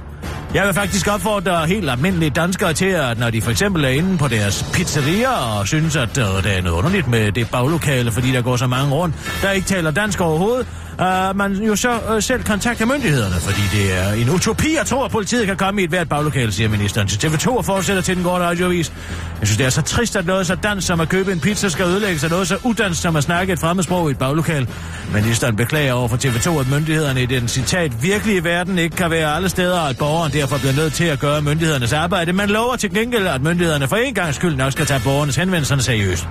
Jeg 0.55 0.67
vil 0.67 0.75
faktisk 0.75 1.09
opfordre 1.09 1.67
helt 1.67 1.91
almindelige 1.91 2.31
danskere 2.31 2.73
til, 2.73 2.87
at 2.87 3.19
når 3.19 3.31
de 3.31 3.43
for 3.43 3.51
eksempel 3.51 3.85
er 3.85 3.89
inde 3.89 4.19
på 4.19 4.29
deres 4.29 4.67
pizzeria 4.73 5.59
og 5.59 5.69
synes, 5.69 5.97
at 5.97 6.19
øh, 6.19 6.25
der 6.25 6.51
er 6.51 6.63
noget 6.63 6.77
underligt 6.77 7.09
med 7.09 7.33
det 7.33 7.51
baglokale, 7.51 8.13
fordi 8.13 8.33
der 8.33 8.43
går 8.43 8.57
så 8.57 8.67
mange 8.67 8.95
rundt, 8.95 9.15
der 9.43 9.51
ikke 9.51 9.67
taler 9.67 9.91
dansk 9.91 10.21
overhovedet, 10.21 10.67
uh, 11.01 11.37
man 11.37 11.53
jo 11.53 11.77
så 11.77 11.91
uh, 12.15 12.23
selv 12.23 12.43
kontakter 12.43 12.87
myndighederne, 12.87 13.35
fordi 13.35 13.63
det 13.73 13.99
er 13.99 14.13
en 14.13 14.31
utopi 14.31 14.77
at 14.81 14.87
tro, 14.87 15.05
at 15.05 15.11
politiet 15.11 15.47
kan 15.47 15.57
komme 15.57 15.81
i 15.81 15.85
et 15.85 15.91
hvert 15.91 16.09
baglokale, 16.09 16.53
siger 16.53 16.69
ministeren 16.69 17.09
til 17.09 17.27
TV2 17.27 17.49
og 17.49 17.65
fortsætter 17.65 18.03
til 18.03 18.17
den 18.17 18.25
gårde 18.25 18.45
radioavis. 18.45 18.93
Jeg 19.41 19.49
synes, 19.49 19.57
det 19.57 19.67
er 19.67 19.71
så 19.71 19.83
trist, 19.83 20.17
at 20.17 20.27
noget 20.27 20.47
så 20.47 20.55
dansk 20.55 20.87
som 20.87 21.01
at 21.01 21.09
købe 21.09 21.33
en 21.33 21.41
pizza 21.41 21.69
skal 21.69 21.87
ødelægges 21.87 22.25
og 22.25 22.31
noget 22.31 22.49
så 22.49 22.57
udansk 22.65 23.03
som 23.03 23.17
at 23.17 23.23
snakke 23.23 23.53
et 23.53 23.59
fremmedsprog 23.59 24.09
i 24.09 24.11
et 24.11 24.19
baglokal. 24.19 24.69
Ministeren 25.15 25.57
beklager 25.57 25.93
over 25.93 26.09
for 26.09 26.17
TV2, 26.17 26.61
at 26.61 26.71
myndighederne 26.71 27.23
i 27.23 27.27
den 27.27 27.49
citat 27.49 28.03
virkelige 28.03 28.45
verden 28.45 28.79
ikke 28.79 28.97
kan 28.97 29.11
være 29.11 29.35
alle 29.37 29.49
steder, 29.49 29.81
og 29.81 29.89
at 29.89 29.99
borgeren 29.99 30.33
derfor 30.33 30.59
bliver 30.59 30.75
nødt 30.75 30.93
til 30.93 31.05
at 31.05 31.21
gøre 31.21 31.43
myndighedernes 31.43 31.93
arbejde, 31.93 32.33
Man 32.33 32.49
lover 32.49 32.77
til 32.77 32.95
gengæld, 32.95 33.27
at 33.27 33.43
myndighederne 33.43 33.89
for 33.89 33.97
en 33.97 34.15
gang 34.15 34.35
skyld 34.35 34.57
nok 34.57 34.73
skal 34.73 34.87
tage 34.87 35.01
borgernes 35.05 35.37
henvendelser 35.37 35.79
seriøst. 35.79 36.29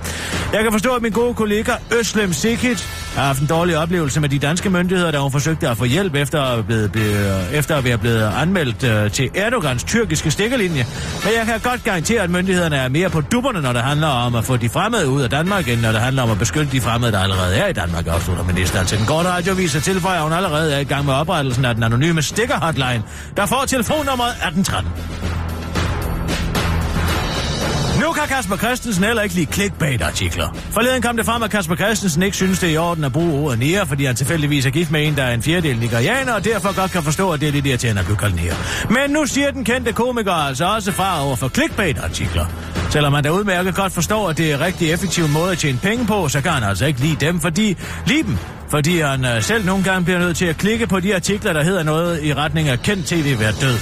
Jeg 0.52 0.62
kan 0.62 0.72
forstå, 0.72 0.94
at 0.94 1.02
min 1.02 1.12
gode 1.12 1.34
kollega 1.34 1.72
Øslem 1.98 2.32
Sikit 2.32 2.88
har 3.14 3.22
haft 3.22 3.40
en 3.40 3.46
dårlig 3.46 3.78
oplevelse 3.78 4.20
med 4.20 4.28
de 4.28 4.38
danske 4.38 4.59
myndigheder, 4.68 5.10
da 5.10 5.18
hun 5.18 5.32
forsøgte 5.32 5.68
at 5.68 5.76
få 5.76 5.84
hjælp 5.84 6.14
efter 6.14 6.42
at, 6.42 6.66
blive, 6.66 6.88
blive, 6.88 7.52
efter 7.52 7.76
at 7.76 7.84
være 7.84 7.98
blevet 7.98 8.22
anmeldt 8.22 8.84
øh, 8.84 9.10
til 9.10 9.30
Erdogans 9.34 9.84
tyrkiske 9.84 10.30
stikkerlinje. 10.30 10.86
Men 11.24 11.32
jeg 11.38 11.46
kan 11.46 11.60
godt 11.70 11.84
garantere, 11.84 12.22
at 12.22 12.30
myndighederne 12.30 12.76
er 12.76 12.88
mere 12.88 13.10
på 13.10 13.20
dupperne, 13.20 13.60
når 13.60 13.72
det 13.72 13.82
handler 13.82 14.06
om 14.06 14.34
at 14.34 14.44
få 14.44 14.56
de 14.56 14.68
fremmede 14.68 15.08
ud 15.08 15.22
af 15.22 15.30
Danmark, 15.30 15.68
end 15.68 15.80
når 15.80 15.92
det 15.92 16.00
handler 16.00 16.22
om 16.22 16.30
at 16.30 16.38
beskytte 16.38 16.72
de 16.72 16.80
fremmede, 16.80 17.12
der 17.12 17.18
allerede 17.18 17.56
er 17.56 17.66
i 17.66 17.72
Danmark, 17.72 18.06
afslutter 18.06 18.44
ministeren 18.44 18.86
til 18.86 18.98
den 18.98 19.06
korte 19.06 19.28
radiovis 19.28 19.76
og 19.76 19.82
tilføjer, 19.82 20.16
at 20.16 20.22
hun 20.22 20.32
allerede 20.32 20.74
er 20.74 20.78
i 20.78 20.84
gang 20.84 21.04
med 21.04 21.14
oprettelsen 21.14 21.64
af 21.64 21.74
den 21.74 21.82
anonyme 21.82 22.22
stikker-hotline, 22.22 23.02
der 23.36 23.46
får 23.46 23.64
telefonnummeret 23.66 24.30
1813. 24.30 25.49
Nu 28.00 28.12
kan 28.12 28.22
Kasper 28.28 28.56
Christensen 28.56 29.04
heller 29.04 29.22
ikke 29.22 29.34
lide 29.34 29.52
clickbait-artikler. 29.52 30.56
Forleden 30.70 31.02
kom 31.02 31.16
det 31.16 31.26
frem, 31.26 31.42
at 31.42 31.50
Kasper 31.50 31.76
Christensen 31.76 32.22
ikke 32.22 32.36
synes, 32.36 32.58
det 32.58 32.68
er 32.68 32.72
i 32.72 32.76
orden 32.76 33.04
at 33.04 33.12
bruge 33.12 33.32
ordet 33.32 33.58
nære, 33.58 33.86
fordi 33.86 34.04
han 34.04 34.16
tilfældigvis 34.16 34.66
er 34.66 34.70
gift 34.70 34.90
med 34.90 35.06
en, 35.06 35.16
der 35.16 35.22
er 35.22 35.34
en 35.34 35.42
fjerdedel 35.42 35.78
nigerianer, 35.78 36.32
og 36.32 36.44
derfor 36.44 36.76
godt 36.80 36.90
kan 36.90 37.02
forstå, 37.02 37.30
at 37.30 37.40
det 37.40 37.48
er 37.48 37.52
lidt 37.52 37.66
irriterende 37.66 38.00
at 38.00 38.06
blive 38.06 38.18
kaldt 38.18 38.36
nære. 38.36 38.54
Men 38.90 39.10
nu 39.10 39.26
siger 39.26 39.50
den 39.50 39.64
kendte 39.64 39.92
komiker 39.92 40.32
altså 40.32 40.64
også 40.64 40.92
fra 40.92 41.24
over 41.26 41.36
for 41.36 41.48
clickbait-artikler. 41.48 42.46
Selvom 42.90 43.12
man 43.12 43.24
da 43.24 43.30
udmærket 43.30 43.74
godt 43.74 43.92
forstår, 43.92 44.28
at 44.28 44.38
det 44.38 44.50
er 44.50 44.54
en 44.54 44.60
rigtig 44.60 44.92
effektiv 44.92 45.28
måde 45.28 45.52
at 45.52 45.58
tjene 45.58 45.78
penge 45.78 46.06
på, 46.06 46.28
så 46.28 46.40
kan 46.40 46.52
han 46.52 46.62
altså 46.62 46.86
ikke 46.86 47.00
lide 47.00 47.26
dem, 47.26 47.40
fordi 47.40 47.76
lide 48.06 48.22
dem, 48.22 48.38
fordi 48.68 49.00
han 49.00 49.24
øh, 49.24 49.42
selv 49.42 49.66
nogle 49.66 49.84
gange 49.84 50.04
bliver 50.04 50.18
nødt 50.18 50.36
til 50.36 50.46
at 50.46 50.56
klikke 50.56 50.86
på 50.86 51.00
de 51.00 51.14
artikler, 51.14 51.52
der 51.52 51.62
hedder 51.62 51.82
noget 51.82 52.24
i 52.24 52.34
retning 52.34 52.68
af 52.68 52.82
kendt 52.82 53.06
tv 53.06 53.38
være 53.38 53.52
død. 53.60 53.78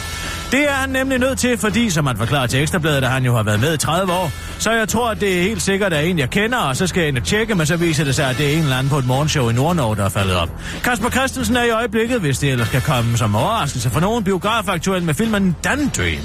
Det 0.53 0.69
er 0.69 0.73
han 0.73 0.91
nemlig 0.91 1.19
nødt 1.19 1.39
til, 1.39 1.59
fordi, 1.59 1.91
som 1.91 2.07
han 2.07 2.17
forklarer 2.17 2.47
til 2.47 2.63
Ekstrabladet, 2.63 3.05
at 3.05 3.11
han 3.11 3.25
jo 3.25 3.37
har 3.37 3.43
været 3.43 3.61
med 3.61 3.75
i 3.75 3.77
30 3.77 4.13
år, 4.13 4.33
så 4.59 4.73
jeg 4.73 4.89
tror, 4.89 5.11
at 5.11 5.21
det 5.21 5.39
er 5.39 5.43
helt 5.43 5.63
sikkert 5.63 5.93
er 5.93 5.99
en, 5.99 6.19
jeg 6.19 6.31
kender, 6.31 6.59
og 6.59 6.77
så 6.77 6.87
skal 6.87 7.01
jeg 7.01 7.09
ind 7.09 7.19
og 7.19 7.25
tjekke, 7.25 7.55
men 7.55 7.67
så 7.67 7.77
viser 7.77 8.05
det 8.05 8.15
sig, 8.15 8.31
at 8.31 8.39
det 8.39 8.47
er 8.47 8.57
en 8.57 8.63
eller 8.63 8.77
anden 8.77 8.91
på 8.91 8.99
et 8.99 9.07
morgenshow 9.07 9.49
i 9.49 9.53
Nordnorge, 9.53 9.97
der 9.97 10.05
er 10.05 10.09
faldet 10.09 10.37
op. 10.37 10.49
Kasper 10.85 11.11
Christensen 11.11 11.57
er 11.57 11.65
i 11.65 11.71
øjeblikket, 11.71 12.21
hvis 12.21 12.39
det 12.39 12.51
ellers 12.51 12.69
kan 12.69 12.81
komme 12.81 13.17
som 13.17 13.35
overraskelse 13.37 13.91
for 13.91 14.01
nogen, 14.01 14.25
biografaktuel 14.25 15.03
med 15.03 15.15
filmen 15.15 15.57
Dan 15.65 15.91
Dream. 15.97 16.23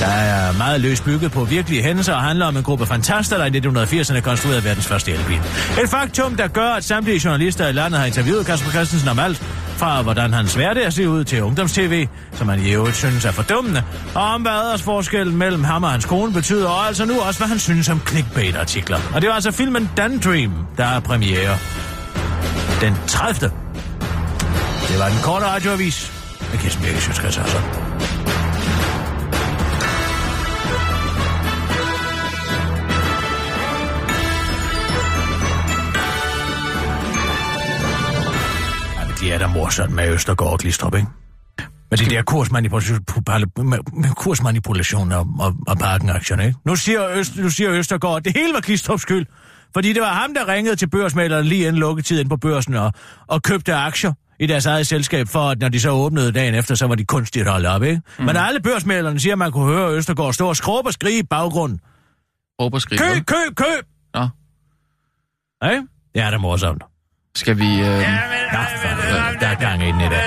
Der 0.00 0.06
er 0.06 0.52
meget 0.58 0.80
løst 0.80 1.04
bygget 1.04 1.32
på 1.32 1.44
virkelige 1.44 1.82
hændelser 1.82 2.14
og 2.14 2.22
handler 2.22 2.46
om 2.46 2.56
en 2.56 2.62
gruppe 2.62 2.86
fantaster, 2.86 3.38
der 3.38 3.44
i 3.44 3.50
1980'erne 4.00 4.20
konstruerede 4.20 4.64
verdens 4.64 4.86
første 4.86 5.12
elbil. 5.12 5.40
Et 5.82 5.90
faktum, 5.90 6.36
der 6.36 6.48
gør, 6.48 6.68
at 6.68 6.84
samtlige 6.84 7.20
journalister 7.24 7.68
i 7.68 7.72
landet 7.72 7.98
har 8.00 8.06
interviewet 8.06 8.46
Kasper 8.46 8.70
Christensen 8.70 9.08
om 9.08 9.18
alt, 9.18 9.42
fra 9.76 10.02
hvordan 10.02 10.32
hans 10.32 10.54
hverdag 10.54 10.92
ser 10.92 11.06
ud 11.06 11.24
til 11.24 11.42
ungdomstv, 11.42 12.06
som 12.32 12.48
han 12.48 12.60
i 12.60 12.72
øvrigt 12.72 12.96
synes 12.96 13.24
er 13.24 13.30
fordummende, 13.30 13.82
og 14.14 14.22
om 14.22 14.42
hvad 14.42 14.52
aldersforskellen 14.52 15.36
mellem 15.36 15.64
ham 15.64 15.82
og 15.84 15.90
hans 15.90 16.04
kone 16.04 16.32
betyder, 16.32 16.68
og 16.68 16.86
altså 16.86 17.04
nu 17.04 17.20
også, 17.20 17.40
hvad 17.40 17.48
han 17.48 17.58
synes 17.58 17.88
om 17.88 18.00
clickbait-artikler. 18.08 18.98
Og 19.14 19.20
det 19.20 19.28
var 19.28 19.34
altså 19.34 19.50
filmen 19.50 19.90
Dan 19.96 20.18
Dream, 20.18 20.52
der 20.76 20.84
er 20.84 21.00
premiere 21.00 21.56
den 22.80 22.94
30. 23.06 23.50
Det 24.88 24.98
var 24.98 25.08
den 25.08 25.18
korte 25.22 25.46
radioavis 25.46 26.12
med 26.50 26.58
Kirsten 26.58 26.84
Birke 26.84 27.00
Sjøtskreds 27.00 27.85
Det 39.26 39.34
er 39.34 39.38
da 39.38 39.46
morsomt 39.46 39.94
med 39.94 40.12
Østergaard 40.12 40.58
Glistrup, 40.58 40.94
ikke? 40.94 41.06
Men 41.90 41.98
det 41.98 42.10
der 42.10 42.22
kursmanipulation, 42.22 43.04
kursmanipulation 44.16 45.12
og, 45.12 45.26
og, 45.38 45.54
og 45.66 45.78
parkenaktierne, 45.78 46.46
ikke? 46.46 46.58
Nu 46.64 46.76
siger, 46.76 47.08
Øst, 47.08 47.36
nu 47.36 47.50
siger 47.50 47.72
Østergaard, 47.72 48.16
at 48.16 48.24
det 48.24 48.36
hele 48.36 48.54
var 48.54 48.60
Glistrups 48.60 49.02
skyld. 49.02 49.26
Fordi 49.74 49.92
det 49.92 50.02
var 50.02 50.12
ham, 50.12 50.34
der 50.34 50.48
ringede 50.48 50.76
til 50.76 50.90
børsmaleren 50.90 51.46
lige 51.46 51.60
inden 51.66 51.80
lukketid 51.80 52.20
ind 52.20 52.28
på 52.28 52.36
børsen 52.36 52.74
og, 52.74 52.92
og 53.26 53.42
købte 53.42 53.74
aktier 53.74 54.12
i 54.40 54.46
deres 54.46 54.66
eget 54.66 54.86
selskab, 54.86 55.28
for 55.28 55.50
at 55.50 55.58
når 55.58 55.68
de 55.68 55.80
så 55.80 55.90
åbnede 55.90 56.32
dagen 56.32 56.54
efter, 56.54 56.74
så 56.74 56.86
var 56.86 56.94
de 56.94 57.04
kunstigt 57.04 57.48
holdt 57.48 57.66
op, 57.66 57.82
ikke? 57.82 58.02
Mm. 58.18 58.24
Men 58.24 58.36
alle 58.36 58.60
børsmalerne 58.60 59.20
siger, 59.20 59.34
at 59.34 59.38
man 59.38 59.52
kunne 59.52 59.74
høre 59.74 59.96
Østergaard 59.96 60.32
stå 60.32 60.48
og 60.48 60.56
skråbe 60.56 60.88
og 60.88 60.92
skrige 60.92 61.18
i 61.18 61.22
baggrunden. 61.22 61.80
Og 62.58 62.82
skrig. 62.82 62.98
Køb, 62.98 63.26
køb, 63.26 63.56
køb! 63.56 63.84
Nå. 64.14 64.28
Ja, 66.14 66.26
det 66.26 66.34
er 66.34 66.38
morsomt. 66.38 66.82
Skal 67.42 67.54
vi... 67.62 67.70
Øh... 67.88 68.00
Nå, 68.54 68.60
for, 68.82 68.90
der 69.40 69.48
er 69.54 69.58
gang 69.66 69.78
i 69.88 69.90
den 69.94 70.00
i 70.06 70.10
dag. 70.14 70.24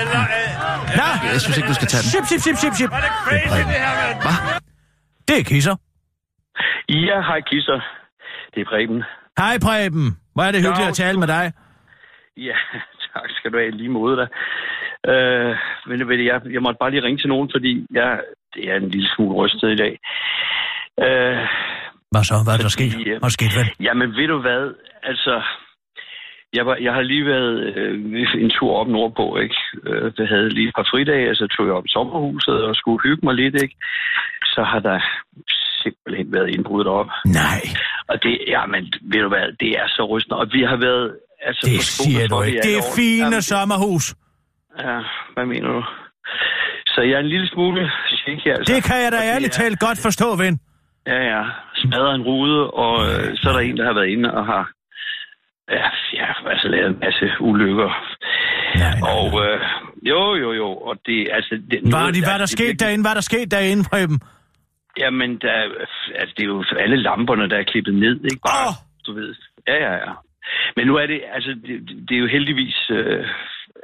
Nå, 1.00 1.06
Jeg 1.32 1.40
synes 1.44 1.56
ikke, 1.58 1.68
du 1.68 1.74
skal 1.80 1.88
tage 1.92 2.02
den. 2.02 2.26
sip, 2.26 2.56
sip. 2.56 2.72
Det 2.78 2.84
er 2.84 3.48
Preben. 3.50 3.72
Hvad? 4.24 4.36
Det 5.28 5.36
er 5.40 5.44
kisser. 5.52 5.76
Ja, 6.88 7.16
hej 7.28 7.40
Kisser. 7.50 7.80
Det 8.54 8.60
er 8.60 8.64
Preben. 8.64 9.02
Hej 9.38 9.54
Preben. 9.66 10.06
Hvor 10.34 10.42
er 10.42 10.52
det 10.52 10.60
hyggeligt 10.66 10.88
at 10.88 10.94
tale 10.94 11.18
med 11.18 11.28
dig. 11.36 11.52
Ja, 12.36 12.56
tak 13.12 13.28
skal 13.36 13.52
du 13.52 13.58
have 13.58 13.70
lige 13.70 13.88
måde 13.88 14.14
da. 14.20 14.26
Øh, 15.12 15.56
men 15.86 16.08
ved 16.08 16.16
du, 16.16 16.22
jeg, 16.32 16.40
jeg 16.54 16.62
måtte 16.62 16.78
bare 16.80 16.90
lige 16.90 17.02
ringe 17.02 17.18
til 17.18 17.28
nogen, 17.28 17.50
fordi 17.54 17.86
jeg, 17.94 18.20
det 18.54 18.70
er 18.70 18.76
en 18.76 18.88
lille 18.90 19.08
smule 19.16 19.34
rystet 19.34 19.68
i 19.72 19.76
dag. 19.84 19.92
Øh, 21.06 21.38
Hvad 22.12 22.24
så? 22.30 22.34
Hvad 22.44 22.54
er 22.54 22.62
der 22.66 22.68
sket? 22.78 22.92
øh, 23.06 23.06
Hvad 23.06 23.28
er 23.32 23.36
sket, 23.38 23.52
jamen 23.80 24.08
ved 24.16 24.28
du 24.28 24.38
hvad, 24.40 24.74
altså... 25.02 25.42
Jeg, 26.52 26.66
var, 26.66 26.76
jeg 26.80 26.92
har 26.92 27.02
lige 27.02 27.26
været 27.26 27.76
øh, 27.76 27.94
en 28.44 28.50
tur 28.50 28.76
op 28.76 28.88
nordpå, 28.88 29.36
ikke? 29.38 29.54
Øh, 29.86 30.12
jeg 30.18 30.28
havde 30.28 30.48
lige 30.48 30.68
et 30.68 30.74
par 30.76 30.88
fridage, 30.90 31.34
så 31.34 31.46
tog 31.46 31.66
jeg 31.66 31.74
op 31.74 31.86
i 31.86 31.88
sommerhuset 31.96 32.62
og 32.64 32.76
skulle 32.76 33.02
hygge 33.02 33.26
mig 33.26 33.34
lidt, 33.34 33.62
ikke? 33.62 33.76
Så 34.44 34.62
har 34.62 34.80
der 34.80 35.00
simpelthen 35.82 36.32
været 36.32 36.48
indbrud 36.50 36.84
op. 36.84 37.06
Nej, 37.26 37.60
Og 38.08 38.22
det, 38.22 38.38
ja, 38.48 38.66
men 38.66 38.92
ved 39.02 39.20
du 39.20 39.28
hvad, 39.28 39.46
det 39.60 39.70
er 39.80 39.86
så 39.88 40.02
rystende. 40.12 40.36
Og 40.36 40.46
vi 40.52 40.62
har 40.62 40.76
været... 40.76 41.16
Altså, 41.42 41.66
det 41.70 41.82
siger 41.82 42.28
du 42.28 42.42
ikke. 42.42 42.58
er 42.58 42.62
Det 42.62 42.76
er 42.76 42.82
fine 42.96 43.24
Jamen, 43.24 43.42
sommerhus. 43.42 44.14
Ja, 44.78 44.98
hvad 45.34 45.46
mener 45.46 45.68
du? 45.68 45.82
Så 46.86 47.00
jeg 47.02 47.12
er 47.12 47.18
en 47.18 47.28
lille 47.28 47.48
smule 47.48 47.90
shake 48.06 48.40
her. 48.44 48.54
Altså. 48.54 48.74
Det 48.74 48.84
kan 48.84 49.02
jeg 49.04 49.12
da 49.12 49.16
Og 49.16 49.24
ærligt 49.34 49.52
talt 49.52 49.78
godt 49.80 49.98
forstå, 50.02 50.36
ven. 50.36 50.60
Ja, 51.06 51.20
ja. 51.32 51.42
Smadret 51.74 52.14
en 52.14 52.22
rude, 52.22 52.70
og 52.70 52.94
øh, 53.08 53.36
så 53.36 53.48
er 53.48 53.52
der 53.52 53.60
en, 53.60 53.76
der 53.76 53.84
har 53.84 53.92
været 53.92 54.08
inde 54.08 54.34
og 54.34 54.46
har 54.46 54.70
ja, 55.78 55.88
ja, 56.20 56.26
altså 56.52 56.68
lavet 56.68 56.88
en 56.90 56.98
masse 57.04 57.26
ulykker. 57.40 57.90
Nej, 58.78 58.94
nej, 59.00 59.10
Og 59.14 59.26
øh, 59.46 59.60
jo, 60.02 60.34
jo, 60.42 60.52
jo, 60.52 60.68
og 60.88 60.94
det 61.06 61.28
altså... 61.32 61.54
Det, 61.70 61.80
Hvad, 61.80 61.90
noget- 61.90 62.08
er 62.08 62.12
de, 62.12 62.20
hvad 62.20 62.34
er 62.38 62.38
der 62.44 62.50
det- 62.50 62.56
sket 62.58 62.68
det- 62.72 62.80
derinde? 62.80 63.02
Hvad 63.04 63.10
er 63.14 63.18
der 63.20 63.28
sket 63.32 63.50
derinde, 63.50 63.84
Preben? 63.90 64.20
Jamen, 65.02 65.30
der, 65.44 65.52
altså, 66.20 66.32
det 66.36 66.42
er 66.42 66.46
jo 66.54 66.64
alle 66.84 66.96
lamperne, 67.08 67.48
der 67.50 67.56
er 67.58 67.62
klippet 67.72 67.94
ned, 67.94 68.14
ikke 68.30 68.42
bare, 68.50 68.68
Åh! 68.68 68.74
du 69.06 69.10
ved. 69.20 69.34
Ja, 69.68 69.76
ja, 69.86 69.92
ja. 70.04 70.12
Men 70.76 70.86
nu 70.86 70.94
er 71.02 71.06
det, 71.06 71.20
altså, 71.36 71.50
det, 71.66 71.74
det 72.08 72.14
er 72.16 72.20
jo 72.24 72.28
heldigvis, 72.36 72.78
øh, 72.90 73.24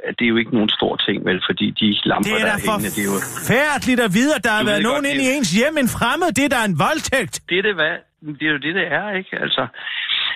at 0.08 0.14
det 0.18 0.24
er 0.24 0.28
jo 0.34 0.36
ikke 0.42 0.54
nogen 0.58 0.70
stor 0.78 0.96
ting, 1.06 1.24
vel, 1.28 1.40
fordi 1.48 1.66
de 1.80 1.86
lamper, 2.10 2.30
Det 2.30 2.40
er 2.42 2.46
der 2.46 2.54
er 2.58 2.62
hængende, 2.66 2.90
det 2.96 3.02
er 3.04 3.08
jo... 3.12 3.18
forfærdeligt 3.36 4.00
at 4.06 4.10
vide, 4.18 4.32
at 4.38 4.42
der 4.46 4.52
har 4.56 4.62
Du 4.62 4.66
været 4.70 4.78
ved 4.82 4.88
nogen 4.90 5.04
godt, 5.04 5.12
inde 5.12 5.22
i 5.24 5.28
det- 5.28 5.36
ens 5.36 5.50
hjem, 5.58 5.74
en 5.84 5.90
fremmed. 5.96 6.28
Det 6.38 6.44
er 6.48 6.52
da 6.56 6.60
en 6.70 6.76
voldtægt. 6.86 7.34
Det 7.50 7.56
er 7.60 7.64
det, 7.68 7.74
hvad? 7.80 7.94
Det 8.38 8.44
er 8.48 8.52
jo 8.56 8.60
det, 8.66 8.72
det 8.80 8.86
er, 9.00 9.06
ikke? 9.20 9.32
Altså, 9.44 9.62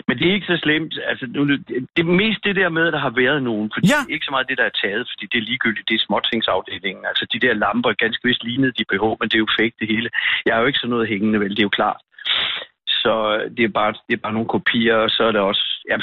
men 0.09 0.19
det 0.19 0.29
er 0.29 0.35
ikke 0.35 0.53
så 0.53 0.59
slemt. 0.63 0.95
Altså, 1.11 1.27
nu, 1.27 1.43
det, 1.97 2.03
er 2.05 2.19
mest 2.23 2.41
det 2.45 2.57
der 2.57 2.69
med, 2.69 2.87
at 2.87 2.93
der 2.93 2.99
har 2.99 3.15
været 3.23 3.43
nogen. 3.43 3.71
Fordi 3.75 3.87
Ja. 3.93 4.01
Ikke 4.15 4.25
så 4.25 4.31
meget 4.31 4.49
det, 4.49 4.59
der 4.59 4.65
er 4.65 4.81
taget, 4.83 5.09
fordi 5.11 5.25
det 5.33 5.39
er 5.39 5.49
ligegyldigt. 5.51 5.89
Det 5.89 5.95
er 5.95 6.07
småtingsafdelingen. 6.07 7.05
Altså, 7.11 7.25
de 7.33 7.39
der 7.45 7.55
lamper, 7.55 7.93
ganske 7.93 8.29
vist 8.29 8.45
lignede 8.45 8.73
de 8.79 8.85
BH, 8.91 9.05
men 9.21 9.29
det 9.29 9.37
er 9.37 9.45
jo 9.47 9.57
fake 9.59 9.77
det 9.81 9.89
hele. 9.89 10.09
Jeg 10.47 10.55
har 10.55 10.61
jo 10.61 10.67
ikke 10.67 10.79
sådan 10.79 10.91
noget 10.91 11.09
hængende, 11.09 11.41
vel? 11.41 11.51
Det 11.51 11.59
er 11.59 11.71
jo 11.71 11.79
klart. 11.81 12.01
Så 13.03 13.13
det 13.57 13.65
er 13.65 13.69
bare, 13.81 13.93
det 14.09 14.15
er 14.15 14.23
bare 14.25 14.33
nogle 14.33 14.49
kopier, 14.49 14.97
og 14.97 15.11
så 15.11 15.23
er 15.25 15.33
det 15.33 15.41
også... 15.41 15.65
Ja, 15.91 15.97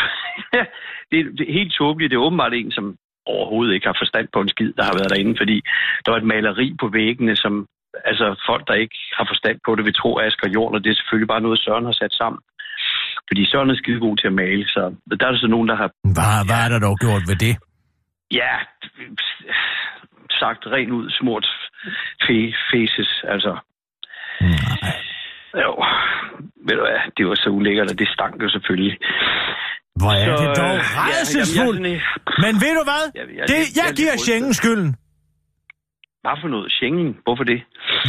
det, 1.11 1.17
er, 1.19 1.23
det 1.37 1.43
er 1.49 1.53
helt 1.59 1.73
tåbeligt. 1.73 2.09
Det 2.11 2.17
er 2.17 2.27
åbenbart 2.27 2.53
en, 2.53 2.71
som 2.71 2.95
overhovedet 3.25 3.73
ikke 3.73 3.87
har 3.87 3.97
forstand 3.99 4.27
på 4.33 4.41
en 4.41 4.49
skid, 4.49 4.73
der 4.77 4.83
har 4.83 4.95
været 4.97 5.09
derinde, 5.09 5.35
fordi 5.37 5.61
der 6.05 6.11
var 6.11 6.17
et 6.17 6.31
maleri 6.33 6.75
på 6.79 6.87
væggene, 6.87 7.35
som 7.35 7.67
altså 8.05 8.25
folk, 8.49 8.67
der 8.67 8.73
ikke 8.73 8.97
har 9.17 9.25
forstand 9.29 9.59
på 9.65 9.75
det, 9.75 9.85
vil 9.85 9.93
tro 9.93 10.15
er 10.15 10.25
Asger 10.25 10.49
Jorn, 10.49 10.75
og 10.75 10.83
det 10.83 10.89
er 10.89 10.99
selvfølgelig 10.99 11.27
bare 11.27 11.41
noget, 11.41 11.59
Søren 11.59 11.85
har 11.85 11.91
sat 11.91 12.13
sammen. 12.13 12.41
Fordi 13.29 13.41
Søren 13.51 13.69
er 13.69 13.75
skide 13.75 13.99
god 13.99 14.17
til 14.17 14.27
at 14.27 14.33
male, 14.33 14.63
så 14.67 14.81
der 15.19 15.25
er 15.27 15.31
der 15.31 15.37
så 15.39 15.47
nogen, 15.47 15.67
der 15.71 15.75
har, 15.81 15.89
Hvad, 16.17 16.45
hvad 16.47 16.59
er 16.65 16.69
der 16.73 16.79
dog 16.87 16.95
gjort 17.05 17.23
ved 17.29 17.35
det? 17.45 17.53
ja, 18.39 18.53
sagt 20.41 20.61
rent 20.75 20.91
ud, 20.91 21.05
smurt 21.19 21.45
fe- 22.25 22.55
faces, 22.71 23.11
altså. 23.33 23.53
Nej. 24.41 24.93
Jo, 25.63 25.71
ved 26.67 26.75
du 26.79 26.83
hvad, 26.87 26.99
det 27.17 27.27
var 27.27 27.35
så 27.35 27.49
ulækkert, 27.49 27.91
og 27.91 27.99
det 27.99 28.07
stank 28.15 28.35
jo 28.43 28.49
selvfølgelig. 28.49 28.97
Hvor 29.99 30.11
er 30.11 30.25
Så, 30.37 30.43
det 30.43 30.57
dog 30.61 30.75
øh, 30.75 30.81
ja, 30.95 31.03
redselsfuldt. 31.19 31.79
er 31.87 31.99
sådan, 31.99 32.43
Men 32.45 32.53
ved 32.63 32.73
du 32.79 32.83
hvad? 32.91 33.03
Jeg- 33.15 33.29
jeg 33.37 33.45
Det, 33.51 33.59
jeg 33.59 33.75
jeg 33.79 33.87
er 33.91 33.95
giver. 34.01 34.15
Schengen 34.25 34.53
skylden. 34.53 34.89
Hvad 36.23 36.35
for 36.41 36.47
noget? 36.55 36.71
Schengen? 36.71 37.09
Hvorfor 37.25 37.43
det? 37.43 37.59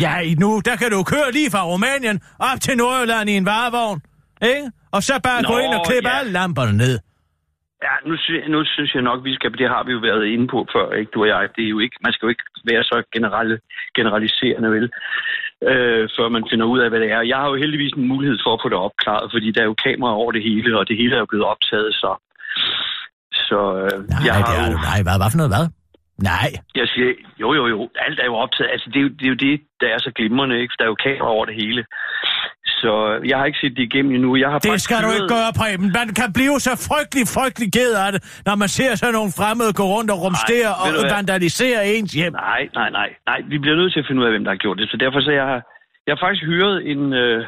Ja, 0.04 0.14
nu, 0.42 0.48
der 0.68 0.76
kan 0.76 0.90
du 0.94 0.98
køre 1.14 1.28
lige 1.38 1.50
fra 1.54 1.62
Rumænien 1.70 2.16
op 2.50 2.58
til 2.60 2.76
Nordjylland 2.76 3.30
i 3.30 3.36
en 3.40 3.46
varevogn. 3.46 4.00
Ikke? 4.42 4.70
Og 4.92 5.02
så 5.02 5.20
bare 5.22 5.42
Nå, 5.42 5.48
gå 5.48 5.58
ind 5.58 5.74
og 5.74 5.82
klippe 5.88 6.08
ja. 6.08 6.18
alle 6.18 6.32
lamperne 6.32 6.76
ned. 6.76 6.98
Ja, 7.86 7.94
nu, 8.08 8.14
nu 8.54 8.64
synes 8.64 8.94
jeg 8.94 9.02
nok, 9.02 9.24
vi 9.24 9.34
skal, 9.34 9.58
det 9.58 9.68
har 9.74 9.82
vi 9.84 9.92
jo 9.92 9.98
været 9.98 10.24
inde 10.34 10.46
på 10.54 10.66
før, 10.74 10.86
ikke 11.00 11.10
du 11.14 11.20
og 11.22 11.28
jeg. 11.28 11.48
Det 11.56 11.64
er 11.64 11.68
jo 11.68 11.78
ikke, 11.78 11.96
man 12.06 12.12
skal 12.12 12.26
jo 12.26 12.30
ikke 12.34 12.46
være 12.70 12.84
så 12.90 13.02
generelle, 13.14 13.56
generaliserende, 13.96 14.70
vel, 14.76 14.86
øh, 15.70 16.08
før 16.16 16.28
man 16.28 16.44
finder 16.50 16.66
ud 16.66 16.78
af, 16.80 16.88
hvad 16.90 17.00
det 17.00 17.10
er. 17.16 17.20
Jeg 17.32 17.36
har 17.36 17.48
jo 17.48 17.56
heldigvis 17.62 17.92
en 17.92 18.08
mulighed 18.08 18.38
for 18.44 18.52
at 18.54 18.60
få 18.62 18.68
det 18.68 18.78
opklaret, 18.86 19.32
fordi 19.34 19.48
der 19.52 19.60
er 19.60 19.70
jo 19.72 19.82
kameraer 19.86 20.20
over 20.22 20.32
det 20.32 20.42
hele, 20.42 20.78
og 20.78 20.88
det 20.88 20.96
hele 20.96 21.14
er 21.14 21.18
jo 21.18 21.32
blevet 21.32 21.46
optaget, 21.52 21.94
så... 21.94 22.10
Så 23.48 23.58
øh, 23.82 23.98
Nej, 24.08 24.20
jeg 24.26 24.34
det 24.34 24.54
har 24.56 24.64
er 24.64 24.70
jo... 24.70 24.78
Nej, 24.90 24.98
hvad, 25.06 25.16
hvad 25.20 25.30
for 25.32 25.40
noget 25.42 25.54
hvad? 25.54 25.66
Nej. 26.30 26.50
Jeg 26.74 26.86
siger, 26.92 27.10
jo, 27.42 27.48
jo, 27.58 27.66
jo, 27.74 27.78
alt 28.06 28.18
er 28.20 28.24
jo 28.24 28.36
optaget. 28.44 28.70
Altså, 28.74 28.86
det 28.92 28.98
er 29.00 29.06
jo 29.06 29.08
det, 29.18 29.26
er 29.26 29.32
jo 29.34 29.40
det 29.46 29.54
der 29.80 29.88
er 29.94 29.98
så 29.98 30.10
glimrende, 30.18 30.60
ikke? 30.62 30.74
Der 30.78 30.84
er 30.84 30.92
jo 30.94 31.04
kamera 31.06 31.28
over 31.36 31.44
det 31.44 31.54
hele. 31.54 31.84
Så 32.82 32.92
jeg 33.30 33.36
har 33.38 33.46
ikke 33.50 33.60
set 33.62 33.74
det 33.76 33.84
igennem 33.90 34.12
endnu. 34.16 34.30
Jeg 34.36 34.50
har 34.52 34.58
Det 34.58 34.80
skal 34.86 34.98
du 35.06 35.10
ikke 35.16 35.30
gøre, 35.36 35.50
Preben. 35.60 35.86
Man 36.00 36.08
kan 36.20 36.28
blive 36.38 36.56
så 36.66 36.72
frygtelig, 36.88 37.24
frygtelig 37.36 37.68
ked 37.78 37.92
af 38.04 38.10
det, 38.14 38.20
når 38.46 38.54
man 38.62 38.68
ser 38.78 38.90
sådan 38.94 39.14
nogle 39.18 39.32
fremmede 39.38 39.72
gå 39.80 39.84
rundt 39.96 40.10
og 40.14 40.18
rumstere 40.24 40.70
og 40.82 40.88
vandalisere 41.16 41.78
ens 41.94 42.12
hjem. 42.18 42.32
Nej, 42.32 42.62
nej, 42.78 42.90
nej, 42.98 43.10
nej. 43.30 43.38
Vi 43.52 43.56
bliver 43.62 43.76
nødt 43.80 43.92
til 43.92 44.00
at 44.02 44.06
finde 44.06 44.20
ud 44.20 44.26
af, 44.28 44.32
hvem 44.32 44.44
der 44.44 44.52
har 44.54 44.62
gjort 44.64 44.78
det. 44.78 44.86
Så 44.90 44.96
derfor 45.04 45.20
så 45.20 45.32
jeg 45.40 45.46
har 45.52 45.60
jeg 46.08 46.16
har 46.16 46.26
faktisk 46.26 46.44
hyret 46.44 46.90
en... 46.92 47.12
Øh, 47.12 47.46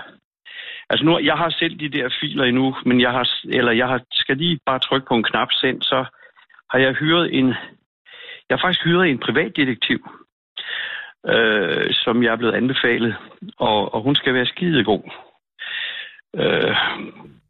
altså 0.91 1.05
nu, 1.05 1.19
jeg 1.19 1.37
har 1.43 1.51
selv 1.51 1.75
de 1.79 1.89
der 1.97 2.17
filer 2.21 2.45
endnu, 2.45 2.77
men 2.87 3.01
jeg 3.01 3.11
har, 3.11 3.27
eller 3.45 3.73
jeg 3.73 3.89
har, 3.89 4.01
skal 4.13 4.37
lige 4.37 4.59
bare 4.67 4.79
trykke 4.79 5.07
på 5.09 5.15
en 5.15 5.29
knap 5.31 5.49
send, 5.53 5.83
så 5.83 6.05
har 6.71 6.79
jeg 6.79 6.93
hyret 6.93 7.39
en... 7.39 7.47
Jeg 8.47 8.55
har 8.57 8.63
faktisk 8.67 8.85
hyret 8.85 9.11
en 9.11 9.19
privatdetektiv, 9.19 10.01
øh, 11.29 11.87
som 11.93 12.23
jeg 12.23 12.33
er 12.33 12.37
blevet 12.37 12.55
anbefalet, 12.55 13.17
og, 13.59 13.95
og 13.95 14.03
hun 14.03 14.17
skal 14.17 14.35
være 14.35 14.47
skidegod. 14.47 15.03
Øh, 16.37 16.77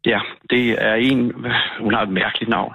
ja, 0.05 0.19
det 0.49 0.83
er 0.83 0.93
en... 0.93 1.19
Hun 1.79 1.93
har 1.93 2.01
et 2.01 2.09
mærkeligt 2.09 2.49
navn. 2.49 2.73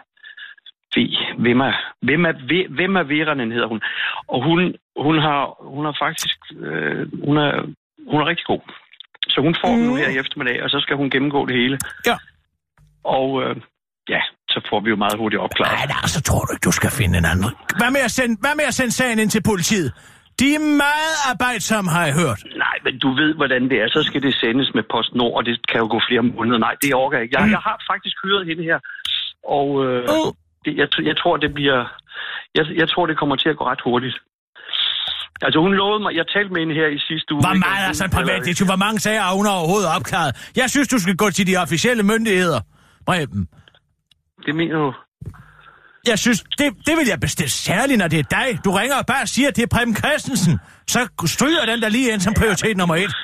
V. 0.97 0.99
Hvem 1.39 1.61
er, 1.61 1.73
hvem 2.03 2.25
er, 2.25 2.33
Ve- 2.33 2.75
hvem 2.75 2.97
er 2.97 3.03
Veranen, 3.03 3.53
hedder 3.53 3.67
hun. 3.67 3.81
Og 4.29 4.45
hun, 4.45 4.59
hun, 4.97 5.19
har, 5.19 5.41
hun 5.75 5.85
har 5.85 5.97
faktisk... 6.05 6.39
Øh, 6.57 7.25
hun, 7.27 7.37
er, 7.37 7.53
hun 8.11 8.21
er 8.21 8.27
rigtig 8.27 8.47
god. 8.47 8.61
Så 9.29 9.41
hun 9.41 9.55
får 9.61 9.73
mm. 9.73 9.79
den 9.79 9.87
nu 9.89 9.95
her 9.95 10.09
i 10.09 10.19
eftermiddag, 10.19 10.63
og 10.63 10.71
så 10.71 10.81
skal 10.81 10.97
hun 10.97 11.11
gennemgå 11.11 11.47
det 11.47 11.57
hele. 11.57 11.79
Ja. 12.07 12.17
Og 13.05 13.43
øh, 13.43 13.57
ja, 14.09 14.21
så 14.49 14.59
får 14.69 14.81
vi 14.81 14.91
jo 14.91 14.97
meget 14.97 15.17
hurtigt 15.19 15.41
opklaret. 15.41 15.73
Nej, 15.73 15.87
nej, 15.87 16.07
så 16.07 16.23
tror 16.23 16.41
du 16.45 16.53
ikke, 16.55 16.65
du 16.65 16.73
skal 16.73 16.91
finde 16.91 17.19
en 17.19 17.25
anden. 17.25 17.51
Hvad 17.81 17.91
med 17.91 18.01
at 18.09 18.11
sende, 18.11 18.37
hvad 18.41 18.55
med 18.57 18.65
at 18.65 18.75
sende 18.75 18.93
sagen 18.93 19.19
ind 19.19 19.31
til 19.31 19.43
politiet? 19.43 19.93
De 20.41 20.55
er 20.55 20.65
meget 20.87 21.17
arbejdsomme, 21.33 21.91
har 21.97 22.05
jeg 22.09 22.15
hørt. 22.23 22.41
Nej, 22.65 22.77
men 22.85 22.95
du 23.05 23.09
ved, 23.21 23.31
hvordan 23.41 23.63
det 23.71 23.77
er. 23.83 23.89
Så 23.97 24.01
skal 24.09 24.23
det 24.23 24.35
sendes 24.43 24.69
med 24.77 24.83
PostNord, 24.93 25.35
og 25.39 25.43
det 25.49 25.55
kan 25.71 25.79
jo 25.83 25.87
gå 25.95 26.01
flere 26.09 26.23
måneder. 26.23 26.59
Nej, 26.59 26.75
det 26.83 26.95
orker 26.95 27.17
jeg 27.19 27.25
ikke. 27.25 27.37
Jeg, 27.41 27.51
jeg 27.57 27.63
har 27.69 27.77
faktisk 27.93 28.17
hyret 28.25 28.47
hende 28.51 28.63
her, 28.71 28.79
og 29.59 29.69
øh, 29.87 29.99
Oh. 30.17 30.29
det, 30.65 30.73
jeg, 30.81 30.89
jeg 31.11 31.17
tror, 31.23 31.37
det 31.37 31.51
bliver... 31.59 31.79
Jeg, 32.55 32.65
jeg 32.81 32.89
tror, 32.93 33.07
det 33.07 33.17
kommer 33.19 33.37
til 33.37 33.49
at 33.49 33.57
gå 33.57 33.65
ret 33.73 33.81
hurtigt. 33.85 34.17
Altså, 35.47 35.59
hun 35.61 35.73
lovede 35.75 36.01
mig... 36.03 36.11
Jeg 36.21 36.27
talte 36.35 36.51
med 36.53 36.61
hende 36.61 36.75
her 36.75 36.87
i 36.87 36.99
sidste 36.99 37.29
uge. 37.35 37.43
Hvor 37.47 37.59
meget 37.69 37.89
er 37.89 37.93
så 37.93 38.05
en 38.05 38.11
hun- 38.11 38.19
privatdetektiv? 38.21 38.67
Hvor 38.67 38.77
mange 38.87 38.99
sager 39.01 39.21
har 39.27 39.35
hun 39.41 39.47
overhovedet 39.47 39.89
opklaret? 39.97 40.31
Jeg 40.57 40.71
synes, 40.71 40.89
du 40.89 40.99
skal 41.05 41.17
gå 41.17 41.31
til 41.31 41.47
de 41.47 41.57
officielle 41.65 42.03
myndigheder. 42.03 42.61
Preben. 43.07 43.49
Det 44.47 44.55
mener 44.55 44.77
du? 44.85 44.93
Jeg 46.07 46.19
synes, 46.19 46.41
det, 46.59 46.67
det 46.87 46.95
vil 46.99 47.07
jeg 47.09 47.21
bestille 47.21 47.51
særligt, 47.51 47.99
når 47.99 48.09
det 48.09 48.19
er 48.19 48.29
dig. 48.39 48.65
Du 48.65 48.71
ringer 48.71 48.97
og 48.97 49.07
bare 49.07 49.27
siger, 49.27 49.49
at 49.49 49.57
det 49.57 49.63
er 49.63 49.67
Preben 49.77 49.97
Christensen. 49.97 50.59
Så 50.87 51.01
stryger 51.27 51.65
den 51.67 51.83
der 51.83 51.89
lige 51.89 52.13
ind 52.13 52.21
som 52.21 52.35
prioritet 52.35 52.77
nummer 52.77 52.97
et. 52.97 53.15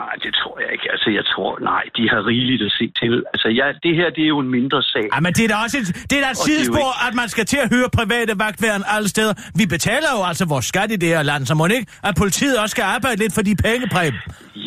Nej, 0.00 0.14
det 0.24 0.32
tror 0.40 0.56
jeg 0.62 0.70
ikke. 0.74 0.86
Altså, 0.94 1.08
jeg 1.18 1.24
tror... 1.32 1.50
Nej, 1.70 1.84
de 1.96 2.02
har 2.12 2.20
rigeligt 2.32 2.62
at 2.68 2.72
se 2.78 2.86
til. 3.00 3.14
Altså, 3.34 3.48
ja, 3.60 3.66
det 3.84 3.92
her, 3.98 4.08
det 4.16 4.22
er 4.26 4.32
jo 4.34 4.38
en 4.46 4.50
mindre 4.58 4.82
sag. 4.82 5.06
Ja, 5.14 5.20
men 5.20 5.32
det 5.36 5.44
er 5.44 5.50
da 5.54 5.56
også 5.64 5.76
et, 5.82 5.86
det 6.10 6.16
er 6.18 6.22
da 6.26 6.30
et 6.30 6.38
Og 6.40 6.44
sidespor, 6.48 6.88
at 7.08 7.14
man 7.20 7.28
skal 7.34 7.44
til 7.52 7.60
at 7.64 7.68
høre 7.74 7.88
private 7.98 8.32
vagtværen 8.44 8.84
alle 8.94 9.08
steder. 9.08 9.34
Vi 9.60 9.64
betaler 9.74 10.10
jo 10.16 10.20
altså 10.30 10.44
vores 10.54 10.66
skat 10.72 10.90
i 10.96 10.96
det 10.96 11.08
her 11.08 11.22
land, 11.22 11.42
så 11.46 11.54
må 11.54 11.66
ikke, 11.66 11.90
at 12.08 12.14
politiet 12.22 12.54
også 12.62 12.74
skal 12.76 12.84
arbejde 12.96 13.18
lidt 13.22 13.34
for 13.34 13.42
de 13.42 13.54
penge, 13.66 13.84
Preben. 13.94 14.18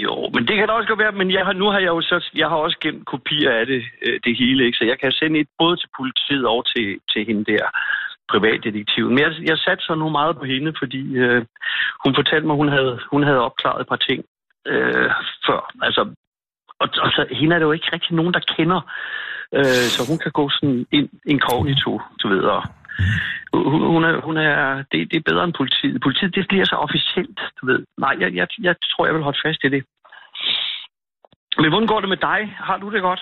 Jo, 0.03 0.14
men 0.33 0.47
det 0.47 0.55
kan 0.55 0.67
da 0.67 0.73
også 0.73 0.88
godt 0.89 0.99
være, 0.99 1.11
men 1.11 1.31
jeg 1.31 1.45
har, 1.45 1.53
nu 1.53 1.65
har 1.65 1.79
jeg 1.79 1.88
jo 1.88 2.01
så, 2.01 2.29
jeg 2.35 2.47
har 2.49 2.55
også 2.55 2.77
gemt 2.81 3.05
kopier 3.05 3.51
af 3.51 3.65
det, 3.65 3.83
øh, 4.05 4.19
det 4.23 4.38
hele, 4.38 4.65
ikke? 4.65 4.77
så 4.77 4.85
jeg 4.85 4.99
kan 4.99 5.11
sende 5.11 5.39
et 5.39 5.47
både 5.59 5.77
til 5.77 5.89
politiet 5.97 6.45
og 6.47 6.65
til, 6.75 6.99
til 7.11 7.25
hende 7.25 7.45
der 7.51 7.65
privatdetektiven. 8.29 9.13
Men 9.15 9.23
jeg, 9.23 9.31
jeg 9.49 9.57
satte 9.57 9.83
så 9.83 9.95
nu 9.95 10.09
meget 10.09 10.38
på 10.38 10.45
hende, 10.45 10.73
fordi 10.79 11.15
øh, 11.15 11.45
hun 12.03 12.15
fortalte 12.15 12.47
mig, 12.47 12.55
hun 12.55 12.69
havde, 12.69 12.99
hun 13.11 13.23
havde 13.23 13.45
opklaret 13.47 13.81
et 13.81 13.88
par 13.88 14.01
ting 14.07 14.25
øh, 14.67 15.11
før. 15.47 15.71
Altså, 15.81 16.01
og, 16.79 16.88
og 17.03 17.09
så 17.15 17.25
hende 17.31 17.55
er 17.55 17.59
det 17.59 17.65
jo 17.65 17.71
ikke 17.71 17.89
rigtig 17.93 18.15
nogen, 18.15 18.33
der 18.33 18.53
kender. 18.57 18.81
Øh, 19.57 19.85
så 19.95 20.01
hun 20.09 20.17
kan 20.17 20.31
gå 20.31 20.49
sådan 20.49 20.85
ind 20.91 21.09
inkognito, 21.25 22.01
du 22.23 22.27
ved. 22.27 22.43
Og 22.55 22.63
hun, 23.54 23.81
hun 23.93 24.04
er, 24.04 24.21
hun 24.21 24.37
er 24.37 24.83
det, 24.91 25.12
det 25.12 25.17
er 25.17 25.29
bedre 25.31 25.43
end 25.43 25.54
politiet. 25.54 26.02
Politiet, 26.02 26.35
det 26.35 26.47
bliver 26.47 26.65
så 26.65 26.75
officielt, 26.75 27.39
du 27.62 27.65
ved. 27.65 27.85
Nej, 27.97 28.15
jeg, 28.19 28.35
jeg, 28.35 28.47
jeg 28.62 28.75
tror, 28.91 29.06
jeg 29.06 29.15
vil 29.15 29.23
holde 29.23 29.39
fast 29.45 29.63
i 29.63 29.69
det. 29.69 29.83
Men 31.58 31.69
hvordan 31.71 31.87
går 31.87 31.99
det 31.99 32.10
med 32.10 32.17
dig? 32.17 32.39
Har 32.58 32.77
du 32.77 32.91
det 32.91 33.01
godt? 33.01 33.21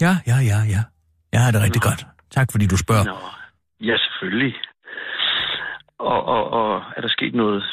Ja, 0.00 0.12
ja, 0.26 0.36
ja, 0.50 0.58
ja. 0.74 0.82
Jeg 1.32 1.40
har 1.44 1.50
det 1.52 1.62
rigtig 1.62 1.82
godt. 1.82 2.06
Tak 2.30 2.48
fordi 2.52 2.66
du 2.66 2.76
spørger. 2.76 3.04
Nå, 3.04 3.18
ja, 3.88 3.96
selvfølgelig. 4.04 4.54
Og, 5.98 6.24
og, 6.24 6.50
og 6.50 6.82
er 6.96 7.00
der 7.00 7.08
sket 7.08 7.34
noget 7.34 7.64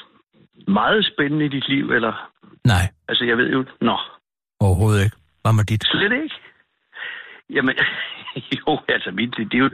meget 0.67 1.05
spændende 1.13 1.45
i 1.45 1.49
dit 1.49 1.69
liv, 1.69 1.91
eller? 1.91 2.31
Nej, 2.65 2.85
Altså, 3.09 3.25
jeg 3.25 3.37
ved 3.37 3.49
jo... 3.51 3.65
Nå, 3.81 3.97
overhovedet 4.59 5.03
ikke. 5.03 5.17
Hvad 5.41 5.53
med 5.53 5.63
dit? 5.63 5.83
slet 5.83 6.13
ikke. 6.23 6.35
Jamen, 7.49 7.75
jo, 8.59 8.79
altså, 8.87 9.11
mit, 9.11 9.35
det 9.37 9.53
er 9.53 9.57
jo... 9.57 9.69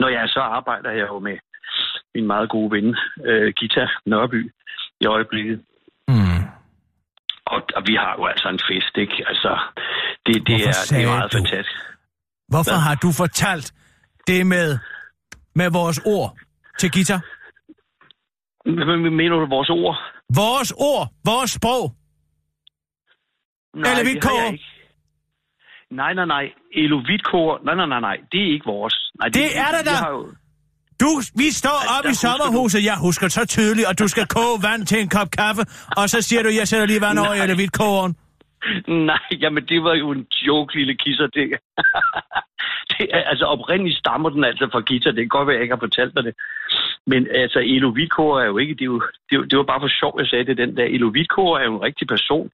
Når 0.00 0.08
jeg 0.08 0.28
så 0.28 0.40
arbejder 0.40 0.90
jeg 0.90 1.08
jo 1.08 1.18
med 1.18 1.38
min 2.14 2.26
meget 2.26 2.48
gode 2.50 2.70
ven, 2.70 2.96
øh, 3.24 3.52
Gita 3.58 3.88
Nørby, 4.06 4.52
i 5.00 5.06
øjeblikket. 5.06 5.64
Og, 7.76 7.82
vi 7.86 7.94
har 7.94 8.12
jo 8.18 8.24
altså 8.32 8.48
en 8.48 8.60
fest, 8.70 8.94
ikke? 9.04 9.16
Altså, 9.30 9.50
det, 10.26 10.34
det, 10.46 10.56
Hvorfor 10.56 10.68
er, 10.68 10.98
det 10.98 11.04
er 11.04 11.08
meget 11.16 11.32
du? 11.32 11.36
fantastisk. 11.38 11.80
Hvorfor 12.52 12.70
Hvad? 12.70 12.80
har 12.88 12.94
du 13.04 13.08
fortalt 13.22 13.66
det 14.26 14.46
med, 14.46 14.78
med 15.54 15.68
vores 15.70 15.98
ord 16.06 16.30
til 16.80 16.90
Gita? 16.90 17.16
Hvad 18.86 18.96
mener 19.20 19.36
du, 19.42 19.46
vores 19.56 19.70
ord? 19.70 19.96
Vores 20.42 20.72
ord, 20.90 21.04
vores 21.24 21.50
sprog. 21.50 21.84
Nej, 23.74 23.90
Eller 23.90 24.04
det 24.04 24.24
jeg 24.44 24.52
ikke. 24.52 24.64
Nej, 25.90 26.12
nej, 26.14 26.24
nej. 26.24 26.44
Elo 26.74 27.00
Hvidkår, 27.06 27.60
nej, 27.64 27.74
nej, 27.74 27.86
nej, 27.86 28.00
nej. 28.00 28.16
Det 28.32 28.40
er 28.46 28.52
ikke 28.52 28.66
vores. 28.66 28.96
Nej, 29.20 29.28
Det 29.28 29.46
er 29.64 29.70
der 29.74 29.82
da. 29.88 29.90
jeg 29.90 29.98
har 29.98 30.10
jo- 30.10 30.34
Du, 31.02 31.10
vi 31.42 31.48
står 31.62 31.78
Ej, 31.82 31.98
op 31.98 32.04
der 32.04 32.10
i 32.10 32.14
sommerhuset, 32.14 32.84
jeg 32.84 32.96
husker 33.06 33.28
så 33.28 33.46
tydeligt, 33.46 33.86
og 33.90 33.98
du 33.98 34.08
skal 34.08 34.26
koge 34.36 34.56
vand 34.68 34.86
til 34.86 34.98
en 35.00 35.08
kop 35.08 35.30
kaffe, 35.30 35.62
og 35.96 36.04
så 36.12 36.18
siger 36.22 36.42
du, 36.42 36.48
jeg 36.60 36.68
sætter 36.68 36.86
lige 36.86 37.00
vand 37.00 37.18
over 37.18 37.34
i 37.34 37.54
hvidkåren. 37.54 38.12
Nej, 38.88 39.18
jamen 39.42 39.64
det 39.66 39.82
var 39.82 39.94
jo 39.94 40.10
en 40.10 40.26
joke, 40.46 40.74
lille 40.74 40.94
kisser. 40.94 41.26
Det, 41.26 41.44
det 42.92 43.06
er, 43.16 43.22
altså 43.22 43.44
oprindeligt 43.44 43.98
stammer 43.98 44.30
den 44.30 44.44
altså 44.44 44.68
fra 44.72 44.80
Gita. 44.80 45.08
Det 45.08 45.16
kan 45.16 45.28
godt 45.28 45.46
være, 45.46 45.56
jeg 45.56 45.62
ikke 45.62 45.74
har 45.74 45.86
fortalt 45.86 46.14
dig 46.16 46.24
det. 46.24 46.34
Men 47.06 47.28
altså, 47.30 47.58
Elo 47.58 47.90
Hvidkår 47.92 48.40
er 48.40 48.44
jo 48.44 48.58
ikke... 48.58 48.74
Det, 48.74 48.80
er 48.80 48.92
jo, 48.94 49.02
det, 49.30 49.50
det 49.50 49.56
var 49.58 49.64
bare 49.64 49.80
for 49.80 49.88
sjov, 49.88 50.14
jeg 50.18 50.26
sagde 50.26 50.44
det. 50.44 50.56
Den 50.56 50.76
der 50.76 50.84
Elo 50.84 51.10
Hvidkår 51.10 51.58
er 51.58 51.64
jo 51.64 51.74
en 51.76 51.82
rigtig 51.82 52.08
person. 52.08 52.50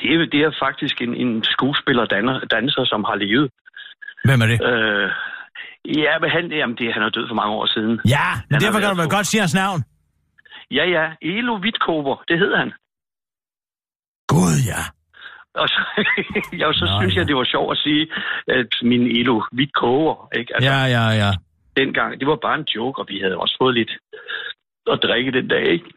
Det 0.00 0.14
er, 0.14 0.26
det 0.26 0.40
er 0.40 0.52
faktisk 0.58 1.02
en, 1.02 1.14
en 1.14 1.44
skuespiller, 1.44 2.04
danner, 2.04 2.40
danser, 2.40 2.84
som 2.84 3.04
har 3.04 3.14
levet. 3.14 3.50
Hvem 4.24 4.40
er 4.40 4.46
det? 4.46 4.58
Øh, 4.68 5.10
ja, 6.02 6.18
men 6.20 6.30
han, 6.30 6.52
jamen, 6.52 6.76
det, 6.76 6.94
han 6.94 7.02
er 7.02 7.08
død 7.08 7.28
for 7.28 7.34
mange 7.34 7.54
år 7.54 7.66
siden. 7.66 8.00
Ja, 8.16 8.28
men 8.48 8.54
har 8.54 8.60
derfor 8.60 8.80
kan 8.80 8.90
du 8.90 9.00
vel 9.02 9.10
godt 9.10 9.26
sige 9.26 9.40
hans 9.40 9.54
navn. 9.54 9.80
Ja, 10.70 10.84
ja. 10.96 11.04
Elo 11.22 11.58
Hvidkover, 11.58 12.16
det 12.28 12.38
hedder 12.38 12.58
han. 12.58 12.72
Gud, 14.28 14.56
ja. 14.72 14.82
Og 15.62 15.68
så, 15.68 15.80
jeg, 16.60 16.74
så 16.74 16.84
Nå, 16.84 17.00
synes 17.00 17.14
ja. 17.14 17.18
jeg, 17.18 17.28
det 17.28 17.36
var 17.36 17.44
sjovt 17.44 17.72
at 17.72 17.78
sige, 17.78 18.02
at 18.48 18.70
min 18.82 19.02
Elo 19.18 19.42
hvidt 19.52 19.74
koger, 19.74 20.28
ikke? 20.38 20.54
Altså, 20.54 20.70
Ja, 20.70 20.78
ja, 20.96 21.04
ja. 21.22 21.30
dengang, 21.76 22.20
det 22.20 22.26
var 22.28 22.36
bare 22.42 22.58
en 22.58 22.66
joke, 22.76 22.98
og 23.00 23.06
vi 23.08 23.20
havde 23.22 23.36
også 23.36 23.56
fået 23.60 23.74
lidt 23.74 23.92
at 24.92 24.98
drikke 25.02 25.32
den 25.32 25.48
dag, 25.48 25.66
ikke? 25.76 25.90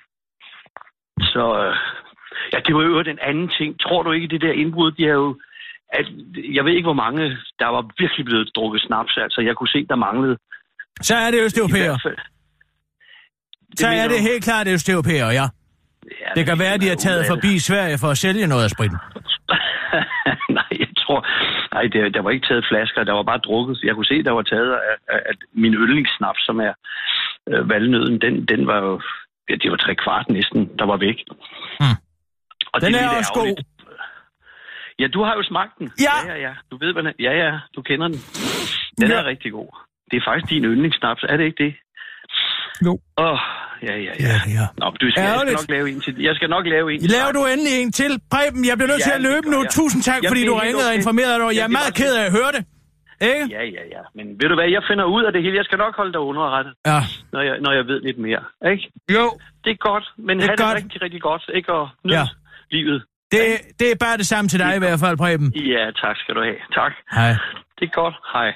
Så, 1.33 1.43
øh, 1.63 1.75
ja, 2.53 2.57
det 2.65 2.75
var 2.75 2.81
jo 2.83 3.01
den 3.01 3.19
anden 3.21 3.49
ting. 3.57 3.79
Tror 3.79 4.03
du 4.03 4.11
ikke, 4.11 4.27
det 4.27 4.41
der 4.41 4.51
indbrud, 4.51 4.91
de 4.91 5.03
er 5.05 5.13
jo, 5.23 5.39
at, 5.93 6.05
jeg 6.55 6.65
ved 6.65 6.73
ikke, 6.73 6.85
hvor 6.91 7.01
mange, 7.05 7.23
der 7.59 7.67
var 7.75 7.83
virkelig 7.97 8.25
blevet 8.25 8.49
drukket 8.55 8.81
snaps, 8.81 9.17
altså 9.17 9.41
jeg 9.41 9.55
kunne 9.55 9.67
se, 9.67 9.85
der 9.89 9.95
manglede. 9.95 10.37
Så 11.01 11.15
er 11.15 11.31
det 11.31 11.39
østeuropæer. 11.45 11.97
Så 13.75 13.87
er 13.87 14.07
det 14.07 14.19
helt 14.21 14.43
klart 14.43 14.67
østeuropæer, 14.67 15.29
ja. 15.39 15.45
Ja, 16.21 16.29
Det 16.35 16.45
kan 16.45 16.59
være, 16.59 16.73
at 16.73 16.81
de 16.81 16.87
har 16.87 16.95
taget 16.95 17.19
det. 17.19 17.27
forbi 17.27 17.59
Sverige 17.59 17.97
for 17.97 18.07
at 18.07 18.17
sælge 18.17 18.47
noget 18.47 18.63
af 18.63 18.69
spritten. 18.69 18.97
nej, 20.59 20.71
jeg 20.83 20.87
tror... 20.97 21.19
Nej, 21.73 21.83
der, 21.93 22.09
der 22.09 22.21
var 22.21 22.29
ikke 22.31 22.47
taget 22.47 22.65
flasker, 22.71 23.03
der 23.03 23.13
var 23.13 23.23
bare 23.23 23.37
drukket. 23.37 23.79
Jeg 23.83 23.95
kunne 23.95 24.05
se, 24.05 24.23
der 24.23 24.31
var 24.31 24.41
taget 24.41 24.71
af, 24.73 24.95
af, 25.13 25.19
af 25.29 25.33
min 25.53 25.73
yndlingssnaps, 25.73 26.45
som 26.45 26.59
er 26.59 26.73
øh, 27.49 27.69
valnøden. 27.69 28.21
Den, 28.21 28.45
den 28.45 28.67
var 28.67 28.79
jo... 28.87 29.01
Ja, 29.49 29.55
det 29.55 29.71
var 29.71 29.77
tre 29.77 29.95
kvart 29.95 30.25
næsten, 30.29 30.69
der 30.79 30.85
var 30.85 30.97
væk. 30.97 31.17
Hmm. 31.79 31.97
Og 32.73 32.81
Den 32.81 32.93
det 32.93 33.01
er 33.01 33.07
lidt 33.07 33.17
også 33.19 33.33
god. 33.33 33.63
Ja, 34.99 35.07
du 35.07 35.19
har 35.23 35.33
jo 35.39 35.43
smagt 35.51 35.73
den. 35.79 35.87
Ja. 36.07 36.15
ja, 36.27 36.33
ja. 36.35 36.41
ja. 36.47 36.53
Du 36.71 36.75
ved, 36.81 36.89
hvad 36.93 37.03
den 37.03 37.09
er. 37.13 37.17
Ja, 37.27 37.33
ja, 37.43 37.51
du 37.75 37.81
kender 37.81 38.07
den. 38.07 38.19
Den 38.99 39.07
Ja. 39.09 39.15
er 39.19 39.25
rigtig 39.25 39.51
god. 39.51 39.69
Det 40.11 40.17
er 40.17 40.23
faktisk 40.29 40.49
din 40.53 40.63
yndlingssnaps, 40.71 41.23
er 41.31 41.37
det 41.37 41.45
ikke 41.49 41.63
det? 41.65 41.73
Jo. 42.85 42.93
Åh, 43.17 43.25
oh, 43.31 43.39
ja, 43.87 43.95
ja, 44.07 44.13
ja. 44.19 44.27
Ja, 44.29 44.37
ja. 44.57 44.65
Nå, 44.81 44.85
du 45.01 45.05
skal, 45.11 45.23
jeg 45.23 45.39
skal 45.39 45.53
nok 45.59 45.69
lave 45.75 45.85
en 45.91 45.99
til. 46.05 46.13
Jeg 46.27 46.35
skal 46.37 46.49
nok 46.55 46.65
lave 46.75 46.85
en 46.93 46.99
til 47.01 47.09
Laver 47.15 47.31
du 47.37 47.41
endelig 47.53 47.73
en 47.81 47.91
til? 48.01 48.11
Preben, 48.33 48.61
jeg 48.69 48.75
bliver 48.77 48.91
nødt 48.93 49.01
Ja, 49.03 49.07
til 49.09 49.15
at 49.17 49.21
det 49.23 49.29
løbe 49.31 49.47
nu. 49.53 49.59
jeg. 49.63 49.69
Tusind 49.79 50.01
tak, 50.09 50.15
Jamen, 50.23 50.29
fordi 50.31 50.41
det 50.41 50.49
du 50.51 50.55
er 50.59 50.61
ringede 50.65 50.87
og 50.91 50.95
informerede 50.99 51.37
dig. 51.41 51.45
Jeg 51.45 51.49
er 51.49 51.61
Jamen, 51.61 51.75
det 51.75 51.79
meget 51.81 51.93
ked 52.01 52.11
af 52.21 52.23
at 52.29 52.33
høre 52.39 52.51
det. 52.55 52.63
Ikke? 53.31 53.45
Ja, 53.55 53.61
ja, 53.77 53.83
ja. 53.95 54.01
Men 54.17 54.25
ved 54.39 54.47
du 54.51 54.55
hvad, 54.59 54.67
jeg 54.77 54.83
finder 54.89 55.05
ud 55.15 55.23
af 55.27 55.31
det 55.35 55.41
hele. 55.45 55.55
Jeg 55.61 55.65
skal 55.69 55.77
nok 55.85 55.93
holde 56.01 56.13
dig 56.15 56.21
underrettet, 56.31 56.73
Ja. 56.91 56.99
når 57.33 57.41
jeg, 57.47 57.55
når 57.65 57.71
jeg 57.77 57.83
ved 57.91 57.99
lidt 58.07 58.19
mere. 58.27 58.43
Ikke? 58.71 58.83
Jo, 59.17 59.25
Det 59.63 59.69
er 59.75 59.79
godt, 59.89 60.05
men 60.27 60.33
Det 60.37 60.43
er 60.43 60.47
have 60.49 60.57
det 60.61 60.65
godt. 60.67 60.77
rigtig, 60.83 60.99
rigtig 61.05 61.21
godt. 61.29 61.43
Ikke? 61.57 61.69
Og 61.77 61.85
nyd 62.05 62.11
Ja. 62.13 62.19
ja. 62.19 62.25
livet. 62.75 62.99
Det, 63.31 63.61
det 63.79 63.91
er 63.91 63.95
bare 63.95 64.17
det 64.17 64.27
samme 64.27 64.49
til 64.49 64.59
dig 64.59 64.75
i 64.75 64.79
hvert 64.79 64.99
fald, 64.99 65.17
Preben. 65.17 65.53
Ja, 65.55 65.85
tak 66.01 66.15
skal 66.17 66.35
du 66.35 66.41
have. 66.41 66.59
Tak. 66.73 66.91
Hej. 67.11 67.29
Det 67.79 67.85
er 67.89 67.93
godt. 68.01 68.15
Hej. 68.33 68.49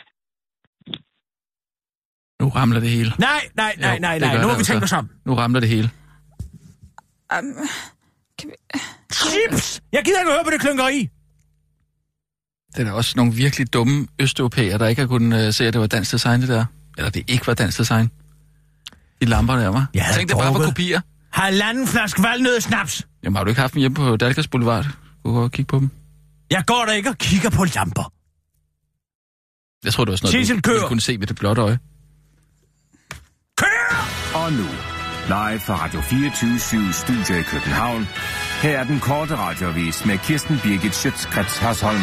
Nu 2.42 2.50
ramler 2.50 2.80
det 2.80 2.90
hele. 2.90 3.12
Nej, 3.20 3.42
nej, 3.56 3.76
nej, 3.80 4.00
nej, 4.00 4.20
nej. 4.20 4.34
Nu 4.34 4.48
har 4.48 4.48
vi 4.48 4.52
altså. 4.52 4.72
tænkt 4.72 4.84
os 4.84 4.94
om. 4.94 5.10
Nu 5.26 5.36
ramler 5.36 5.60
det 5.60 5.70
hele. 5.70 5.90
Um, 7.40 7.68
kan 8.40 8.50
vi... 8.50 8.80
Chips! 9.14 9.82
Jeg 9.92 10.02
gider 10.06 10.20
ikke 10.20 10.32
høre 10.32 10.44
på 10.44 10.50
det 10.50 10.62
klynkeri. 10.62 11.10
Det 12.76 12.82
er 12.82 12.84
da 12.84 12.92
også 12.92 13.14
nogle 13.16 13.34
virkelig 13.34 13.74
dumme 13.74 14.08
østeuropæere, 14.20 14.78
der 14.78 14.88
ikke 14.88 15.02
har 15.02 15.08
kunnet 15.08 15.48
uh, 15.48 15.54
se, 15.54 15.68
at 15.68 15.74
det 15.74 15.82
var 15.82 15.88
dansk 15.88 16.12
design, 16.12 16.42
det 16.42 16.50
der. 16.50 16.66
Eller 16.98 17.12
det 17.12 17.30
ikke 17.30 17.48
var 17.48 17.54
dansk 17.54 17.78
design. 17.78 18.12
De 19.22 19.26
lamper 19.26 19.56
der, 19.56 19.68
var. 19.68 19.86
Jeg 19.94 20.04
havde 20.04 20.18
Tænk, 20.18 20.30
det 20.30 20.38
bare 20.38 20.54
var 20.54 20.66
kopier. 20.66 21.02
Halvanden 21.34 21.88
flaske 21.88 22.24
valnød 22.24 22.62
snaps. 22.62 23.08
Jamen, 23.24 23.36
har 23.36 23.44
du 23.44 23.50
ikke 23.50 23.62
haft 23.62 23.74
dem 23.74 23.80
hjemme 23.80 23.96
på 23.96 24.18
Dalgas 24.18 24.48
Boulevard? 24.48 24.84
Du 24.84 24.90
kan 25.30 25.34
gå 25.34 25.44
og 25.44 25.52
kigge 25.52 25.70
på 25.70 25.80
dem. 25.80 25.90
Jeg 26.52 26.64
går 26.68 26.86
der 26.88 26.94
ikke 26.94 27.10
og 27.10 27.18
kigger 27.18 27.50
på 27.50 27.64
lamper. 27.76 28.14
Jeg 29.86 29.94
tror, 29.94 30.06
det 30.06 30.12
var 30.12 30.18
sådan 30.18 30.34
noget, 30.34 30.48
Sissel, 30.48 30.60
du 30.62 30.70
ville 30.72 30.88
kunne 30.88 31.02
se 31.02 31.20
ved 31.20 31.28
det 31.28 31.36
blotte 31.36 31.62
øje. 31.62 31.80
Kør! 33.58 34.08
Og 34.36 34.52
nu, 34.54 34.68
live 35.28 35.60
fra 35.60 35.76
Radio 35.86 36.02
24 36.02 36.94
Studio 36.94 37.36
i 37.40 37.42
København. 37.44 38.08
Her 38.62 38.80
er 38.80 38.84
den 38.84 39.00
korte 39.00 39.36
radiovis 39.36 40.06
med 40.06 40.18
Kirsten 40.18 40.60
Birgit 40.64 40.96
Schøtzgrads 40.96 41.58
Hasholm. 41.58 42.02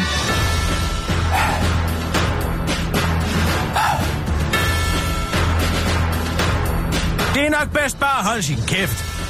Det 7.35 7.45
er 7.45 7.49
nok 7.59 7.73
bedst 7.73 7.99
bare 7.99 8.19
at 8.19 8.25
holde 8.25 8.43
sin 8.43 8.61
kæft. 8.67 9.20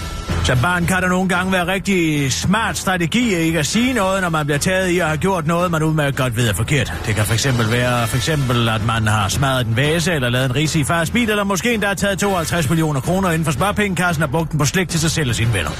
Så 0.44 0.58
barn 0.62 0.86
kan 0.86 1.02
der 1.02 1.08
nogle 1.08 1.30
gange 1.30 1.52
være 1.52 1.68
rigtig 1.68 2.32
smart 2.34 2.78
strategi 2.78 3.36
ikke 3.36 3.60
at 3.60 3.66
sige 3.66 3.94
noget, 3.94 4.22
når 4.22 4.30
man 4.30 4.46
bliver 4.46 4.58
taget 4.60 4.89
i 4.89 5.00
at 5.00 5.08
have 5.08 5.18
gjort 5.18 5.48
noget, 5.48 5.72
man 5.72 5.84
udmærket 5.84 6.16
godt 6.16 6.38
ved 6.38 6.50
er 6.50 6.54
forkert. 6.54 6.94
Det 7.06 7.16
kan 7.16 7.26
fx 7.26 7.46
være, 7.72 8.08
for 8.08 8.18
eksempel, 8.18 8.70
at 8.70 8.86
man 8.86 9.08
har 9.08 9.30
smadret 9.30 9.68
en 9.68 9.78
vase, 9.78 10.14
eller 10.14 10.30
lavet 10.30 10.46
en 10.46 10.56
ris 10.56 10.76
i 10.76 10.84
fars 10.84 11.10
bil, 11.10 11.30
eller 11.30 11.44
måske 11.44 11.74
endda 11.74 11.88
har 11.88 11.94
taget 11.94 12.20
52 12.20 12.70
millioner 12.70 13.02
kroner 13.02 13.30
inden 13.30 13.46
for 13.46 13.52
sparpengekassen 13.52 14.24
og 14.24 14.30
brugt 14.30 14.52
den 14.52 14.60
på 14.60 14.66
slik 14.66 14.89
til 14.89 15.00
sig 15.00 15.12
selv 15.12 15.30
og 15.30 15.36
sine 15.36 15.54
venner. 15.54 15.72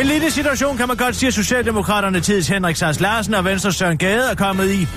En 0.00 0.06
lille 0.06 0.30
situation 0.30 0.76
kan 0.76 0.88
man 0.88 0.96
godt 0.96 1.16
sige, 1.16 1.28
at 1.28 1.34
Socialdemokraterne 1.34 2.20
tids 2.20 2.48
Henrik 2.48 2.76
Sars 2.76 3.00
Larsen 3.00 3.34
og 3.34 3.44
Venstre 3.44 3.72
Søren 3.72 3.98
Gade 3.98 4.30
er 4.30 4.34
kommet 4.34 4.70
i. 4.70 4.88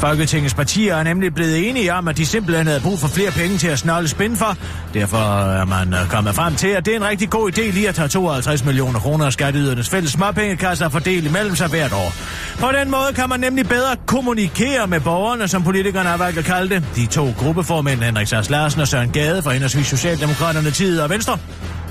Folketingets 0.00 0.54
partier 0.54 0.96
er 0.96 1.02
nemlig 1.02 1.34
blevet 1.34 1.68
enige 1.68 1.94
om, 1.94 2.08
at 2.08 2.16
de 2.16 2.26
simpelthen 2.26 2.66
havde 2.66 2.80
brug 2.80 2.98
for 2.98 3.08
flere 3.08 3.30
penge 3.30 3.58
til 3.58 3.68
at 3.68 3.78
snolde 3.78 4.08
spin 4.08 4.36
for. 4.36 4.56
Derfor 4.94 5.18
er 5.42 5.64
man 5.64 5.94
øh, 5.94 6.08
kommet 6.08 6.34
frem 6.34 6.54
til, 6.54 6.68
at 6.68 6.86
det 6.86 6.92
er 6.92 6.96
en 6.96 7.04
rigtig 7.04 7.30
god 7.30 7.52
idé 7.52 7.60
lige 7.60 7.88
at 7.88 7.94
tage 7.94 8.08
52 8.08 8.64
millioner 8.64 9.00
kroner 9.00 9.26
af 9.26 9.32
skatteydernes 9.32 9.88
fælles 9.88 10.12
småpengekasser 10.12 10.84
og 10.84 10.92
fordele 10.92 11.28
imellem 11.28 11.56
sig 11.56 11.68
hvert 11.68 11.92
år. 11.92 12.12
På 12.58 12.66
den 12.80 12.90
måde 12.90 13.12
kan 13.14 13.28
man 13.28 13.40
nemlig 13.40 13.68
bedre 13.68 13.96
kommunikere 14.06 14.86
med 14.86 15.00
borgerne, 15.00 15.48
som 15.48 15.62
politikerne 15.62 16.08
har 16.08 16.16
valgt 16.16 16.38
at 16.38 16.44
kalde 16.44 16.74
det. 16.74 16.84
De 16.96 17.06
to 17.06 17.32
gruppeformænd, 17.38 18.00
Henrik 18.00 18.26
Sars 18.26 18.50
Larsen 18.50 18.80
og 18.80 18.88
Søren 18.88 19.10
Gade 19.10 19.42
fra 19.42 19.50
henholdsvis 19.50 19.86
Socialdemokraterne, 19.86 20.70
Tid 20.70 21.00
og 21.00 21.10
Venstre, 21.10 21.38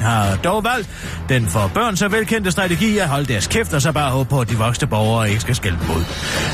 har 0.02 0.36
dog 0.36 0.64
valgt 0.64 0.90
den 1.30 1.48
for 1.48 1.72
børn 1.74 1.96
så 1.98 2.08
velkendte 2.08 2.52
strategi 2.52 2.98
at 2.98 3.08
holde 3.08 3.26
deres 3.34 3.48
kæft 3.48 3.74
og 3.74 3.82
så 3.82 3.92
bare 3.92 4.12
håbe 4.12 4.30
på, 4.30 4.42
at 4.42 4.50
de 4.50 4.56
voksne 4.58 4.88
borgere 4.88 5.30
ikke 5.30 5.42
skal 5.42 5.56
skælde 5.56 5.78
mod. 5.88 6.04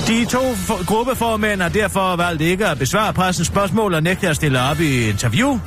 De 0.08 0.26
to 0.26 0.56
for- 0.56 0.86
gruppeformænd 0.86 1.62
har 1.62 1.70
derfor 1.70 2.16
valgt 2.16 2.42
ikke 2.42 2.68
at 2.68 2.80
besvare 2.80 3.14
pressens 3.14 3.48
spørgsmål 3.48 3.94
og 3.94 4.04
nægte 4.04 4.28
at 4.30 4.36
stille 4.36 4.62
op 4.62 4.80
i 4.80 5.10
interview. 5.10 5.60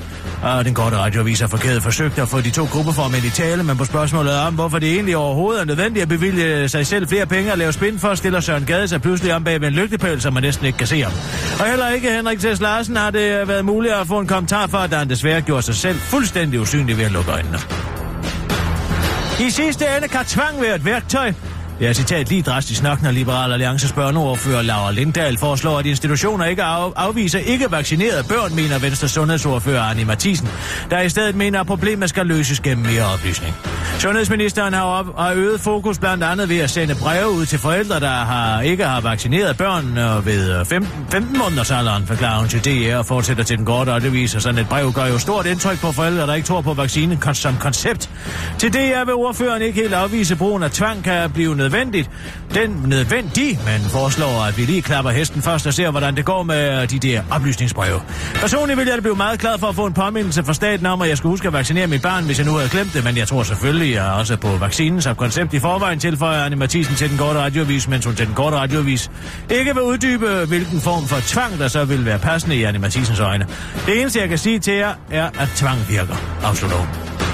Og 0.43 0.65
den 0.65 0.75
korte 0.75 0.97
radioavis 0.97 1.41
har 1.41 1.47
forkert 1.47 1.83
forsøgt 1.83 2.19
at 2.19 2.29
få 2.29 2.41
de 2.41 2.51
to 2.51 2.65
gruppeformænd 2.65 3.25
i 3.25 3.31
tale, 3.31 3.63
men 3.63 3.77
på 3.77 3.85
spørgsmålet 3.85 4.35
om, 4.35 4.55
hvorfor 4.55 4.79
det 4.79 4.93
egentlig 4.93 5.17
overhovedet 5.17 5.61
er 5.61 5.65
nødvendigt 5.65 6.03
at 6.03 6.09
bevilge 6.09 6.69
sig 6.69 6.87
selv 6.87 7.09
flere 7.09 7.27
penge 7.27 7.53
og 7.53 7.59
lave 7.59 7.73
spin 7.73 7.99
for, 7.99 8.15
stiller 8.15 8.41
Søren 8.41 8.65
Gade 8.65 8.89
sig 8.89 9.03
pludselig 9.03 9.35
om 9.35 9.45
bag 9.45 9.61
ved 9.61 9.69
en 9.69 9.75
lygtepæl, 9.75 10.21
som 10.21 10.33
man 10.33 10.43
næsten 10.43 10.67
ikke 10.67 10.79
kan 10.79 10.87
se 10.87 11.03
ham. 11.03 11.13
Og 11.61 11.71
heller 11.71 11.89
ikke 11.89 12.13
Henrik 12.13 12.41
Tess 12.41 12.61
Larsen 12.61 12.97
har 12.97 13.11
det 13.11 13.49
været 13.49 13.65
muligt 13.65 13.95
at 13.95 14.07
få 14.07 14.19
en 14.19 14.27
kommentar 14.27 14.67
for, 14.67 14.79
at 14.79 14.95
han 14.95 15.11
desværre 15.11 15.41
gjorde 15.41 15.63
sig 15.63 15.75
selv 15.75 15.99
fuldstændig 15.99 16.61
usynlig 16.61 16.99
ved 16.99 17.05
at 17.05 17.13
lukke 17.13 17.31
øjnene. 17.31 17.59
I 19.41 19.51
sidste 19.51 19.85
ende 19.97 20.09
kan 20.09 20.25
tvang 20.25 20.61
være 20.61 20.75
et 20.75 20.85
værktøj, 20.85 21.33
det 21.79 21.89
er 21.89 21.93
citat 21.93 22.29
lige 22.29 22.43
drastisk 22.43 22.83
nok, 22.83 23.03
når 23.03 23.11
Liberal 23.11 23.53
Alliances 23.53 23.93
børneordfører 23.93 24.63
Laura 24.63 24.93
Lindahl 24.93 25.39
foreslår, 25.39 25.79
at 25.79 25.87
institutioner 25.87 26.45
ikke 26.45 26.63
af, 26.63 26.93
afviser 26.97 27.39
ikke 27.39 27.71
vaccinerede 27.71 28.25
børn, 28.29 28.55
mener 28.55 28.79
Venstre 28.79 29.09
sundhedsordfører 29.09 29.83
Annie 29.83 30.05
Mathisen, 30.05 30.49
der 30.91 31.01
i 31.01 31.09
stedet 31.09 31.35
mener, 31.35 31.61
at 31.61 31.67
problemet 31.67 32.09
skal 32.09 32.27
løses 32.27 32.61
gennem 32.61 32.87
mere 32.87 33.05
oplysning. 33.15 33.55
Sundhedsministeren 33.99 34.75
har, 34.75 34.83
op, 34.83 35.19
har 35.19 35.33
øget 35.35 35.61
fokus 35.61 35.99
blandt 35.99 36.25
andet 36.25 36.49
ved 36.49 36.59
at 36.59 36.71
sende 36.71 36.95
breve 36.95 37.31
ud 37.31 37.47
til 37.47 37.59
forældre, 37.59 38.01
der 38.01 38.09
har, 38.09 38.61
ikke 38.61 38.85
har 38.85 39.01
vaccineret 39.01 39.57
børn 39.57 39.99
og 39.99 40.27
ved 40.27 40.61
øh, 40.61 40.67
15, 40.67 41.07
15 41.11 41.39
måneders 41.39 41.71
alderen, 41.71 42.07
forklarer 42.07 42.39
hun 42.39 42.49
til 42.49 42.65
DR 42.65 42.97
og 42.97 43.07
fortsætter 43.07 43.45
til 43.45 43.59
den 43.59 43.65
korte 43.65 43.91
og 43.91 44.03
sådan 44.03 44.59
et 44.59 44.69
brev 44.69 44.93
gør 44.93 45.07
jo 45.07 45.19
stort 45.19 45.47
indtryk 45.47 45.81
på 45.81 45.93
forældre, 45.93 46.27
der 46.27 46.35
ikke 46.35 46.47
tror 46.47 46.61
på 46.61 46.75
vaccinen 46.75 47.19
som 47.33 47.57
koncept. 47.57 48.11
Til 48.59 48.73
DR 48.73 49.05
vil 49.05 49.15
ordføreren 49.15 49.63
ikke 49.63 49.81
helt 49.81 49.95
afvise 49.95 50.37
brugen 50.37 50.63
af 50.63 50.71
tvang 50.71 51.05
kan 51.05 51.31
blive 51.31 51.55
nødvendigt. 51.69 52.11
Den 52.55 52.83
nødvendig, 52.87 53.59
men 53.65 53.81
foreslår, 53.91 54.45
at 54.49 54.59
vi 54.59 54.63
lige 54.63 54.83
klapper 54.83 55.11
hesten 55.11 55.43
først 55.43 55.67
og 55.67 55.75
ser, 55.75 55.91
hvordan 55.91 56.17
det 56.17 56.25
går 56.25 56.43
med 56.43 56.83
øh, 56.83 56.91
de 56.91 56.99
der 56.99 57.23
oplysningsbreve. 57.31 58.01
Personligt 58.35 58.79
vil 58.79 58.87
jeg 58.87 59.03
blive 59.03 59.17
meget 59.17 59.41
glad 59.41 59.59
for 59.59 59.67
at 59.67 59.75
få 59.75 59.87
en 59.87 59.93
påmindelse 59.93 60.45
fra 60.45 60.55
staten 60.55 60.87
om, 60.87 61.03
at 61.03 61.09
jeg 61.09 61.17
skulle 61.19 61.31
huske 61.31 61.47
at 61.47 61.53
vaccinere 61.53 61.87
mit 61.87 62.03
barn, 62.03 62.25
hvis 62.25 62.39
jeg 62.39 62.47
nu 62.47 62.53
havde 62.53 62.69
glemt 62.69 62.95
det, 62.95 63.05
men 63.05 63.17
jeg 63.17 63.29
tror 63.29 63.43
selvfølgelig 63.43 63.95
jeg 63.95 64.05
også 64.05 64.37
på 64.37 64.49
vaccinen 64.49 65.03
som 65.03 65.17
koncept 65.17 65.55
i 65.55 65.59
forvejen 65.59 65.99
tilføjer 65.99 66.45
Anne 66.45 66.57
Mathisen 66.57 66.95
til 66.95 67.11
den 67.11 67.19
korte 67.19 67.39
radioavis, 67.39 67.89
mens 67.89 68.05
hun 68.05 68.15
til 68.15 68.27
den 68.27 68.35
korte 68.35 68.57
radioavis 68.57 69.11
ikke 69.51 69.75
vil 69.75 69.83
uddybe, 69.83 70.45
hvilken 70.49 70.81
form 70.81 71.07
for 71.07 71.17
tvang, 71.21 71.59
der 71.59 71.69
så 71.69 71.85
vil 71.85 72.05
være 72.05 72.19
passende 72.19 72.57
i 72.57 72.63
Anne 72.63 72.79
Mathisens 72.79 73.21
øjne. 73.21 73.47
Det 73.87 74.01
eneste, 74.01 74.21
jeg 74.21 74.29
kan 74.29 74.39
sige 74.39 74.59
til 74.59 74.75
jer, 74.75 74.95
er, 75.11 75.31
at 75.39 75.49
tvang 75.57 75.79
virker, 75.89 76.17
afslutter 76.45 76.77
hun. 76.77 77.28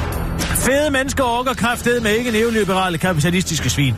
Fede 0.65 0.91
mennesker 0.91 1.25
orker 1.25 1.55
kraftet 1.55 2.03
med 2.03 2.11
ikke 2.11 2.31
neoliberale 2.31 2.99
kapitalistiske 2.99 3.71
svin. 3.71 3.95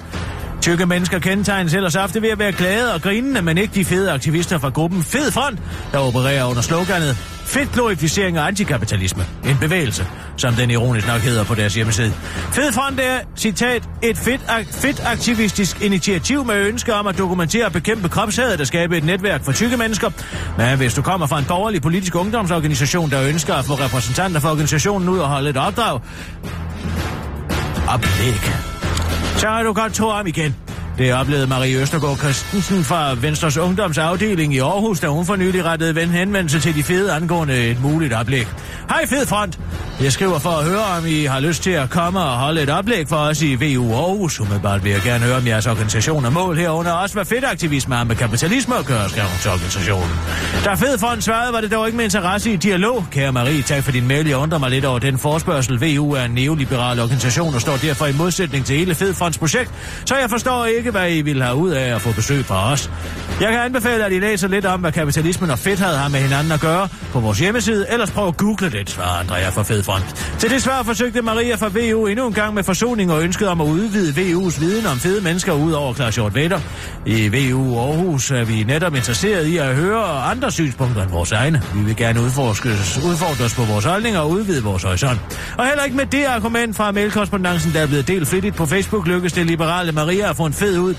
Tykke 0.62 0.86
mennesker 0.86 1.18
kendetegnes 1.18 1.74
ellers 1.74 1.96
ofte 1.96 2.22
ved 2.22 2.28
at 2.28 2.38
være 2.38 2.52
glade 2.52 2.94
og 2.94 3.02
grinende, 3.02 3.42
men 3.42 3.58
ikke 3.58 3.74
de 3.74 3.84
fede 3.84 4.12
aktivister 4.12 4.58
fra 4.58 4.68
gruppen 4.68 5.02
Fed 5.02 5.30
Front, 5.30 5.58
der 5.92 5.98
opererer 5.98 6.44
under 6.44 6.62
sloganet 6.62 7.16
Fedt 7.46 7.72
glorificering 7.72 8.38
og 8.40 8.46
antikapitalisme. 8.46 9.24
En 9.44 9.56
bevægelse, 9.60 10.06
som 10.36 10.54
den 10.54 10.70
ironisk 10.70 11.06
nok 11.06 11.20
hedder 11.20 11.44
på 11.44 11.54
deres 11.54 11.74
hjemmeside. 11.74 12.12
Fed 12.52 12.72
Front 12.72 13.00
er, 13.00 13.18
citat, 13.36 13.82
et 14.02 14.18
fedt, 14.18 14.40
ak- 14.48 14.80
fedt 14.82 15.02
aktivistisk 15.06 15.82
initiativ 15.82 16.44
med 16.44 16.54
ønske 16.54 16.94
om 16.94 17.06
at 17.06 17.18
dokumentere 17.18 17.66
og 17.66 17.72
bekæmpe 17.72 18.08
kropshadet 18.08 18.60
og 18.60 18.66
skabe 18.66 18.96
et 18.96 19.04
netværk 19.04 19.44
for 19.44 19.52
tykke 19.52 19.76
mennesker. 19.76 20.10
Men 20.58 20.76
hvis 20.76 20.94
du 20.94 21.02
kommer 21.02 21.26
fra 21.26 21.38
en 21.38 21.44
borgerlig 21.44 21.82
politisk 21.82 22.14
ungdomsorganisation, 22.14 23.10
der 23.10 23.22
ønsker 23.22 23.54
at 23.54 23.64
få 23.64 23.74
repræsentanter 23.74 24.40
for 24.40 24.48
organisationen 24.48 25.08
ud 25.08 25.18
og 25.18 25.28
holde 25.28 25.50
et 25.50 25.56
opdrag, 25.56 26.00
oplæg 27.88 28.75
så 29.36 29.46
har 29.48 29.62
du 29.62 29.72
godt 29.72 29.94
to 29.94 30.06
om 30.06 30.26
igen. 30.26 30.65
Det 30.98 31.14
oplevede 31.14 31.46
Marie 31.46 31.80
Østergaard 31.80 32.16
Christensen 32.16 32.84
fra 32.84 33.14
Venstres 33.14 33.56
Ungdomsafdeling 33.56 34.54
i 34.54 34.58
Aarhus, 34.58 35.00
da 35.00 35.06
hun 35.06 35.26
for 35.26 35.36
nylig 35.36 35.64
rettede 35.64 35.94
ven 35.94 36.08
henvendelse 36.08 36.60
til 36.60 36.74
de 36.74 36.82
fede 36.82 37.12
angående 37.12 37.70
et 37.70 37.82
muligt 37.82 38.12
oplæg. 38.12 38.46
Hej 38.88 39.06
Fed 39.06 39.26
Front! 39.26 39.58
Jeg 40.00 40.12
skriver 40.12 40.38
for 40.38 40.50
at 40.50 40.64
høre, 40.64 40.84
om 40.98 41.06
I 41.06 41.24
har 41.24 41.40
lyst 41.40 41.62
til 41.62 41.70
at 41.70 41.90
komme 41.90 42.20
og 42.20 42.38
holde 42.38 42.62
et 42.62 42.70
oplæg 42.70 43.08
for 43.08 43.16
os 43.16 43.42
i 43.42 43.54
VU 43.54 43.94
Aarhus. 43.94 44.40
Umiddelbart 44.40 44.84
vil 44.84 44.92
jeg 44.92 45.00
gerne 45.02 45.24
høre 45.24 45.36
om 45.36 45.46
jeres 45.46 45.66
organisation 45.66 46.24
og 46.24 46.32
mål 46.32 46.56
herunder 46.56 46.92
også, 46.92 47.14
hvad 47.14 47.24
fedt 47.24 47.44
aktivisme 47.44 47.94
har 47.94 48.04
med 48.04 48.16
kapitalisme 48.16 48.76
at 48.76 48.86
gøre, 48.86 49.08
skrev 49.08 49.24
hun 49.24 49.38
til 49.40 49.50
organisationen. 49.50 50.10
Da 50.64 50.74
Fed 50.74 50.98
Front 50.98 51.24
svarede, 51.24 51.52
var 51.52 51.60
det 51.60 51.72
dog 51.72 51.86
ikke 51.86 51.96
med 51.96 52.04
interesse 52.04 52.52
i 52.52 52.56
dialog. 52.56 53.04
Kære 53.10 53.32
Marie, 53.32 53.62
tak 53.62 53.82
for 53.84 53.92
din 53.92 54.08
mail. 54.08 54.26
Jeg 54.28 54.36
undrer 54.36 54.58
mig 54.58 54.70
lidt 54.70 54.84
over 54.84 54.98
den 54.98 55.18
forspørgsel. 55.18 55.80
VU 55.80 56.12
er 56.12 56.22
en 56.22 56.30
neoliberal 56.30 57.00
organisation 57.00 57.54
og 57.54 57.60
står 57.60 57.76
derfor 57.76 58.06
i 58.06 58.12
modsætning 58.12 58.64
til 58.64 58.76
hele 58.76 58.94
Fed 58.94 59.14
Fronts 59.14 59.38
projekt, 59.38 59.70
så 60.04 60.16
jeg 60.16 60.30
forstår 60.30 60.66
ikke, 60.66 60.85
hvad 60.90 61.12
I 61.12 61.20
vil 61.20 61.42
have 61.42 61.56
ud 61.56 61.70
af 61.70 61.94
at 61.94 62.00
få 62.00 62.12
besøg 62.12 62.44
fra 62.44 62.72
os. 62.72 62.90
Jeg 63.40 63.50
kan 63.50 63.60
anbefale, 63.60 64.04
at 64.04 64.12
I 64.12 64.18
læser 64.18 64.48
lidt 64.48 64.66
om, 64.66 64.80
hvad 64.80 64.92
kapitalismen 64.92 65.50
og 65.50 65.58
fedthed 65.58 65.94
har 65.94 66.08
med 66.08 66.20
hinanden 66.20 66.52
at 66.52 66.60
gøre 66.60 66.88
på 67.12 67.20
vores 67.20 67.38
hjemmeside, 67.38 67.86
ellers 67.90 68.10
prøv 68.10 68.28
at 68.28 68.36
google 68.36 68.70
det, 68.70 68.90
svarer 68.90 69.20
Andrea 69.20 69.48
fra 69.48 69.62
Fed 69.62 69.82
Front. 69.82 70.04
Til 70.38 70.50
det 70.50 70.62
svar 70.62 70.82
forsøgte 70.82 71.22
Maria 71.22 71.54
fra 71.54 71.68
VU 71.68 72.06
endnu 72.06 72.26
en 72.26 72.32
gang 72.32 72.54
med 72.54 72.64
forsoning 72.64 73.12
og 73.12 73.22
ønsket 73.22 73.48
om 73.48 73.60
at 73.60 73.64
udvide 73.64 74.12
VU's 74.12 74.60
viden 74.60 74.86
om 74.86 74.98
fede 74.98 75.20
mennesker 75.24 75.52
ud 75.52 75.72
over 75.72 75.94
Claus 75.94 76.14
Hjort 76.14 76.34
Vetter. 76.34 76.60
I 77.06 77.28
VU 77.28 77.78
Aarhus 77.78 78.30
er 78.30 78.44
vi 78.44 78.62
netop 78.62 78.94
interesseret 78.94 79.46
i 79.46 79.56
at 79.56 79.76
høre 79.76 80.22
andre 80.22 80.50
synspunkter 80.52 81.02
end 81.02 81.10
vores 81.10 81.32
egne. 81.32 81.62
Vi 81.74 81.80
vil 81.80 81.96
gerne 81.96 82.20
udforskes, 82.20 83.00
udfordre 83.06 83.44
os 83.44 83.54
på 83.54 83.62
vores 83.62 83.84
holdninger 83.84 84.20
og 84.20 84.30
udvide 84.30 84.62
vores 84.62 84.82
horisont. 84.82 85.20
Og 85.58 85.66
heller 85.66 85.84
ikke 85.84 85.96
med 85.96 86.06
det 86.06 86.24
argument 86.24 86.76
fra 86.76 86.92
mailkorrespondancen, 86.92 87.72
der 87.72 87.80
er 87.80 87.86
blevet 87.86 88.08
delt 88.08 88.28
flittigt 88.28 88.56
på 88.56 88.66
Facebook, 88.66 89.06
lykkes 89.06 89.32
det 89.32 89.46
liberale 89.46 89.92
Maria 89.92 90.30
at 90.30 90.36
få 90.36 90.46
en 90.46 90.52
fed 90.52 90.78
ud. 90.78 90.94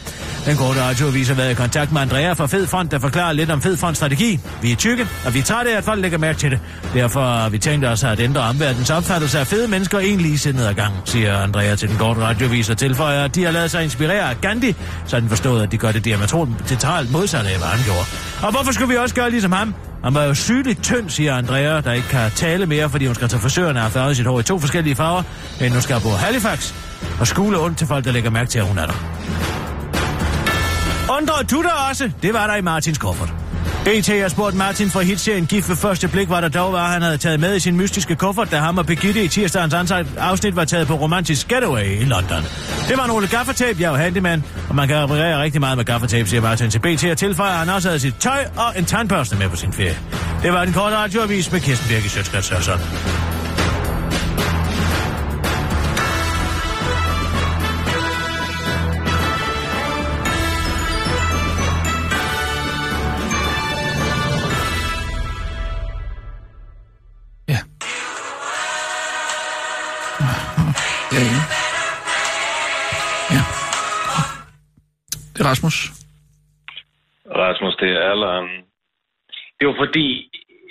Den 0.46 0.58
korte 0.58 0.82
radioavis 0.82 1.28
har 1.28 1.36
været 1.36 1.52
i 1.52 1.54
kontakt 1.54 1.92
med 1.92 2.02
Andrea 2.02 2.27
fra 2.34 2.46
Fed 2.46 2.68
Front, 2.68 2.92
der 2.92 3.00
forklarer 3.00 3.34
lidt 3.34 3.52
om 3.52 3.62
Fed 3.62 3.78
Fonds 3.78 3.98
strategi. 3.98 4.40
Vi 4.62 4.72
er 4.72 4.76
tykke, 4.76 5.08
og 5.26 5.34
vi 5.34 5.42
tager 5.42 5.64
det, 5.64 5.70
at 5.70 5.84
folk 5.84 6.02
lægger 6.02 6.18
mærke 6.18 6.40
til 6.40 6.52
det. 6.52 6.60
Derfor 6.94 7.22
har 7.22 7.50
vi 7.50 7.58
tænkt 7.58 7.86
os 7.86 8.04
at 8.04 8.20
ændre 8.20 8.42
omverdens 8.42 8.90
opfattelse 8.90 9.40
af 9.40 9.48
fede 9.48 9.68
mennesker 9.68 10.00
en 10.00 10.22
ligesindet 10.22 10.66
ad 10.66 10.74
gang, 10.74 10.94
siger 11.06 11.38
Andrea 11.38 11.76
til 11.76 11.90
den 11.90 11.98
korte 11.98 12.22
radioavis 12.22 12.70
og 12.70 12.78
tilføjer, 12.78 13.24
at 13.24 13.36
de 13.36 13.44
har 13.44 13.52
lavet 13.52 13.72
sig 13.72 13.84
inspirere 13.84 14.30
af 14.30 14.42
Gandhi, 14.42 14.76
så 15.06 15.20
den 15.20 15.30
forstået, 15.30 15.64
at 15.64 15.72
de 15.72 15.78
gør 15.78 15.92
det 15.92 16.06
diametralt 16.06 17.12
modsat 17.12 17.46
af, 17.46 17.58
hvad 17.58 17.68
han 17.68 17.84
gjorde. 17.86 18.06
Og 18.44 18.52
hvorfor 18.52 18.72
skulle 18.72 18.90
vi 18.90 18.98
også 18.98 19.16
gøre 19.16 19.30
ligesom 19.30 19.52
ham? 19.52 19.76
Han 20.04 20.14
var 20.14 20.24
jo 20.24 20.34
sygeligt 20.34 20.84
tynd, 20.84 21.10
siger 21.10 21.36
Andrea, 21.36 21.82
der 21.82 21.92
ikke 21.92 22.08
kan 22.08 22.32
tale 22.32 22.66
mere, 22.66 22.90
fordi 22.90 23.06
hun 23.06 23.16
skal 23.16 23.28
tage 23.28 23.42
frisøren 23.42 23.78
og 23.78 23.84
har 23.84 23.90
farvet 23.90 24.18
sit 24.18 24.26
hår 24.26 24.40
i 24.40 24.44
to 24.44 24.60
forskellige 24.60 24.96
farver, 24.96 25.24
men 25.60 25.72
hun 25.72 25.82
skal 25.82 26.02
bo 26.04 26.10
Halifax 26.10 26.74
og 27.20 27.28
skule 27.28 27.60
ondt 27.60 27.78
til 27.78 27.88
folk, 27.88 28.06
der 28.06 28.12
lægger 28.12 28.30
mærke 28.30 28.50
til, 28.50 28.60
at 28.60 28.66
hun 28.66 28.78
er 28.78 28.86
der. 28.86 29.57
Undrede 31.10 31.48
du 31.52 31.62
dig 31.62 31.72
også? 31.90 32.12
Det 32.22 32.34
var 32.34 32.48
der 32.48 32.56
i 32.56 32.62
Martins 32.62 32.98
kuffert. 32.98 33.34
BT 33.86 34.08
har 34.08 34.28
spurgt 34.28 34.56
Martin 34.56 34.90
fra 34.90 35.02
hitserien 35.02 35.46
Gift 35.46 35.70
ved 35.70 35.76
første 35.76 36.08
blik, 36.08 36.30
var 36.30 36.42
der 36.42 36.50
dog 36.50 36.74
var, 36.74 36.88
han 36.88 37.02
havde 37.02 37.18
taget 37.18 37.40
med 37.40 37.56
i 37.56 37.60
sin 37.60 37.78
mystiske 37.78 38.16
kuffert, 38.16 38.52
da 38.52 38.58
ham 38.58 38.78
og 38.78 38.86
Birgitte 38.86 39.24
i 39.24 39.28
tirsdagens 39.28 39.74
ansigt 39.74 40.18
afsnit 40.18 40.56
var 40.56 40.66
taget 40.66 40.88
på 40.88 40.94
romantisk 40.94 41.48
getaway 41.48 42.02
i 42.02 42.04
London. 42.04 42.44
Det 42.88 42.98
var 42.98 43.08
nogle 43.08 43.28
gaffatape, 43.28 43.82
jeg 43.82 43.88
er 43.88 43.92
jo 43.92 43.96
handyman, 43.96 44.44
og 44.70 44.76
man 44.76 44.88
kan 44.88 45.04
reparere 45.04 45.44
rigtig 45.44 45.62
meget 45.62 45.78
med 45.78 45.86
gaffatape, 45.86 46.30
siger 46.30 46.42
Martin 46.42 46.70
til 46.70 46.80
BT, 46.80 47.04
og 47.04 47.18
tilføjer, 47.18 47.52
at 47.52 47.60
han 47.60 47.70
også 47.70 47.88
havde 47.88 48.00
sit 48.00 48.16
tøj 48.20 48.46
og 48.58 48.74
en 48.78 48.86
tandbørste 48.86 49.36
med 49.36 49.50
på 49.50 49.56
sin 49.56 49.74
ferie. 49.74 49.98
Det 50.44 50.54
var 50.54 50.66
den 50.66 50.74
korte 50.74 50.96
radioavis 50.96 51.52
med 51.52 51.60
Kirsten 51.60 51.90
Birke 51.90 52.10
Sjøtskrets 52.10 52.48
Sørsson. 52.48 52.80
Ja. 73.36 73.42
Det 75.34 75.40
er 75.44 75.48
Rasmus. 75.52 75.78
Rasmus, 77.44 77.76
det 77.82 77.90
er 77.98 78.02
Allan. 78.14 78.48
Det 79.58 79.64
var 79.70 79.76
fordi, 79.84 80.08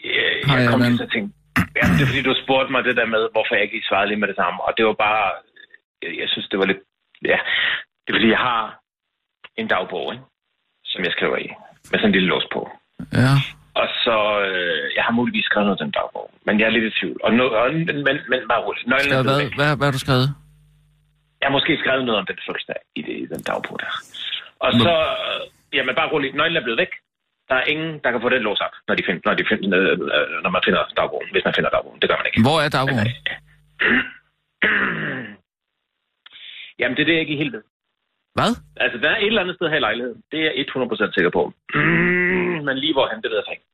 øh, 0.05 0.37
Hej, 0.49 0.57
jeg 0.59 0.71
kom 0.71 0.83
Allan. 0.83 0.97
til 0.99 1.05
at 1.09 1.13
tænke, 1.15 1.31
ja, 1.79 1.85
det 1.95 2.03
er 2.03 2.09
fordi, 2.13 2.23
du 2.31 2.35
spurgte 2.45 2.73
mig 2.73 2.83
det 2.89 2.97
der 3.01 3.07
med, 3.15 3.23
hvorfor 3.35 3.53
jeg 3.55 3.65
ikke 3.65 3.89
svarede 3.89 4.09
lige 4.09 4.21
med 4.23 4.29
det 4.29 4.39
samme. 4.43 4.59
Og 4.67 4.73
det 4.77 4.85
var 4.89 4.97
bare, 5.07 5.25
jeg, 6.03 6.13
jeg 6.23 6.29
synes, 6.33 6.47
det 6.51 6.59
var 6.61 6.67
lidt, 6.71 6.83
ja, 7.33 7.39
det 8.03 8.09
er 8.11 8.17
fordi, 8.19 8.31
jeg 8.37 8.43
har 8.51 8.63
en 9.61 9.69
dagbog, 9.75 10.07
ikke? 10.15 10.25
som 10.93 11.01
jeg 11.07 11.13
skriver 11.17 11.37
i, 11.47 11.49
med 11.91 11.99
sådan 11.99 12.09
en 12.09 12.17
lille 12.17 12.29
lås 12.33 12.47
på. 12.55 12.61
Ja. 13.23 13.33
Og 13.81 13.89
så, 14.05 14.17
øh, 14.49 14.85
jeg 14.97 15.05
har 15.07 15.13
muligvis 15.21 15.45
skrevet 15.45 15.67
noget 15.67 15.81
den 15.85 15.91
dagbog, 15.99 16.27
men 16.47 16.55
jeg 16.61 16.67
er 16.67 16.75
lidt 16.77 16.85
i 16.91 16.99
tvivl. 17.01 17.19
Og 17.25 17.31
no, 17.39 17.45
og, 17.61 17.67
men, 17.75 17.97
men, 18.07 18.17
men 18.33 18.41
bare 18.51 18.63
roligt. 18.67 18.87
Nøglen 18.87 19.25
hvad, 19.25 19.43
væk. 19.43 19.55
hvad, 19.59 19.71
hvad 19.77 19.87
har 19.89 19.97
du 19.99 20.05
skrevet? 20.07 20.29
Jeg 21.47 21.53
har 21.53 21.61
måske 21.61 21.83
skrevet 21.83 22.05
noget 22.05 22.21
om 22.21 22.27
den 22.31 22.39
fødselsdag 22.47 22.81
i, 22.99 23.01
det, 23.07 23.15
i 23.25 23.27
den 23.33 23.43
dagbog 23.51 23.77
der. 23.83 23.93
Og 24.65 24.71
så, 24.85 24.95
øh, 25.29 25.41
jamen 25.77 25.95
bare 26.01 26.13
roligt, 26.13 26.35
nøglen 26.35 26.61
er 26.61 26.67
blevet 26.67 26.83
væk. 26.85 26.93
Der 27.49 27.57
er 27.61 27.65
ingen, 27.73 27.91
der 28.05 28.11
kan 28.11 28.21
få 28.25 28.29
den 28.35 28.43
lås 28.47 28.61
op, 28.67 28.75
når, 28.89 28.95
de 28.99 29.03
find, 29.09 29.19
når, 29.27 29.35
de 29.39 29.45
find, 29.51 29.63
øh, 29.79 29.93
øh, 30.17 30.29
når 30.45 30.51
man 30.57 30.63
finder 30.67 30.83
dagbogen, 30.99 31.29
hvis 31.33 31.45
man 31.49 31.55
finder 31.57 31.71
dagbogen. 31.71 32.01
Det 32.01 32.09
gør 32.11 32.19
man 32.21 32.27
ikke. 32.29 32.41
Hvor 32.47 32.59
er 32.65 32.69
dagbogen? 32.77 33.09
Jamen, 36.81 36.95
det 36.97 37.03
er 37.03 37.09
det, 37.09 37.17
jeg 37.17 37.25
ikke 37.27 37.43
helt 37.43 37.55
ved. 37.57 37.65
Hvad? 38.39 38.53
Altså, 38.85 38.97
der 39.03 39.09
er 39.11 39.19
et 39.19 39.31
eller 39.33 39.45
andet 39.45 39.57
sted 39.57 39.67
her 39.73 39.81
i 39.83 39.87
lejligheden. 39.89 40.21
Det 40.33 40.39
er 40.41 40.45
jeg 40.45 40.55
100% 41.11 41.17
sikker 41.17 41.33
på. 41.39 41.43
Men 42.67 42.77
lige 42.85 42.95
hvorhen, 42.97 43.19
det 43.23 43.31
ved 43.31 43.39
jeg 43.43 43.53
ikke. 43.57 43.67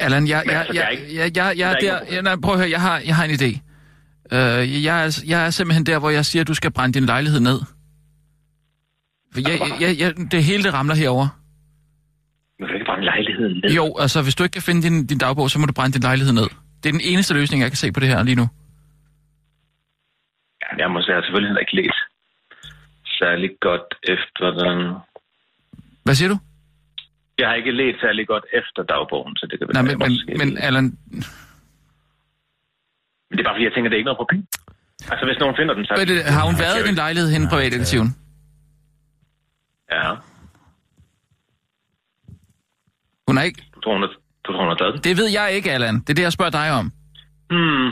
Allan, 0.00 0.28
jeg, 0.28 0.42
Men 0.46 0.52
jeg, 0.52 0.60
altså, 0.60 0.74
jeg, 0.74 0.98
jeg, 1.14 1.36
jeg, 1.36 1.58
jeg, 1.58 1.76
der 1.80 1.92
er 1.92 2.00
jeg, 2.12 2.22
nej, 2.22 2.36
prøv 2.44 2.54
at 2.54 2.60
høre, 2.60 2.70
jeg 2.70 2.80
har, 2.80 2.96
jeg 3.06 3.16
har 3.16 3.24
en 3.24 3.30
idé. 3.30 3.50
Uh, 4.32 4.84
jeg, 4.84 5.04
er, 5.04 5.24
jeg 5.26 5.46
er 5.46 5.50
simpelthen 5.50 5.86
der, 5.86 5.98
hvor 5.98 6.10
jeg 6.10 6.24
siger, 6.24 6.40
at 6.40 6.48
du 6.48 6.54
skal 6.54 6.70
brænde 6.70 6.98
din 6.98 7.06
lejlighed 7.06 7.40
ned. 7.40 7.58
For 9.32 9.40
jeg, 9.48 9.60
jeg, 9.60 9.80
jeg, 9.80 10.00
jeg, 10.00 10.30
det 10.32 10.44
hele, 10.44 10.62
det 10.62 10.74
ramler 10.74 10.94
herover. 10.94 11.28
Man 12.60 12.68
kan 12.68 12.74
ikke 12.76 12.86
brænde 12.86 13.04
lejligheden 13.04 13.60
ned. 13.64 13.70
Jo, 13.74 13.96
altså, 13.98 14.22
hvis 14.22 14.34
du 14.34 14.42
ikke 14.42 14.52
kan 14.52 14.62
finde 14.62 14.82
din, 14.82 15.06
din 15.06 15.18
dagbog, 15.18 15.50
så 15.50 15.58
må 15.58 15.66
du 15.66 15.72
brænde 15.72 15.94
din 15.94 16.02
lejlighed 16.02 16.32
ned. 16.32 16.48
Det 16.82 16.88
er 16.88 16.92
den 16.92 17.06
eneste 17.12 17.34
løsning, 17.34 17.62
jeg 17.62 17.70
kan 17.70 17.76
se 17.76 17.92
på 17.92 18.00
det 18.00 18.08
her 18.08 18.22
lige 18.22 18.34
nu. 18.42 18.46
Ja, 20.62 20.68
jeg 20.82 20.90
må 20.90 21.00
sige, 21.00 21.10
jeg 21.10 21.16
har 21.16 21.22
selvfølgelig 21.26 21.60
ikke 21.60 21.76
læst 21.76 22.00
særlig 23.20 23.50
godt 23.60 23.88
efter 24.14 24.46
den. 24.60 24.78
Hvad 26.04 26.14
siger 26.14 26.28
du? 26.28 26.38
Jeg 27.40 27.48
har 27.48 27.54
ikke 27.60 27.72
læst 27.80 27.98
særlig 28.04 28.24
godt 28.32 28.44
efter 28.60 28.80
dagbogen, 28.92 29.34
så 29.36 29.44
det 29.50 29.56
kan 29.58 29.66
Nej, 29.66 29.82
være, 29.82 29.82
men, 29.90 29.98
men, 29.98 30.10
måske- 30.12 30.34
men 30.40 30.48
Allan, 30.66 30.84
Men 33.28 33.32
det 33.36 33.40
er 33.42 33.46
bare 33.48 33.54
fordi, 33.56 33.64
jeg 33.68 33.74
tænker, 33.74 33.88
det 33.90 33.96
er 33.96 34.02
ikke 34.02 34.10
noget 34.12 34.22
problem. 34.24 34.42
Altså, 35.12 35.24
hvis 35.28 35.38
nogen 35.42 35.56
finder 35.60 35.74
den, 35.78 35.84
så... 35.86 35.92
er 35.94 36.04
det, 36.12 36.18
har 36.36 36.44
hun 36.50 36.56
været 36.64 36.76
i 36.84 36.86
din 36.88 36.98
lejlighed 37.04 37.28
henne 37.34 37.46
i 37.46 37.50
privatdetektiven? 37.54 38.08
Ja. 39.94 40.08
Hun 43.28 43.34
er 43.38 43.42
ikke... 43.48 43.62
Du 43.74 43.80
tror, 43.80 43.92
hun 43.96 44.02
har, 44.02 44.12
du 44.44 44.48
tror, 44.52 44.60
hun 44.64 44.68
har 44.72 44.78
taget 44.80 44.92
den? 44.94 45.00
Det 45.08 45.16
ved 45.20 45.28
jeg 45.38 45.46
ikke, 45.56 45.68
Allan. 45.76 45.94
Det 46.04 46.10
er 46.10 46.14
det, 46.14 46.22
jeg 46.22 46.32
spørger 46.32 46.50
dig 46.60 46.68
om. 46.80 46.86
Hmm. 47.50 47.88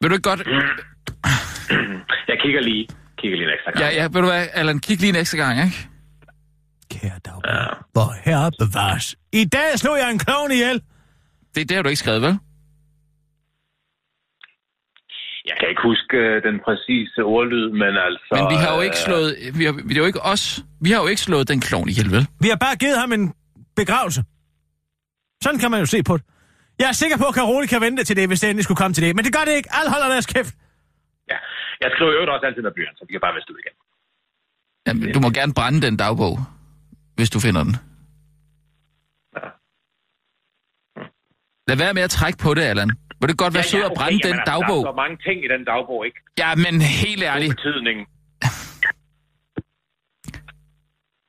Vil 0.00 0.10
du 0.10 0.14
ikke 0.18 0.28
godt... 0.32 0.42
Jeg 2.30 2.38
kigger 2.42 2.60
lige. 2.60 2.88
Kigger 3.18 3.36
lige 3.38 3.48
en 3.48 3.54
ekstra 3.54 3.70
gang. 3.70 3.80
Ja, 3.84 3.88
ja, 3.98 4.02
ved 4.02 4.20
du 4.24 4.28
hvad, 4.32 4.46
Allan, 4.52 4.78
kig 4.78 5.00
lige 5.00 5.10
en 5.10 5.16
ekstra 5.16 5.38
gang, 5.38 5.54
ikke? 5.64 5.88
Kære 6.94 7.18
dagbog, 7.26 7.76
hvor 7.92 8.08
herre 8.24 8.50
bevares. 8.58 9.16
I 9.32 9.44
dag 9.44 9.78
slog 9.82 9.96
jeg 9.98 10.10
en 10.10 10.18
klovn 10.18 10.50
ihjel. 10.50 10.82
Det, 11.54 11.68
det 11.68 11.74
har 11.76 11.82
du 11.82 11.88
ikke 11.88 12.04
skrevet, 12.04 12.22
vel? 12.22 12.34
Jeg 15.48 15.56
kan 15.60 15.68
ikke 15.72 15.82
huske 15.90 16.16
øh, 16.16 16.42
den 16.46 16.56
præcise 16.66 17.20
ordlyd, 17.34 17.66
men 17.82 17.92
altså... 18.06 18.32
Men 18.38 18.44
vi 18.54 18.58
har 18.64 18.70
jo 18.76 18.80
ikke 18.88 18.98
øh, 19.00 19.06
slået... 19.06 19.30
Vi 19.58 19.64
har, 19.64 19.72
det 19.72 19.96
er 19.96 20.02
jo 20.04 20.10
ikke 20.12 20.22
os. 20.32 20.44
Vi 20.80 20.90
har 20.90 21.00
jo 21.02 21.08
ikke 21.12 21.22
slået 21.28 21.48
den 21.48 21.60
klovn 21.60 21.88
ihjel, 21.88 22.10
vel? 22.16 22.24
Vi 22.44 22.48
har 22.48 22.56
bare 22.66 22.76
givet 22.76 22.98
ham 23.02 23.12
en 23.12 23.34
begravelse. 23.76 24.20
Sådan 25.44 25.58
kan 25.62 25.70
man 25.70 25.80
jo 25.80 25.86
se 25.86 26.02
på 26.02 26.16
det. 26.16 26.24
Jeg 26.78 26.88
er 26.88 26.96
sikker 27.02 27.16
på, 27.22 27.26
at 27.30 27.34
Karoli 27.34 27.66
kan 27.66 27.80
vente 27.86 28.04
til 28.04 28.16
det, 28.16 28.28
hvis 28.28 28.40
det 28.40 28.48
endelig 28.50 28.64
skulle 28.64 28.80
komme 28.82 28.94
til 28.94 29.02
det. 29.04 29.16
Men 29.16 29.24
det 29.24 29.32
gør 29.36 29.44
det 29.48 29.54
ikke. 29.58 29.68
Alle 29.78 29.90
holder 29.94 30.08
deres 30.14 30.26
kæft. 30.26 30.54
Ja. 31.32 31.38
Jeg 31.82 31.90
skriver 31.94 32.12
jo 32.12 32.32
også 32.34 32.46
altid 32.46 32.62
med 32.62 32.72
blyant, 32.76 32.96
så 32.98 33.04
vi 33.08 33.12
kan 33.12 33.20
bare 33.26 33.34
viste 33.36 33.52
ud 33.54 33.58
igen. 33.64 33.74
Jamen, 34.86 35.14
du 35.14 35.20
må 35.24 35.28
gerne 35.30 35.52
brænde 35.58 35.80
den 35.86 35.96
dagbog, 35.96 36.34
hvis 37.22 37.30
du 37.30 37.40
finder 37.40 37.62
den. 37.64 37.74
Ja. 39.36 39.40
Lad 41.68 41.76
være 41.76 41.94
med 41.94 42.02
at 42.02 42.10
trække 42.10 42.38
på 42.38 42.54
det, 42.54 42.62
Allan. 42.62 42.90
Må 43.20 43.26
det 43.26 43.38
godt 43.38 43.54
være 43.54 43.62
sød 43.62 43.82
at 43.84 43.92
brænde 43.96 44.18
den 44.18 44.28
jamen, 44.28 44.40
altså, 44.40 44.52
dagbog? 44.52 44.82
Der 44.84 44.90
er 44.90 44.92
så 44.92 44.96
mange 45.04 45.16
ting 45.26 45.44
i 45.44 45.48
den 45.54 45.64
dagbog, 45.64 46.06
ikke? 46.06 46.18
Ja, 46.38 46.54
men 46.54 46.74
helt 46.82 47.22
ærligt. 47.22 47.56
betydning. 47.56 47.98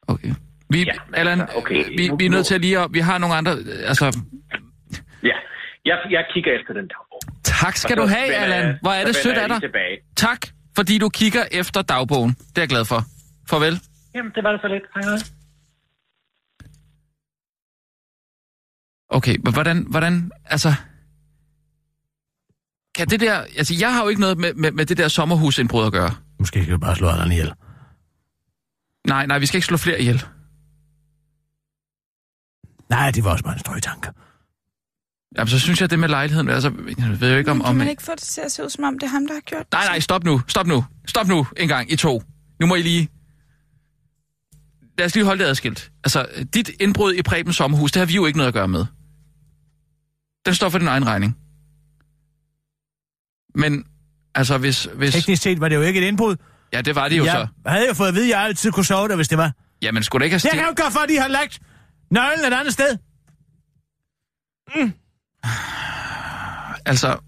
Okay. 0.07 0.33
Vi, 0.69 0.83
Ja, 0.83 0.91
Allan, 1.13 1.41
altså, 1.41 1.57
okay, 1.57 1.85
vi, 1.97 2.11
vi 2.19 2.25
er 2.25 2.29
nødt 2.29 2.45
til 2.45 2.55
at 2.55 2.61
lige... 2.61 2.79
at- 2.79 2.87
Vi 2.93 2.99
har 2.99 3.17
nogle 3.17 3.35
andre... 3.35 3.51
øh, 3.51 3.89
Altså, 3.89 4.05
Ja. 5.23 5.35
Jeg, 5.85 5.97
jeg 6.09 6.25
kigger 6.33 6.51
efter 6.59 6.73
den 6.73 6.87
dagbog. 6.87 7.21
tak 7.43 7.75
skal 7.75 7.99
Og 7.99 8.03
du 8.03 8.09
så 8.09 8.15
have, 8.15 8.27
vender 8.27 8.39
Allan. 8.55 8.77
Hvor 8.81 8.91
er 8.91 9.01
så 9.01 9.07
det 9.07 9.15
sødt 9.15 9.37
af 9.37 9.47
dig. 9.49 9.61
tilbage. 9.61 9.97
Tak, 10.15 10.41
fordi 10.75 10.97
du 10.97 11.09
kigger 11.09 11.43
efter 11.51 11.81
dagbogen. 11.81 12.29
Det 12.29 12.57
er 12.57 12.61
jeg 12.61 12.69
glad 12.69 12.85
for. 12.85 12.99
Farvel. 13.49 13.79
Jamen, 14.15 14.31
det 14.35 14.43
var 14.43 14.51
det 14.51 14.61
så 14.61 14.67
lidt. 14.67 14.83
Hej, 14.93 15.03
hej. 15.03 15.17
Okay, 19.13 19.37
men 19.43 19.53
hvordan, 19.53 19.85
hvordan, 19.89 20.31
altså... 20.45 20.73
Kan 22.95 23.07
det 23.07 23.19
der... 23.19 23.35
Altså, 23.35 23.75
jeg 23.79 23.93
har 23.93 24.03
jo 24.03 24.09
ikke 24.09 24.21
noget 24.21 24.37
med, 24.37 24.53
med, 24.53 24.71
med 24.71 24.85
det 24.85 24.97
der 24.97 25.07
sommerhusindbrud 25.07 25.85
at 25.85 25.91
gøre. 25.91 26.15
Måske 26.39 26.63
kan 26.63 26.73
vi 26.73 26.77
bare 26.77 26.95
slå 26.95 27.07
Allan 27.07 27.31
ihjel. 27.31 27.53
Nej, 29.07 29.25
nej, 29.25 29.39
vi 29.39 29.45
skal 29.45 29.57
ikke 29.57 29.65
slå 29.65 29.77
flere 29.77 29.99
ihjel. 29.99 30.23
Nej, 32.89 33.11
det 33.11 33.23
var 33.23 33.31
også 33.31 33.43
bare 33.43 33.53
en 33.53 33.59
strøgtanke. 33.59 34.09
Jamen, 35.37 35.47
så 35.47 35.59
synes 35.59 35.81
jeg, 35.81 35.89
det 35.89 35.99
med 35.99 36.09
lejligheden... 36.09 36.49
Altså, 36.49 36.71
jeg 36.97 37.21
ved 37.21 37.31
jo 37.31 37.37
ikke 37.37 37.51
om... 37.51 37.57
Men 37.57 37.65
om 37.65 37.69
kan 37.69 37.77
man 37.77 37.89
ikke 37.89 38.03
få 38.03 38.11
det 38.11 38.21
til 38.21 38.41
at 38.41 38.51
se 38.51 38.63
ud, 38.63 38.69
som 38.69 38.83
om 38.83 38.99
det 38.99 39.03
er 39.03 39.11
ham, 39.11 39.27
der 39.27 39.33
har 39.33 39.41
gjort 39.41 39.65
det? 39.65 39.73
Nej, 39.73 39.85
nej, 39.85 39.99
stop 39.99 40.23
nu. 40.23 40.41
Stop 40.47 40.67
nu. 40.67 40.85
Stop 41.07 41.27
nu 41.27 41.47
en 41.57 41.67
gang, 41.67 41.91
I 41.91 41.95
to. 41.95 42.23
Nu 42.59 42.67
må 42.67 42.75
I 42.75 42.81
lige... 42.81 43.09
Lad 44.97 45.05
os 45.05 45.15
lige 45.15 45.25
holde 45.25 45.43
det 45.43 45.49
adskilt. 45.49 45.91
Altså, 46.03 46.45
dit 46.53 46.71
indbrud 46.79 47.13
i 47.13 47.21
Prebens 47.21 47.55
sommerhus, 47.55 47.91
det 47.91 47.99
har 47.99 48.05
vi 48.05 48.13
jo 48.13 48.25
ikke 48.25 48.37
noget 48.37 48.47
at 48.47 48.53
gøre 48.53 48.67
med. 48.67 48.85
Den 50.45 50.55
står 50.55 50.69
for 50.69 50.77
din 50.79 50.87
egen 50.87 51.05
regning. 51.05 51.37
Men, 53.55 53.85
altså, 54.35 54.57
hvis... 54.57 54.87
hvis 54.95 55.13
Teknisk 55.13 55.41
set 55.43 55.59
var 55.61 55.69
det 55.69 55.75
jo 55.75 55.81
ikke 55.81 56.01
et 56.01 56.07
indbrud. 56.07 56.35
ja, 56.73 56.81
det 56.81 56.95
var 56.95 57.07
det 57.09 57.17
jo 57.17 57.25
så. 57.25 57.47
Jeg 57.65 57.71
havde 57.71 57.87
jo 57.87 57.93
fået 57.93 58.07
at 58.07 58.13
vide, 58.13 58.25
at 58.25 58.29
jeg 58.29 58.39
altid 58.41 58.71
kunne 58.71 58.85
sove 58.85 59.07
der, 59.07 59.15
hvis 59.15 59.27
det 59.27 59.37
var. 59.37 59.51
Jamen, 59.81 60.03
skulle 60.03 60.19
det 60.21 60.25
ikke 60.25 60.33
have 60.33 60.41
Jeg 60.43 60.49
stil... 60.51 60.59
kan 60.59 60.67
jo 60.67 60.73
gøre 60.83 60.91
for, 60.91 60.99
at 60.99 61.09
de 61.09 61.17
har 61.19 61.27
lagt 61.27 61.59
nøglen 62.11 62.45
et 62.45 62.53
andet 62.53 62.73
sted. 62.73 62.97
Altså, 66.85 67.19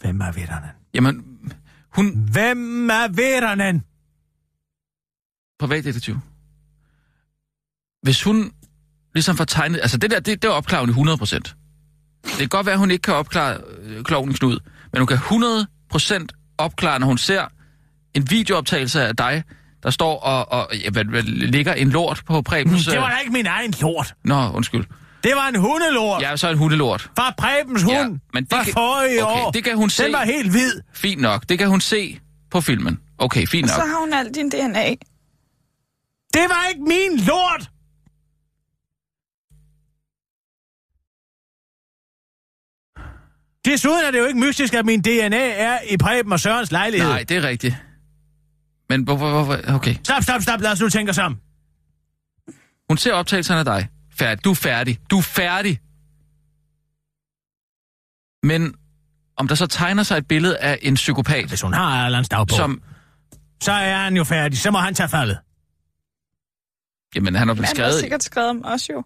Hvem 0.00 0.20
er 0.20 0.32
vitterne? 0.32 0.70
jamen... 0.94 1.24
Hun... 1.94 2.28
Hvem 2.32 2.90
er 2.90 3.08
vitterne? 3.08 3.82
Privatdetektiv. 5.58 6.18
Hvis 8.02 8.22
hun 8.22 8.52
ligesom 9.14 9.36
får 9.36 9.44
tegnet... 9.44 9.80
Altså, 9.80 9.98
det 9.98 10.10
der, 10.10 10.20
det, 10.20 10.42
det 10.42 10.48
er 10.48 10.52
opklarende 10.52 10.90
100 10.90 11.18
procent. 11.18 11.55
Det 12.30 12.38
kan 12.38 12.48
godt 12.48 12.66
være, 12.66 12.72
at 12.72 12.78
hun 12.78 12.90
ikke 12.90 13.02
kan 13.02 13.14
opklare 13.14 13.58
øh, 13.82 14.04
klovnen 14.04 14.34
Knud, 14.34 14.58
men 14.92 14.98
hun 15.00 15.06
kan 15.06 15.16
100 15.16 15.66
procent 15.90 16.32
opklare, 16.58 16.98
når 16.98 17.06
hun 17.06 17.18
ser 17.18 17.44
en 18.14 18.30
videooptagelse 18.30 19.02
af 19.02 19.16
dig, 19.16 19.42
der 19.82 19.90
står 19.90 20.18
og, 20.20 20.52
og 20.52 20.76
ja, 20.76 20.90
hvad, 20.90 21.04
hvad, 21.04 21.22
ligger 21.22 21.72
en 21.74 21.90
lort 21.90 22.22
på 22.26 22.42
Prebens... 22.42 22.86
Det 22.86 22.98
var 22.98 23.10
da 23.10 23.16
ikke 23.18 23.32
min 23.32 23.46
egen 23.46 23.74
lort. 23.80 24.14
Nå, 24.24 24.50
undskyld. 24.54 24.84
Det 25.24 25.32
var 25.36 25.48
en 25.48 25.56
hundelort. 25.56 26.22
Ja, 26.22 26.36
så 26.36 26.50
en 26.50 26.58
hundelort. 26.58 27.10
Fra 27.18 27.34
Prebens 27.38 27.84
Ja, 27.88 28.04
hund. 28.04 28.18
men 28.34 28.44
det 28.44 28.52
fra 28.52 28.64
kan- 28.64 28.72
forrige 28.72 29.24
okay, 29.24 29.42
år. 29.42 29.50
det 29.50 29.64
kan 29.64 29.76
hun 29.76 29.90
se. 29.90 30.04
Den 30.04 30.12
var 30.12 30.24
helt 30.24 30.50
hvid. 30.50 30.72
Fint 30.94 31.20
nok. 31.20 31.48
Det 31.48 31.58
kan 31.58 31.68
hun 31.68 31.80
se 31.80 32.18
på 32.50 32.60
filmen. 32.60 32.98
Okay, 33.18 33.46
fint 33.46 33.64
Og 33.64 33.70
så 33.70 33.76
nok. 33.80 33.88
har 33.88 34.00
hun 34.00 34.12
alt 34.12 34.34
din 34.34 34.50
DNA. 34.50 34.84
Det 36.34 36.42
var 36.48 36.66
ikke 36.68 36.80
min 36.82 37.20
lort. 37.26 37.70
Desuden 43.66 44.04
er 44.04 44.10
det 44.10 44.18
jo 44.18 44.24
ikke 44.24 44.40
mystisk, 44.40 44.74
at 44.74 44.86
min 44.86 45.02
DNA 45.02 45.48
er 45.48 45.78
i 45.90 45.96
Preben 45.96 46.32
og 46.32 46.40
Sørens 46.40 46.72
lejlighed. 46.72 47.08
Nej, 47.08 47.24
det 47.28 47.36
er 47.36 47.42
rigtigt. 47.42 47.76
Men 48.88 49.02
hvorfor... 49.02 49.30
hvorfor 49.30 49.74
okay. 49.74 49.94
Stop, 50.04 50.22
stop, 50.22 50.42
stop. 50.42 50.60
Lad 50.60 50.72
os 50.72 50.80
nu 50.80 50.88
tænke 50.88 51.10
os 51.10 51.18
om. 51.18 51.40
Hun 52.88 52.98
ser 52.98 53.12
optagelserne 53.12 53.58
af 53.58 53.64
dig. 53.64 53.88
Færdig. 54.18 54.44
Du 54.44 54.50
er 54.50 54.54
færdig. 54.54 54.98
Du 55.10 55.18
er 55.18 55.22
færdig. 55.22 55.80
Men 58.42 58.74
om 59.36 59.48
der 59.48 59.54
så 59.54 59.66
tegner 59.66 60.02
sig 60.02 60.18
et 60.18 60.28
billede 60.28 60.58
af 60.58 60.78
en 60.82 60.94
psykopat, 60.94 61.48
Hvis 61.48 61.60
hun 61.60 61.72
har 61.72 62.04
Allans 62.04 62.28
dagbog, 62.28 62.56
som... 62.56 62.82
så 63.62 63.72
er 63.72 63.96
han 63.96 64.16
jo 64.16 64.24
færdig. 64.24 64.58
Så 64.58 64.70
må 64.70 64.78
han 64.78 64.94
tage 64.94 65.08
faldet. 65.08 65.38
Jamen, 67.14 67.34
han 67.34 67.48
har 67.48 67.54
Men 67.54 67.62
blevet 67.62 67.76
han 67.78 67.84
har 67.84 68.00
sikkert 68.00 68.22
skrevet 68.22 68.50
om 68.50 68.64
os 68.64 68.88
jo. 68.88 69.04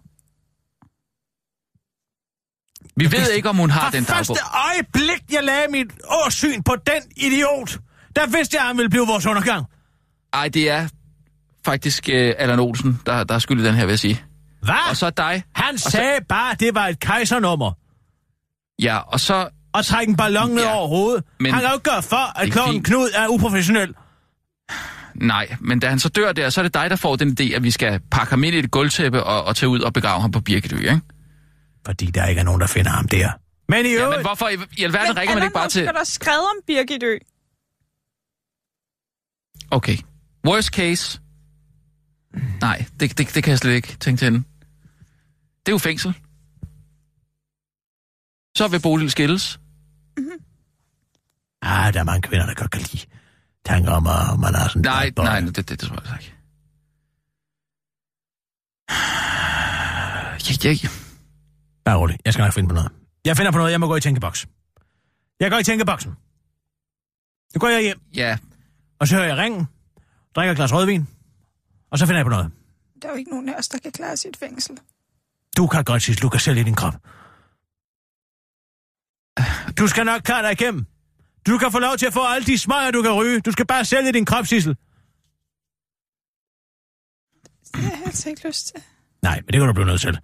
Vi 2.95 3.11
ved 3.11 3.31
ikke, 3.31 3.49
om 3.49 3.55
hun 3.57 3.69
har 3.69 3.89
den 3.89 4.03
dagbog. 4.03 4.15
første 4.15 4.43
øjeblik, 4.73 5.21
jeg 5.33 5.43
lagde 5.43 5.65
mit 5.71 5.87
årsyn 6.07 6.63
på 6.63 6.75
den 6.85 7.01
idiot, 7.17 7.77
der 8.15 8.37
vidste 8.37 8.55
jeg, 8.55 8.61
at 8.61 8.67
han 8.67 8.77
ville 8.77 8.89
blive 8.89 9.07
vores 9.07 9.25
undergang. 9.25 9.65
Ej, 10.33 10.47
det 10.47 10.69
er 10.69 10.87
faktisk 11.65 12.09
uh, 12.13 12.13
Allan 12.37 12.59
Olsen, 12.59 13.01
der, 13.05 13.23
der 13.23 13.35
er 13.35 13.39
skyld 13.39 13.61
i 13.61 13.65
den 13.65 13.75
her, 13.75 13.85
vil 13.85 13.91
jeg 13.91 13.99
sige. 13.99 14.23
Hvad? 14.63 14.75
Og 14.89 14.97
så 14.97 15.09
dig. 15.09 15.43
Han 15.55 15.77
så- 15.77 15.89
sagde 15.89 16.19
bare, 16.29 16.51
at 16.51 16.59
det 16.59 16.75
var 16.75 16.87
et 16.87 16.99
kejsernummer. 16.99 17.71
Ja, 18.81 18.97
og 18.97 19.19
så... 19.19 19.49
Og 19.73 19.85
trække 19.85 20.09
en 20.09 20.15
ballon 20.17 20.49
ned 20.49 20.63
Ja, 20.63 20.73
over 20.75 20.87
hovedet. 20.87 21.23
men- 21.39 21.51
Han 21.53 21.61
kan 21.61 21.69
jo 21.69 21.73
ikke 21.75 21.89
gøre 21.89 22.01
for, 22.01 22.39
at 22.39 22.51
kloven 22.51 22.71
fint. 22.71 22.85
Knud 22.85 23.09
er 23.15 23.27
uprofessionel. 23.27 23.93
Nej, 25.15 25.55
men 25.59 25.79
da 25.79 25.89
han 25.89 25.99
så 25.99 26.09
dør 26.09 26.31
der, 26.31 26.49
så 26.49 26.61
er 26.61 26.63
det 26.63 26.73
dig, 26.73 26.89
der 26.89 26.95
får 26.95 27.15
den 27.15 27.37
idé, 27.39 27.55
at 27.55 27.63
vi 27.63 27.71
skal 27.71 27.99
pakke 28.11 28.29
ham 28.29 28.43
ind 28.43 28.55
i 28.55 28.59
et 28.59 28.71
gulvtæppe 28.71 29.23
og, 29.23 29.43
og 29.43 29.55
tage 29.55 29.69
ud 29.69 29.79
og 29.79 29.93
begrave 29.93 30.21
ham 30.21 30.31
på 30.31 30.39
Birkedø, 30.41 30.75
ikke? 30.77 31.01
Fordi 31.85 32.05
der 32.05 32.25
ikke 32.25 32.39
er 32.39 32.43
nogen, 32.45 32.61
der 32.61 32.67
finder 32.67 32.91
ham 32.91 33.07
der. 33.07 33.31
Men 33.69 33.85
i 33.85 33.89
Ja, 33.89 33.95
øvrigt... 33.95 34.17
men 34.17 34.25
hvorfor 34.25 34.47
i, 34.47 34.57
i 34.77 34.83
alverden 34.83 35.17
ringer 35.17 35.35
man 35.35 35.43
ikke 35.43 35.53
bare 35.53 35.69
til... 35.69 35.85
Men 35.85 35.95
der 35.95 36.03
skrevet 36.03 36.39
om 36.41 36.55
Birgitø. 36.67 37.17
Okay. 39.71 39.97
Worst 40.47 40.69
case. 40.69 41.21
Nej, 42.61 42.85
det, 42.99 43.17
det, 43.17 43.35
det 43.35 43.43
kan 43.43 43.51
jeg 43.51 43.57
slet 43.59 43.73
ikke 43.73 43.95
tænke 43.95 44.19
til 44.19 44.25
hende. 44.25 44.43
Det 45.65 45.67
er 45.67 45.71
jo 45.71 45.77
fængsel. 45.77 46.13
Så 48.57 48.67
vil 48.67 48.81
Bodil 48.81 49.11
skilles. 49.11 49.59
Ah, 51.61 51.93
der 51.93 51.99
er 51.99 52.03
mange 52.03 52.21
kvinder, 52.21 52.45
der 52.45 52.53
godt 52.53 52.71
kan 52.71 52.81
lide 52.81 53.05
tanker 53.65 53.91
om, 53.91 54.07
at 54.07 54.39
man 54.39 54.55
har 54.55 54.67
sådan... 54.67 54.81
Nej, 54.81 55.11
boy. 55.15 55.23
nej, 55.23 55.39
det, 55.39 55.55
det, 55.55 55.69
det 55.69 55.79
tror 55.79 55.95
jeg 55.95 55.99
altså 55.99 56.15
ikke. 56.19 56.33
Jeg, 60.49 60.83
jeg, 60.83 60.89
Bare 61.85 61.97
rolig. 61.97 62.17
Jeg 62.25 62.33
skal 62.33 62.43
nok 62.43 62.53
finde 62.53 62.69
på 62.69 62.75
noget. 62.75 62.91
Jeg 63.25 63.37
finder 63.37 63.51
på 63.51 63.57
noget. 63.57 63.71
Jeg 63.71 63.79
må 63.79 63.87
gå 63.87 63.95
i 63.95 64.01
tænkeboks. 64.01 64.47
Jeg 65.39 65.51
går 65.51 65.57
i 65.57 65.63
tænkeboksen. 65.63 66.11
Nu 67.53 67.59
går 67.59 67.67
jeg 67.69 67.81
hjem, 67.81 67.99
Ja, 68.15 68.37
og 68.99 69.07
så 69.07 69.15
hører 69.15 69.27
jeg 69.27 69.37
ringen, 69.37 69.67
drikker 70.35 70.51
et 70.51 70.57
glas 70.57 70.73
rødvin, 70.73 71.07
og 71.91 71.97
så 71.99 72.05
finder 72.05 72.17
jeg 72.19 72.25
på 72.25 72.29
noget. 72.29 72.51
Der 73.01 73.07
er 73.07 73.11
jo 73.11 73.17
ikke 73.17 73.31
nogen 73.31 73.49
af 73.49 73.53
os, 73.57 73.67
der 73.67 73.77
kan 73.77 73.91
klare 73.91 74.17
sit 74.17 74.37
fængsel. 74.37 74.77
Du 75.57 75.67
kan 75.67 75.83
godt, 75.83 76.01
Sissel. 76.03 76.21
Du 76.21 76.29
kan 76.29 76.39
selv 76.39 76.57
i 76.57 76.63
din 76.63 76.75
krop. 76.75 76.93
Du 79.77 79.87
skal 79.87 80.05
nok 80.05 80.21
klare 80.21 80.43
dig 80.43 80.51
igennem. 80.51 80.85
Du 81.47 81.57
kan 81.57 81.71
få 81.71 81.79
lov 81.79 81.97
til 81.97 82.05
at 82.05 82.13
få 82.13 82.25
alle 82.25 82.45
de 82.45 82.57
smøger, 82.57 82.91
du 82.91 83.01
kan 83.01 83.11
ryge. 83.11 83.39
Du 83.41 83.51
skal 83.51 83.67
bare 83.67 83.85
sælge 83.85 84.11
din 84.13 84.25
krop, 84.25 84.45
Sissel. 84.47 84.75
Det 87.73 87.83
har 87.83 87.91
jeg 87.91 88.01
altså 88.05 88.29
ikke 88.29 88.47
lyst 88.47 88.67
til. 88.67 88.83
Nej, 89.21 89.35
men 89.35 89.45
det 89.47 89.53
kan 89.53 89.67
du 89.67 89.73
blive 89.73 89.85
nødt 89.85 90.01
til. 90.01 90.19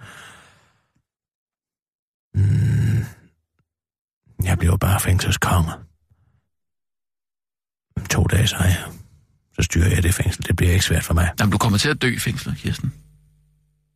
Mm. 2.37 3.05
Jeg 4.43 4.57
bliver 4.57 4.77
bare 4.77 4.99
fængselskonge. 4.99 5.71
Om 7.97 8.05
to 8.05 8.23
dage, 8.23 8.47
så, 8.47 8.55
er 8.55 8.63
jeg, 8.63 8.83
så 9.55 9.61
styrer 9.61 9.89
jeg 9.89 10.03
det 10.03 10.13
fængsel. 10.13 10.47
Det 10.47 10.55
bliver 10.55 10.71
ikke 10.71 10.85
svært 10.85 11.03
for 11.03 11.13
mig. 11.13 11.31
Jamen, 11.39 11.51
du 11.51 11.57
kommer 11.57 11.77
til 11.79 11.89
at 11.89 12.01
dø 12.01 12.07
i 12.07 12.19
fængslet, 12.19 12.57
Kirsten. 12.57 12.93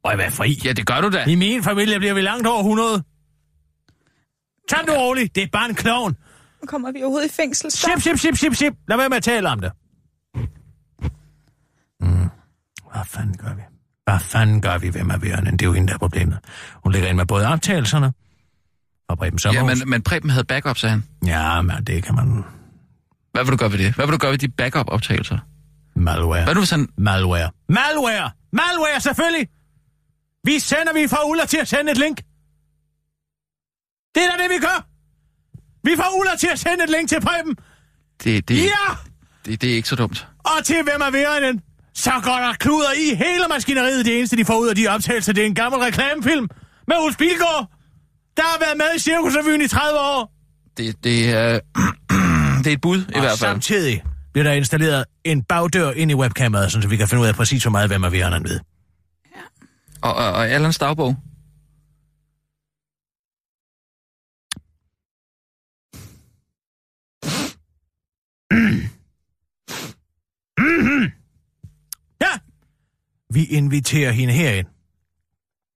Og 0.04 0.12
jeg 0.12 0.18
være 0.18 0.32
fri. 0.32 0.62
Ja, 0.66 0.74
det 0.74 0.86
gør 0.88 1.02
du 1.02 1.10
da. 1.10 1.26
I 1.28 1.36
min 1.36 1.64
familie 1.64 2.00
bliver 2.00 2.14
vi 2.14 2.22
langt 2.22 2.48
over 2.48 2.60
100. 2.60 3.04
Tag 4.70 4.80
nu 4.88 4.94
roligt. 4.94 5.36
Det 5.36 5.44
er 5.44 5.48
bare 5.52 5.70
en 5.70 5.76
klovn. 5.76 6.18
Nu 6.62 6.66
kommer 6.68 6.92
vi 6.92 7.04
overhovedet 7.04 7.28
i 7.28 7.34
fængsel. 7.34 7.72
Stop. 7.72 7.92
Sip, 7.92 8.02
sip, 8.02 8.18
sip, 8.20 8.36
sip, 8.36 8.56
sip. 8.56 8.74
Lad 8.88 8.98
være 8.98 9.10
med 9.10 9.18
at 9.18 9.24
tale 9.24 9.50
om 9.50 9.60
det. 9.60 9.72
Mm. 12.02 12.30
Hvad 12.92 13.06
fanden 13.06 13.38
gør 13.38 13.54
vi? 13.54 13.62
Hvad 14.04 14.20
fanden 14.20 14.62
gør 14.62 14.78
vi? 14.78 14.88
Hvem 14.90 15.10
er 15.10 15.18
Vørnen? 15.18 15.54
Det 15.54 15.62
er 15.62 15.66
jo 15.66 15.74
hende, 15.74 15.88
der 15.88 15.94
er 15.94 15.98
problemet. 15.98 16.40
Hun 16.84 16.92
ligger 16.92 17.10
ind 17.10 17.18
med 17.18 17.26
både 17.26 17.48
optagelserne 17.48 18.14
og 19.12 19.18
Preben 19.18 19.40
Ja, 19.44 19.52
Sommerhus. 19.54 19.80
men, 19.80 19.90
men 19.90 20.02
Preben 20.02 20.30
havde 20.30 20.44
backup, 20.44 20.78
sagde 20.78 20.92
han. 20.92 21.04
Ja, 21.26 21.62
men 21.62 21.84
det 21.88 22.04
kan 22.04 22.16
man... 22.16 22.44
Hvad 23.32 23.44
vil 23.44 23.52
du 23.52 23.58
gøre 23.58 23.72
ved 23.72 23.78
det? 23.80 23.94
Hvad 23.96 24.06
vil 24.06 24.14
du 24.14 24.18
gøre 24.18 24.32
ved 24.32 24.38
de 24.38 24.50
backup-optagelser? 24.50 25.38
Malware. 25.96 26.44
Hvad 26.44 26.54
nu 26.56 26.62
hvis 26.62 26.70
han... 26.70 26.88
Malware. 26.98 27.50
Malware! 27.70 28.32
Malware, 28.54 29.00
selvfølgelig! 29.02 29.48
Vi 30.44 30.60
sender, 30.60 30.94
vi 30.94 31.08
får 31.08 31.24
Ulla 31.30 31.46
til 31.46 31.58
at 31.58 31.68
sende 31.68 31.92
et 31.92 31.98
link. 31.98 32.18
Det 34.16 34.24
er 34.24 34.30
da 34.38 34.44
det, 34.44 34.50
vi 34.50 34.60
gør. 34.60 34.88
Vi 35.84 35.92
får 35.96 36.20
Ulla 36.20 36.36
til 36.40 36.48
at 36.48 36.60
sende 36.60 36.84
et 36.84 36.90
link 36.90 37.10
til 37.10 37.22
Preben. 37.22 37.56
Det, 38.24 38.50
det, 38.50 38.58
Ja! 38.58 38.88
det, 39.46 39.62
det 39.62 39.72
er 39.72 39.76
ikke 39.76 39.90
så 39.90 39.96
dumt. 39.96 40.28
Og 40.40 40.66
til 40.66 40.84
hvem 40.84 41.02
er 41.02 41.12
værenden? 41.12 41.62
Så 41.94 42.12
går 42.24 42.38
der 42.46 42.54
kluder 42.54 42.92
i 42.92 43.16
hele 43.16 43.44
maskineriet. 43.50 44.06
Det 44.06 44.18
eneste, 44.18 44.38
de 44.38 44.46
får 44.46 44.58
ud 44.60 44.68
af 44.68 44.76
de 44.76 44.88
optagelser, 44.88 45.34
det 45.34 45.42
er 45.42 45.46
en 45.48 45.56
gammel 45.56 45.82
reklamefilm 45.82 46.48
med 46.88 46.96
Ulf 47.06 47.18
Bilgaard, 47.18 47.72
der 48.38 48.44
har 48.44 48.60
været 48.60 48.78
med 48.78 48.96
i 48.96 49.00
Cirkusrevyen 49.00 49.62
i 49.62 49.68
30 49.68 50.00
år. 50.00 50.34
Det, 50.78 51.04
det, 51.04 51.30
er, 51.30 51.60
det 52.64 52.68
er 52.68 52.74
et 52.74 52.82
bud, 52.82 53.00
i 53.00 53.04
og 53.14 53.20
hvert 53.20 53.24
fald. 53.24 53.38
samtidig 53.38 54.04
bliver 54.34 54.44
der 54.44 54.52
installeret 54.52 55.06
en 55.24 55.44
bagdør 55.44 55.92
ind 55.92 56.12
i 56.12 56.16
webkameraet, 56.16 56.72
så 56.72 56.88
vi 56.88 56.98
kan 56.98 57.08
finde 57.08 57.22
ud 57.24 57.28
af 57.28 57.36
præcis, 57.36 57.64
hvor 57.64 57.72
meget 57.72 57.90
hvem 57.90 58.04
er 58.04 58.10
værenden 58.10 58.44
ved. 58.44 58.60
Og, 60.02 60.16
og, 60.16 60.32
og 60.32 60.50
Allans 60.50 60.78
dagbog. 60.78 61.16
Ja! 72.22 72.40
Vi 73.34 73.46
inviterer 73.46 74.12
hende 74.12 74.34
herind. 74.34 74.68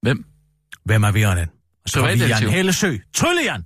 Hvem? 0.02 0.26
Hvem 0.84 1.04
er 1.04 1.12
værenden? 1.12 1.50
Så 1.88 2.00
får 2.00 2.02
vi 2.02 2.08
Jan 2.08 2.18
Privatdetektiv. 2.18 2.50
Hellesø. 2.50 2.98
Tryllejan! 3.14 3.66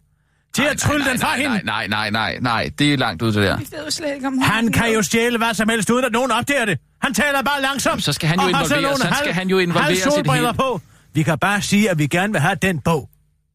Til 0.54 0.64
at 0.64 0.78
trylle 0.78 1.04
nej, 1.04 1.12
den 1.12 1.22
fra 1.22 1.28
nej, 1.28 1.38
hende. 1.38 1.66
Nej, 1.66 1.88
nej, 1.88 2.10
nej, 2.10 2.10
nej, 2.10 2.40
nej. 2.42 2.70
Det 2.80 2.94
er 2.94 2.98
langt 2.98 3.22
ud, 3.22 3.32
det 3.32 3.44
der. 3.44 4.44
Han 4.44 4.72
kan 4.72 4.94
jo 4.94 5.02
stjæle 5.02 5.38
hvad 5.38 5.54
som 5.54 5.70
helst, 5.70 5.90
uden 5.90 6.06
at 6.06 6.12
nogen 6.12 6.32
opdager 6.32 6.66
det. 6.66 6.80
Han 7.02 7.14
taler 7.14 7.42
bare 7.42 7.62
langsomt. 7.62 8.04
Så 8.04 8.14
skal 8.14 8.30
han 8.30 8.40
jo 8.40 8.48
involveres. 8.48 8.72
nogle 8.82 8.96
Så 8.98 9.02
skal 9.04 9.16
halv- 9.16 9.34
han 9.34 9.50
jo 9.50 9.58
involveres 9.60 10.06
i 10.06 10.10
det 10.24 10.34
hele. 10.34 10.54
på. 10.54 10.82
Vi 11.14 11.24
kan 11.24 11.40
bare 11.40 11.62
sige, 11.62 11.90
at 11.90 11.98
vi 12.00 12.08
gerne 12.08 12.34
vil 12.34 12.42
have 12.42 12.56
den 12.62 12.80
bog. 12.80 13.10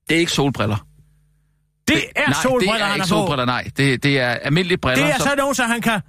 Det 0.09 0.15
er 0.15 0.19
ikke 0.19 0.33
solbriller. 0.33 0.77
Det, 0.77 1.97
det 1.97 2.05
er 2.17 2.27
nej, 2.31 2.43
solbriller, 2.43 2.73
det 2.75 2.81
er 2.81 2.85
han 2.87 2.95
ikke 2.95 3.03
har 3.03 3.09
solbriller, 3.09 3.45
nej. 3.45 3.71
Det, 3.77 4.03
det 4.03 4.19
er 4.21 4.29
almindelige 4.29 4.79
briller. 4.79 5.05
Det 5.07 5.15
er 5.15 5.19
som- 5.19 5.29
så 5.29 5.35
nogen, 5.39 5.55
så 5.55 5.65
han 5.65 5.81
kan 5.81 6.01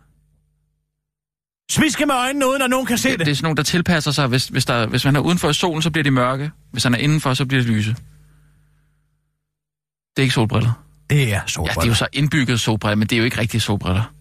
smiske 1.71 2.05
med 2.05 2.15
øjnene, 2.15 2.47
uden 2.47 2.61
at 2.61 2.69
nogen 2.69 2.85
kan 2.85 2.97
se 2.97 3.09
det, 3.11 3.19
det. 3.19 3.25
det 3.25 3.31
er 3.31 3.35
sådan 3.35 3.45
nogle, 3.45 3.57
der 3.57 3.63
tilpasser 3.63 4.11
sig. 4.11 4.27
Hvis, 4.27 4.47
hvis, 4.47 4.65
der, 4.65 4.87
hvis 4.87 5.05
man 5.05 5.15
er 5.15 5.19
udenfor 5.19 5.49
i 5.49 5.53
solen, 5.53 5.81
så 5.81 5.91
bliver 5.91 6.03
de 6.03 6.11
mørke. 6.11 6.51
Hvis 6.71 6.83
han 6.83 6.93
er 6.93 6.97
indenfor, 6.97 7.33
så 7.33 7.45
bliver 7.45 7.63
det 7.63 7.71
lyse. 7.71 7.95
Det 10.15 10.21
er 10.21 10.23
ikke 10.23 10.33
solbriller. 10.33 10.85
Det 11.09 11.23
er 11.23 11.27
Ja, 11.27 11.41
solbriller. 11.47 11.73
det 11.81 11.87
er 11.87 11.87
jo 11.87 11.95
så 11.95 12.07
indbygget 12.13 12.59
solbriller, 12.59 12.95
men 12.95 13.07
det 13.07 13.15
er 13.15 13.17
jo 13.19 13.23
ikke 13.25 13.37
rigtige 13.37 13.61
solbriller. 13.61 14.13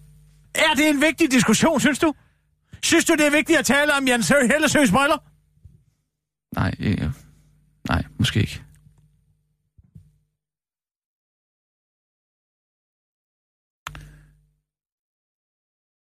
Er 0.55 0.73
det 0.75 0.89
en 0.89 1.01
vigtig 1.01 1.31
diskussion, 1.31 1.79
synes 1.79 1.99
du? 1.99 2.13
Synes 2.83 3.05
du, 3.05 3.13
det 3.13 3.25
er 3.27 3.31
vigtigt 3.31 3.59
at 3.59 3.65
tale 3.65 3.93
om 3.93 4.07
Jens 4.07 4.27
Hellesøs 4.29 4.91
briller? 4.91 5.17
Nej, 6.55 6.75
øh, 6.79 7.09
nej, 7.89 8.03
måske 8.19 8.39
ikke. 8.39 8.61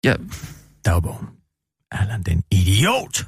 Ja, 0.04 0.14
Dagbogen. 0.84 1.26
Allan, 1.90 2.22
den 2.22 2.44
idiot! 2.50 3.26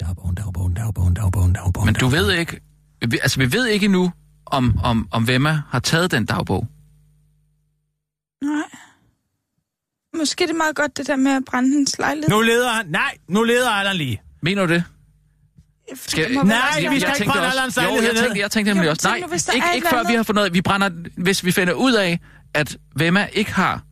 Dagbogen, 0.00 0.34
dagbogen, 0.34 0.74
dagbogen, 0.74 1.14
dagbogen, 1.14 1.52
dagbogen. 1.52 1.86
men 1.86 1.94
du 1.94 2.06
ved 2.08 2.32
ikke... 2.32 2.60
vi- 3.08 3.18
Altså, 3.22 3.38
vi 3.38 3.52
ved 3.52 3.66
ikke 3.66 3.88
nu, 3.88 4.12
om, 4.46 4.78
om, 4.84 5.08
om 5.10 5.28
Vemma 5.28 5.62
har 5.68 5.78
taget 5.78 6.10
den 6.10 6.24
dagbog. 6.26 6.66
Nej. 8.44 8.62
Måske 10.18 10.44
det 10.44 10.50
er 10.50 10.56
meget 10.56 10.76
godt, 10.76 10.96
det 10.96 11.06
der 11.06 11.16
med 11.16 11.32
at 11.32 11.42
brænde 11.44 11.68
hendes 11.68 11.98
lejlighed. 11.98 12.28
Nu 12.30 12.40
leder 12.40 12.70
han... 12.72 12.86
Nej, 12.86 13.16
nu 13.28 13.42
leder 13.42 13.70
Allan 13.70 13.96
lige. 13.96 14.22
Mener 14.42 14.66
du 14.66 14.72
det? 14.72 14.84
Skal, 15.94 16.32
Nej, 16.34 16.58
også 16.68 16.80
vi 16.80 16.86
være- 16.86 17.00
skal 17.00 17.12
ikke 17.20 17.32
brænde 17.32 17.48
Allans 17.48 17.76
Jo, 17.76 17.82
lejlighed 17.82 18.08
jeg 18.12 18.16
tænkte, 18.22 18.40
jeg 18.40 18.50
tænkte 18.50 18.72
nemlig 18.74 18.86
Jo, 18.86 18.90
også, 18.90 19.08
nej, 19.08 19.20
nu, 19.20 19.26
ikke, 19.54 19.66
ikke 19.74 19.88
før 19.90 20.02
vi 20.08 20.14
har 20.14 20.22
fundet 20.22 20.42
ud 20.42 20.46
af, 20.46 20.54
vi 20.54 20.62
brænder, 20.62 20.90
hvis 21.16 21.44
vi 21.44 21.50
finder 21.52 21.72
ud 21.72 21.92
af, 21.92 22.20
at 22.54 22.76
Vemma 22.96 23.28
ikke 23.32 23.52
har 23.52 23.82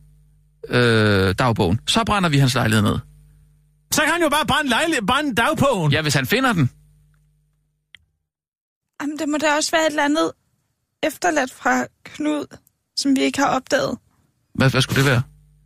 øh, 0.69 1.35
dagbogen, 1.39 1.79
så 1.87 2.03
brænder 2.05 2.29
vi 2.29 2.37
hans 2.37 2.53
lejlighed 2.53 2.83
ned. 2.83 2.99
Så 3.91 4.01
kan 4.01 4.11
han 4.11 4.21
jo 4.21 4.29
bare 4.29 4.45
brænde, 4.45 4.69
lejlighed, 4.69 5.01
brænde 5.07 5.35
dagbogen. 5.35 5.91
Ja, 5.91 6.01
hvis 6.01 6.13
han 6.13 6.25
finder 6.25 6.53
den. 6.53 6.69
Jamen, 9.01 9.19
det 9.19 9.29
må 9.29 9.37
da 9.37 9.55
også 9.55 9.71
være 9.71 9.81
et 9.81 9.89
eller 9.89 10.03
andet 10.05 10.31
efterladt 11.03 11.51
fra 11.53 11.85
Knud, 12.03 12.57
som 12.97 13.15
vi 13.15 13.21
ikke 13.21 13.39
har 13.39 13.47
opdaget. 13.47 13.97
Hvad, 14.55 14.69
hvad 14.69 14.81
skulle 14.81 15.03
det 15.03 15.09
være? 15.11 15.21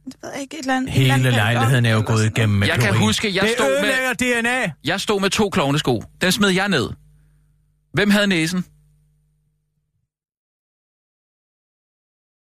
Det 0.05 0.15
ved 0.23 0.29
jeg 0.33 0.41
ikke, 0.41 0.55
et 0.55 0.59
eller 0.61 0.75
andet... 0.77 0.89
et 0.89 1.01
eller 1.01 1.13
Hele 1.15 1.27
andet 1.27 1.33
lejligheden 1.33 1.85
er 1.85 1.91
jo 1.93 2.03
gået 2.05 2.25
igennem 2.25 2.57
med 2.59 2.67
Jeg 2.67 2.75
kan 2.79 2.83
klorin. 2.87 3.01
huske, 3.07 3.35
jeg 3.35 3.43
det 3.43 3.51
stod 3.57 3.81
med- 3.81 4.15
DNA. 4.41 4.71
Jeg 4.83 5.01
stod 5.01 5.21
med 5.21 5.29
to 5.29 5.49
klovnesko. 5.49 6.03
Dem 6.21 6.31
smed 6.31 6.49
jeg 6.49 6.69
ned. 6.69 6.89
Hvem 7.93 8.09
havde 8.09 8.27
næsen? 8.27 8.65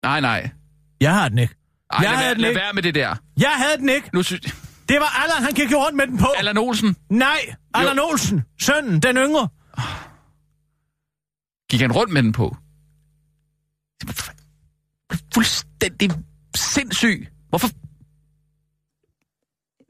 Nej, 0.04 0.20
nej. 0.22 0.50
Jeg 1.02 1.14
har 1.14 1.30
den 1.30 1.38
ikke. 1.38 1.56
Ej, 1.92 2.00
Jeg 2.00 2.10
lad, 2.10 2.18
havde 2.18 2.26
være, 2.26 2.34
den 2.34 2.42
lad 2.42 2.50
ikke. 2.50 2.60
være 2.62 2.74
med 2.74 2.84
det 2.84 2.96
der. 2.96 3.16
Jeg 3.40 3.52
havde 3.56 3.78
den 3.78 3.90
ikke. 3.90 4.10
Nu 4.14 4.24
synes... 4.24 4.42
Det 4.90 5.00
var 5.00 5.24
Allan, 5.24 5.44
han 5.44 5.54
gik 5.54 5.72
jo 5.72 5.78
rundt 5.78 5.96
med 5.98 6.08
den 6.08 6.18
på. 6.18 6.28
Allan 6.38 6.58
Olsen, 6.58 6.96
Nej, 7.10 7.40
Allan 7.74 8.00
Olsen. 8.00 8.44
Sønnen, 8.62 9.00
den 9.00 9.18
yngre. 9.18 9.48
Gik 11.70 11.82
han 11.82 11.92
rundt 11.92 12.14
med 12.14 12.24
den 12.24 12.32
på? 12.32 12.58
Fuldstændig 15.34 16.12
sindssyg. 16.56 17.28
Hvorfor? 17.50 17.68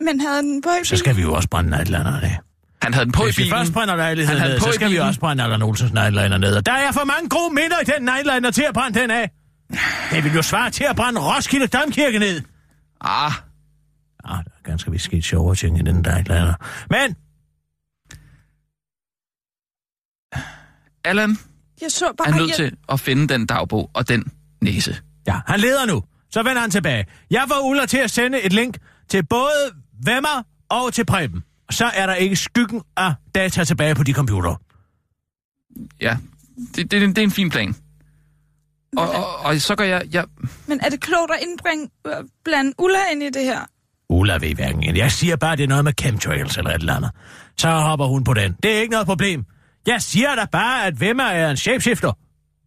Men 0.04 0.20
havde 0.22 0.42
den 0.42 0.62
på 0.62 0.70
i 0.82 0.86
Så 0.86 0.98
skal 0.98 1.16
vi 1.16 1.22
jo 1.22 1.34
også 1.34 1.50
brænde 1.50 1.70
Nightliner 1.70 2.22
ned. 2.22 2.30
Han 2.82 2.94
havde 2.94 3.06
den 3.06 3.12
på 3.12 3.24
Hvis 3.24 3.38
i 3.38 3.42
vi 3.42 3.44
bilen. 3.44 3.58
først 3.58 3.74
brænder 3.74 3.96
lejligheden 3.96 4.40
Han 4.40 4.48
havde 4.50 4.54
ned, 4.60 4.62
så 4.62 4.72
skal 4.72 4.92
vi 4.92 4.98
også 4.98 5.20
brænde 5.20 5.44
Allan 5.44 5.62
Olsens 5.62 5.94
Nightliner 5.94 6.38
ned. 6.38 6.56
Og 6.56 6.66
der 6.66 6.72
er 6.72 6.92
for 6.92 7.04
mange 7.04 7.30
gode 7.30 7.54
minder 7.54 7.80
i 7.80 7.84
den 7.84 8.02
Nightliner 8.06 8.52
til 8.52 8.64
at 8.68 8.74
brænde 8.74 9.00
den 9.00 9.12
af. 9.12 9.32
Det 10.12 10.24
vil 10.24 10.34
jo 10.34 10.42
svare 10.42 10.70
til 10.70 10.84
at 10.84 10.96
brænde 10.96 11.22
Roskilde 11.22 11.68
Domkirke 11.68 12.20
ned. 12.20 12.42
Ah, 13.02 13.32
Ah, 14.24 14.44
der 14.44 14.52
er 14.58 14.62
ganske 14.64 14.92
vist 14.92 15.06
sket 15.06 15.24
sjovere 15.24 15.56
ting 15.56 15.80
i 15.80 15.82
den 15.82 15.96
Nightliner. 15.96 16.54
Men, 16.90 17.16
Allan 21.04 21.38
Jeg 21.82 21.92
så 21.92 22.14
bare... 22.18 22.28
er 22.28 22.36
nødt 22.36 22.50
jeg, 22.50 22.56
til 22.56 22.78
at 22.90 23.00
finde 23.00 23.28
den 23.28 23.46
dagbog 23.46 23.92
og 23.94 24.10
den 24.10 24.32
næse. 24.62 24.98
ja, 25.28 25.40
han 25.48 25.60
leder 25.60 25.86
nu. 25.86 26.04
Så 26.32 26.44
vender 26.44 26.62
han 26.62 26.72
tilbage. 26.72 27.06
Jeg 27.32 27.46
får 27.48 27.70
Ulla 27.70 27.86
til 27.86 27.98
at 27.98 28.12
sende 28.12 28.42
et 28.42 28.54
link 28.54 28.78
til 29.10 29.26
både 29.26 29.72
Vemmer 30.06 30.44
og 30.70 30.94
til 30.94 31.06
Preben. 31.06 31.44
Så 31.72 31.86
er 31.86 32.06
der 32.06 32.14
ikke 32.14 32.36
skyggen 32.36 32.82
af 32.98 33.14
data 33.36 33.64
tilbage 33.64 33.96
på 33.96 34.04
de 34.04 34.14
computer. 34.14 34.62
Ja, 36.02 36.18
det, 36.76 36.92
det, 36.92 37.02
det 37.02 37.18
er 37.18 37.24
en 37.24 37.32
fin 37.32 37.50
plan. 37.50 37.76
Og, 38.98 39.10
og, 39.10 39.40
og 39.40 39.62
så 39.62 39.76
gør 39.76 39.84
jeg... 39.86 40.04
jeg 40.12 40.26
Men 40.68 40.80
er 40.84 40.90
det 40.90 41.02
klogt 41.02 41.32
at 41.32 41.48
indbringe 41.48 41.90
øh, 42.08 42.14
blandt 42.46 42.76
Ulla 42.80 43.00
ind 43.12 43.24
i 43.24 43.30
det 43.30 43.44
her? 43.44 43.60
Ulla 44.10 44.38
ved 44.38 44.56
hverken. 44.56 44.96
Jeg 44.96 45.12
siger 45.12 45.36
bare, 45.36 45.56
det 45.56 45.64
er 45.64 45.68
noget 45.68 45.84
med 45.84 45.94
chemtrails 46.02 46.58
eller 46.58 46.72
et 46.72 46.80
eller 46.80 46.96
andet. 46.96 47.12
Så 47.58 47.70
hopper 47.70 48.06
hun 48.06 48.24
på 48.24 48.34
den. 48.34 48.56
Det 48.64 48.76
er 48.78 48.82
ikke 48.82 48.92
noget 48.92 49.08
problem. 49.08 49.46
Jeg 49.88 50.02
siger 50.02 50.36
da 50.36 50.46
bare, 50.52 50.86
at 50.86 51.00
Vemma 51.00 51.24
er 51.24 51.50
en 51.50 51.58
shapeshifter. 51.58 52.14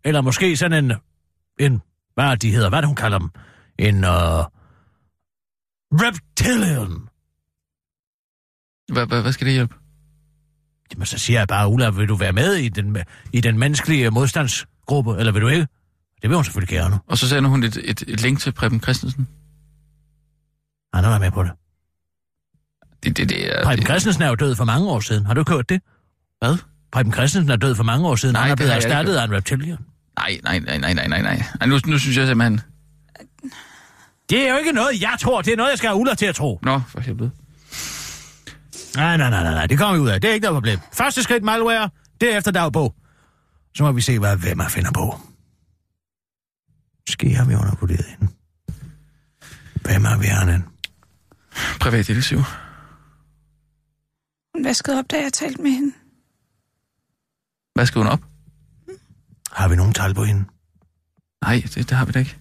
Eller 0.05 0.21
måske 0.21 0.57
sådan 0.57 0.85
en... 0.85 0.93
En... 1.61 1.83
Hvad 2.15 2.25
er 2.25 2.35
de 2.35 2.51
hedder? 2.51 2.69
Hvad 2.69 2.79
er 2.79 2.81
det, 2.81 2.89
hun 2.89 2.97
kalder 2.97 3.19
dem? 3.19 3.31
En... 3.79 3.97
Uh, 3.97 4.45
reptilian. 5.93 7.09
Hvad, 8.93 9.07
hvad, 9.07 9.23
hvad 9.23 9.33
skal 9.33 9.47
det 9.47 9.55
hjælpe? 9.55 9.75
Jamen, 10.93 11.07
så 11.07 11.19
siger 11.19 11.41
jeg 11.41 11.49
bare, 11.49 11.69
Ulla, 11.69 11.91
vil 11.91 12.09
du 12.09 12.15
være 12.15 12.33
med 12.33 12.55
i 12.55 12.69
den, 12.69 12.97
i 13.33 13.41
den 13.41 13.59
menneskelige 13.59 14.11
modstandsgruppe, 14.11 15.19
eller 15.19 15.33
vil 15.33 15.43
du 15.43 15.49
ikke? 15.49 15.67
Det 16.23 16.31
vil 16.31 16.35
hun 16.35 16.45
selvfølgelig 16.45 16.79
gerne. 16.79 16.99
Og 17.07 17.19
så 17.19 17.29
sender 17.29 17.51
hun 17.51 17.63
et, 17.63 17.77
et, 17.77 18.03
et 18.09 18.21
link 18.23 18.41
til 18.41 18.53
Preben 18.53 18.81
Christensen. 18.81 19.29
Han 20.95 21.05
været 21.05 21.21
med 21.21 21.31
på 21.31 21.43
det. 21.43 21.53
Det, 23.03 23.17
det, 23.17 23.29
det 23.29 23.59
er... 23.59 23.65
Preben 23.65 23.79
det, 23.79 23.87
Christensen 23.87 24.23
er 24.23 24.29
jo 24.29 24.35
død 24.35 24.57
for 24.57 24.65
mange 24.65 24.91
år 24.91 25.01
siden. 25.01 25.27
Har 25.27 25.35
du 25.35 25.41
ikke 25.41 25.53
hørt 25.53 25.69
det? 25.69 25.83
Hvad? 26.39 26.70
Preben 26.93 27.13
Christensen 27.13 27.51
er 27.51 27.57
død 27.57 27.75
for 27.75 27.83
mange 27.85 28.09
år 28.09 28.17
siden. 28.17 28.33
Nej, 28.33 28.43
han 28.43 28.51
er 28.51 28.55
det 28.55 28.59
blevet 28.59 28.77
erstattet 28.77 29.17
af 29.17 29.25
en 29.25 29.33
reptilian. 29.33 29.79
Nej, 30.19 30.41
nej, 30.43 30.59
nej, 30.59 30.79
nej, 30.79 30.95
nej, 30.95 31.09
nej, 31.09 31.23
nej. 31.23 31.43
Ej, 31.61 31.67
nu, 31.67 31.79
nu 31.87 31.99
synes 31.99 32.17
jeg 32.17 32.27
simpelthen... 32.27 32.61
Det 34.31 34.47
er 34.47 34.53
jo 34.53 34.59
ikke 34.59 34.73
noget, 34.73 35.01
jeg 35.01 35.17
tror. 35.21 35.43
Det 35.43 35.53
er 35.53 35.57
noget, 35.57 35.71
jeg 35.71 35.79
skal 35.79 35.89
have 35.89 36.01
Ulla 36.01 36.15
til 36.15 36.27
at 36.27 36.35
tro. 36.35 36.59
Nå, 36.63 36.81
for 36.89 37.01
helvede. 37.01 37.31
Nej, 38.97 39.17
nej, 39.17 39.31
nej, 39.31 39.43
nej, 39.43 39.53
nej. 39.55 39.67
Det 39.67 39.79
kommer 39.79 39.95
vi 39.95 40.01
ud 40.01 40.09
af. 40.09 40.21
Det 40.21 40.31
er 40.31 40.35
ikke 40.35 40.45
noget 40.45 40.57
problem. 40.57 40.79
Første 40.93 41.23
skridt, 41.23 41.45
malware. 41.45 41.91
Derefter 42.21 42.51
dagbog. 42.51 42.95
Så 43.75 43.83
må 43.83 43.93
vi 43.93 44.01
se, 44.01 44.19
hvad 44.19 44.37
hvem 44.37 44.61
jeg 44.61 44.71
finder 44.71 44.93
på. 44.93 45.21
Måske 47.09 47.35
har 47.35 47.45
vi 47.45 47.55
undervurderet 47.55 48.05
hende. 48.05 48.33
Hvem 49.75 50.05
er 50.05 50.19
værende? 50.19 50.63
Privatdetektiv. 51.81 52.39
Hun 54.55 54.65
vaskede 54.65 54.99
op, 54.99 55.05
da 55.11 55.23
jeg 55.23 55.33
talte 55.33 55.63
med 55.63 55.71
hende. 55.71 55.93
Hvad 57.81 57.87
skal 57.87 57.99
hun 57.99 58.07
op? 58.07 58.25
Har 59.53 59.69
vi 59.69 59.77
nogen 59.77 59.93
tal 59.93 60.15
på 60.15 60.25
hende? 60.25 60.45
Nej, 61.45 61.63
det, 61.75 61.89
det 61.89 61.91
har 61.99 62.05
vi 62.05 62.13
da 62.13 62.19
ikke. 62.19 62.37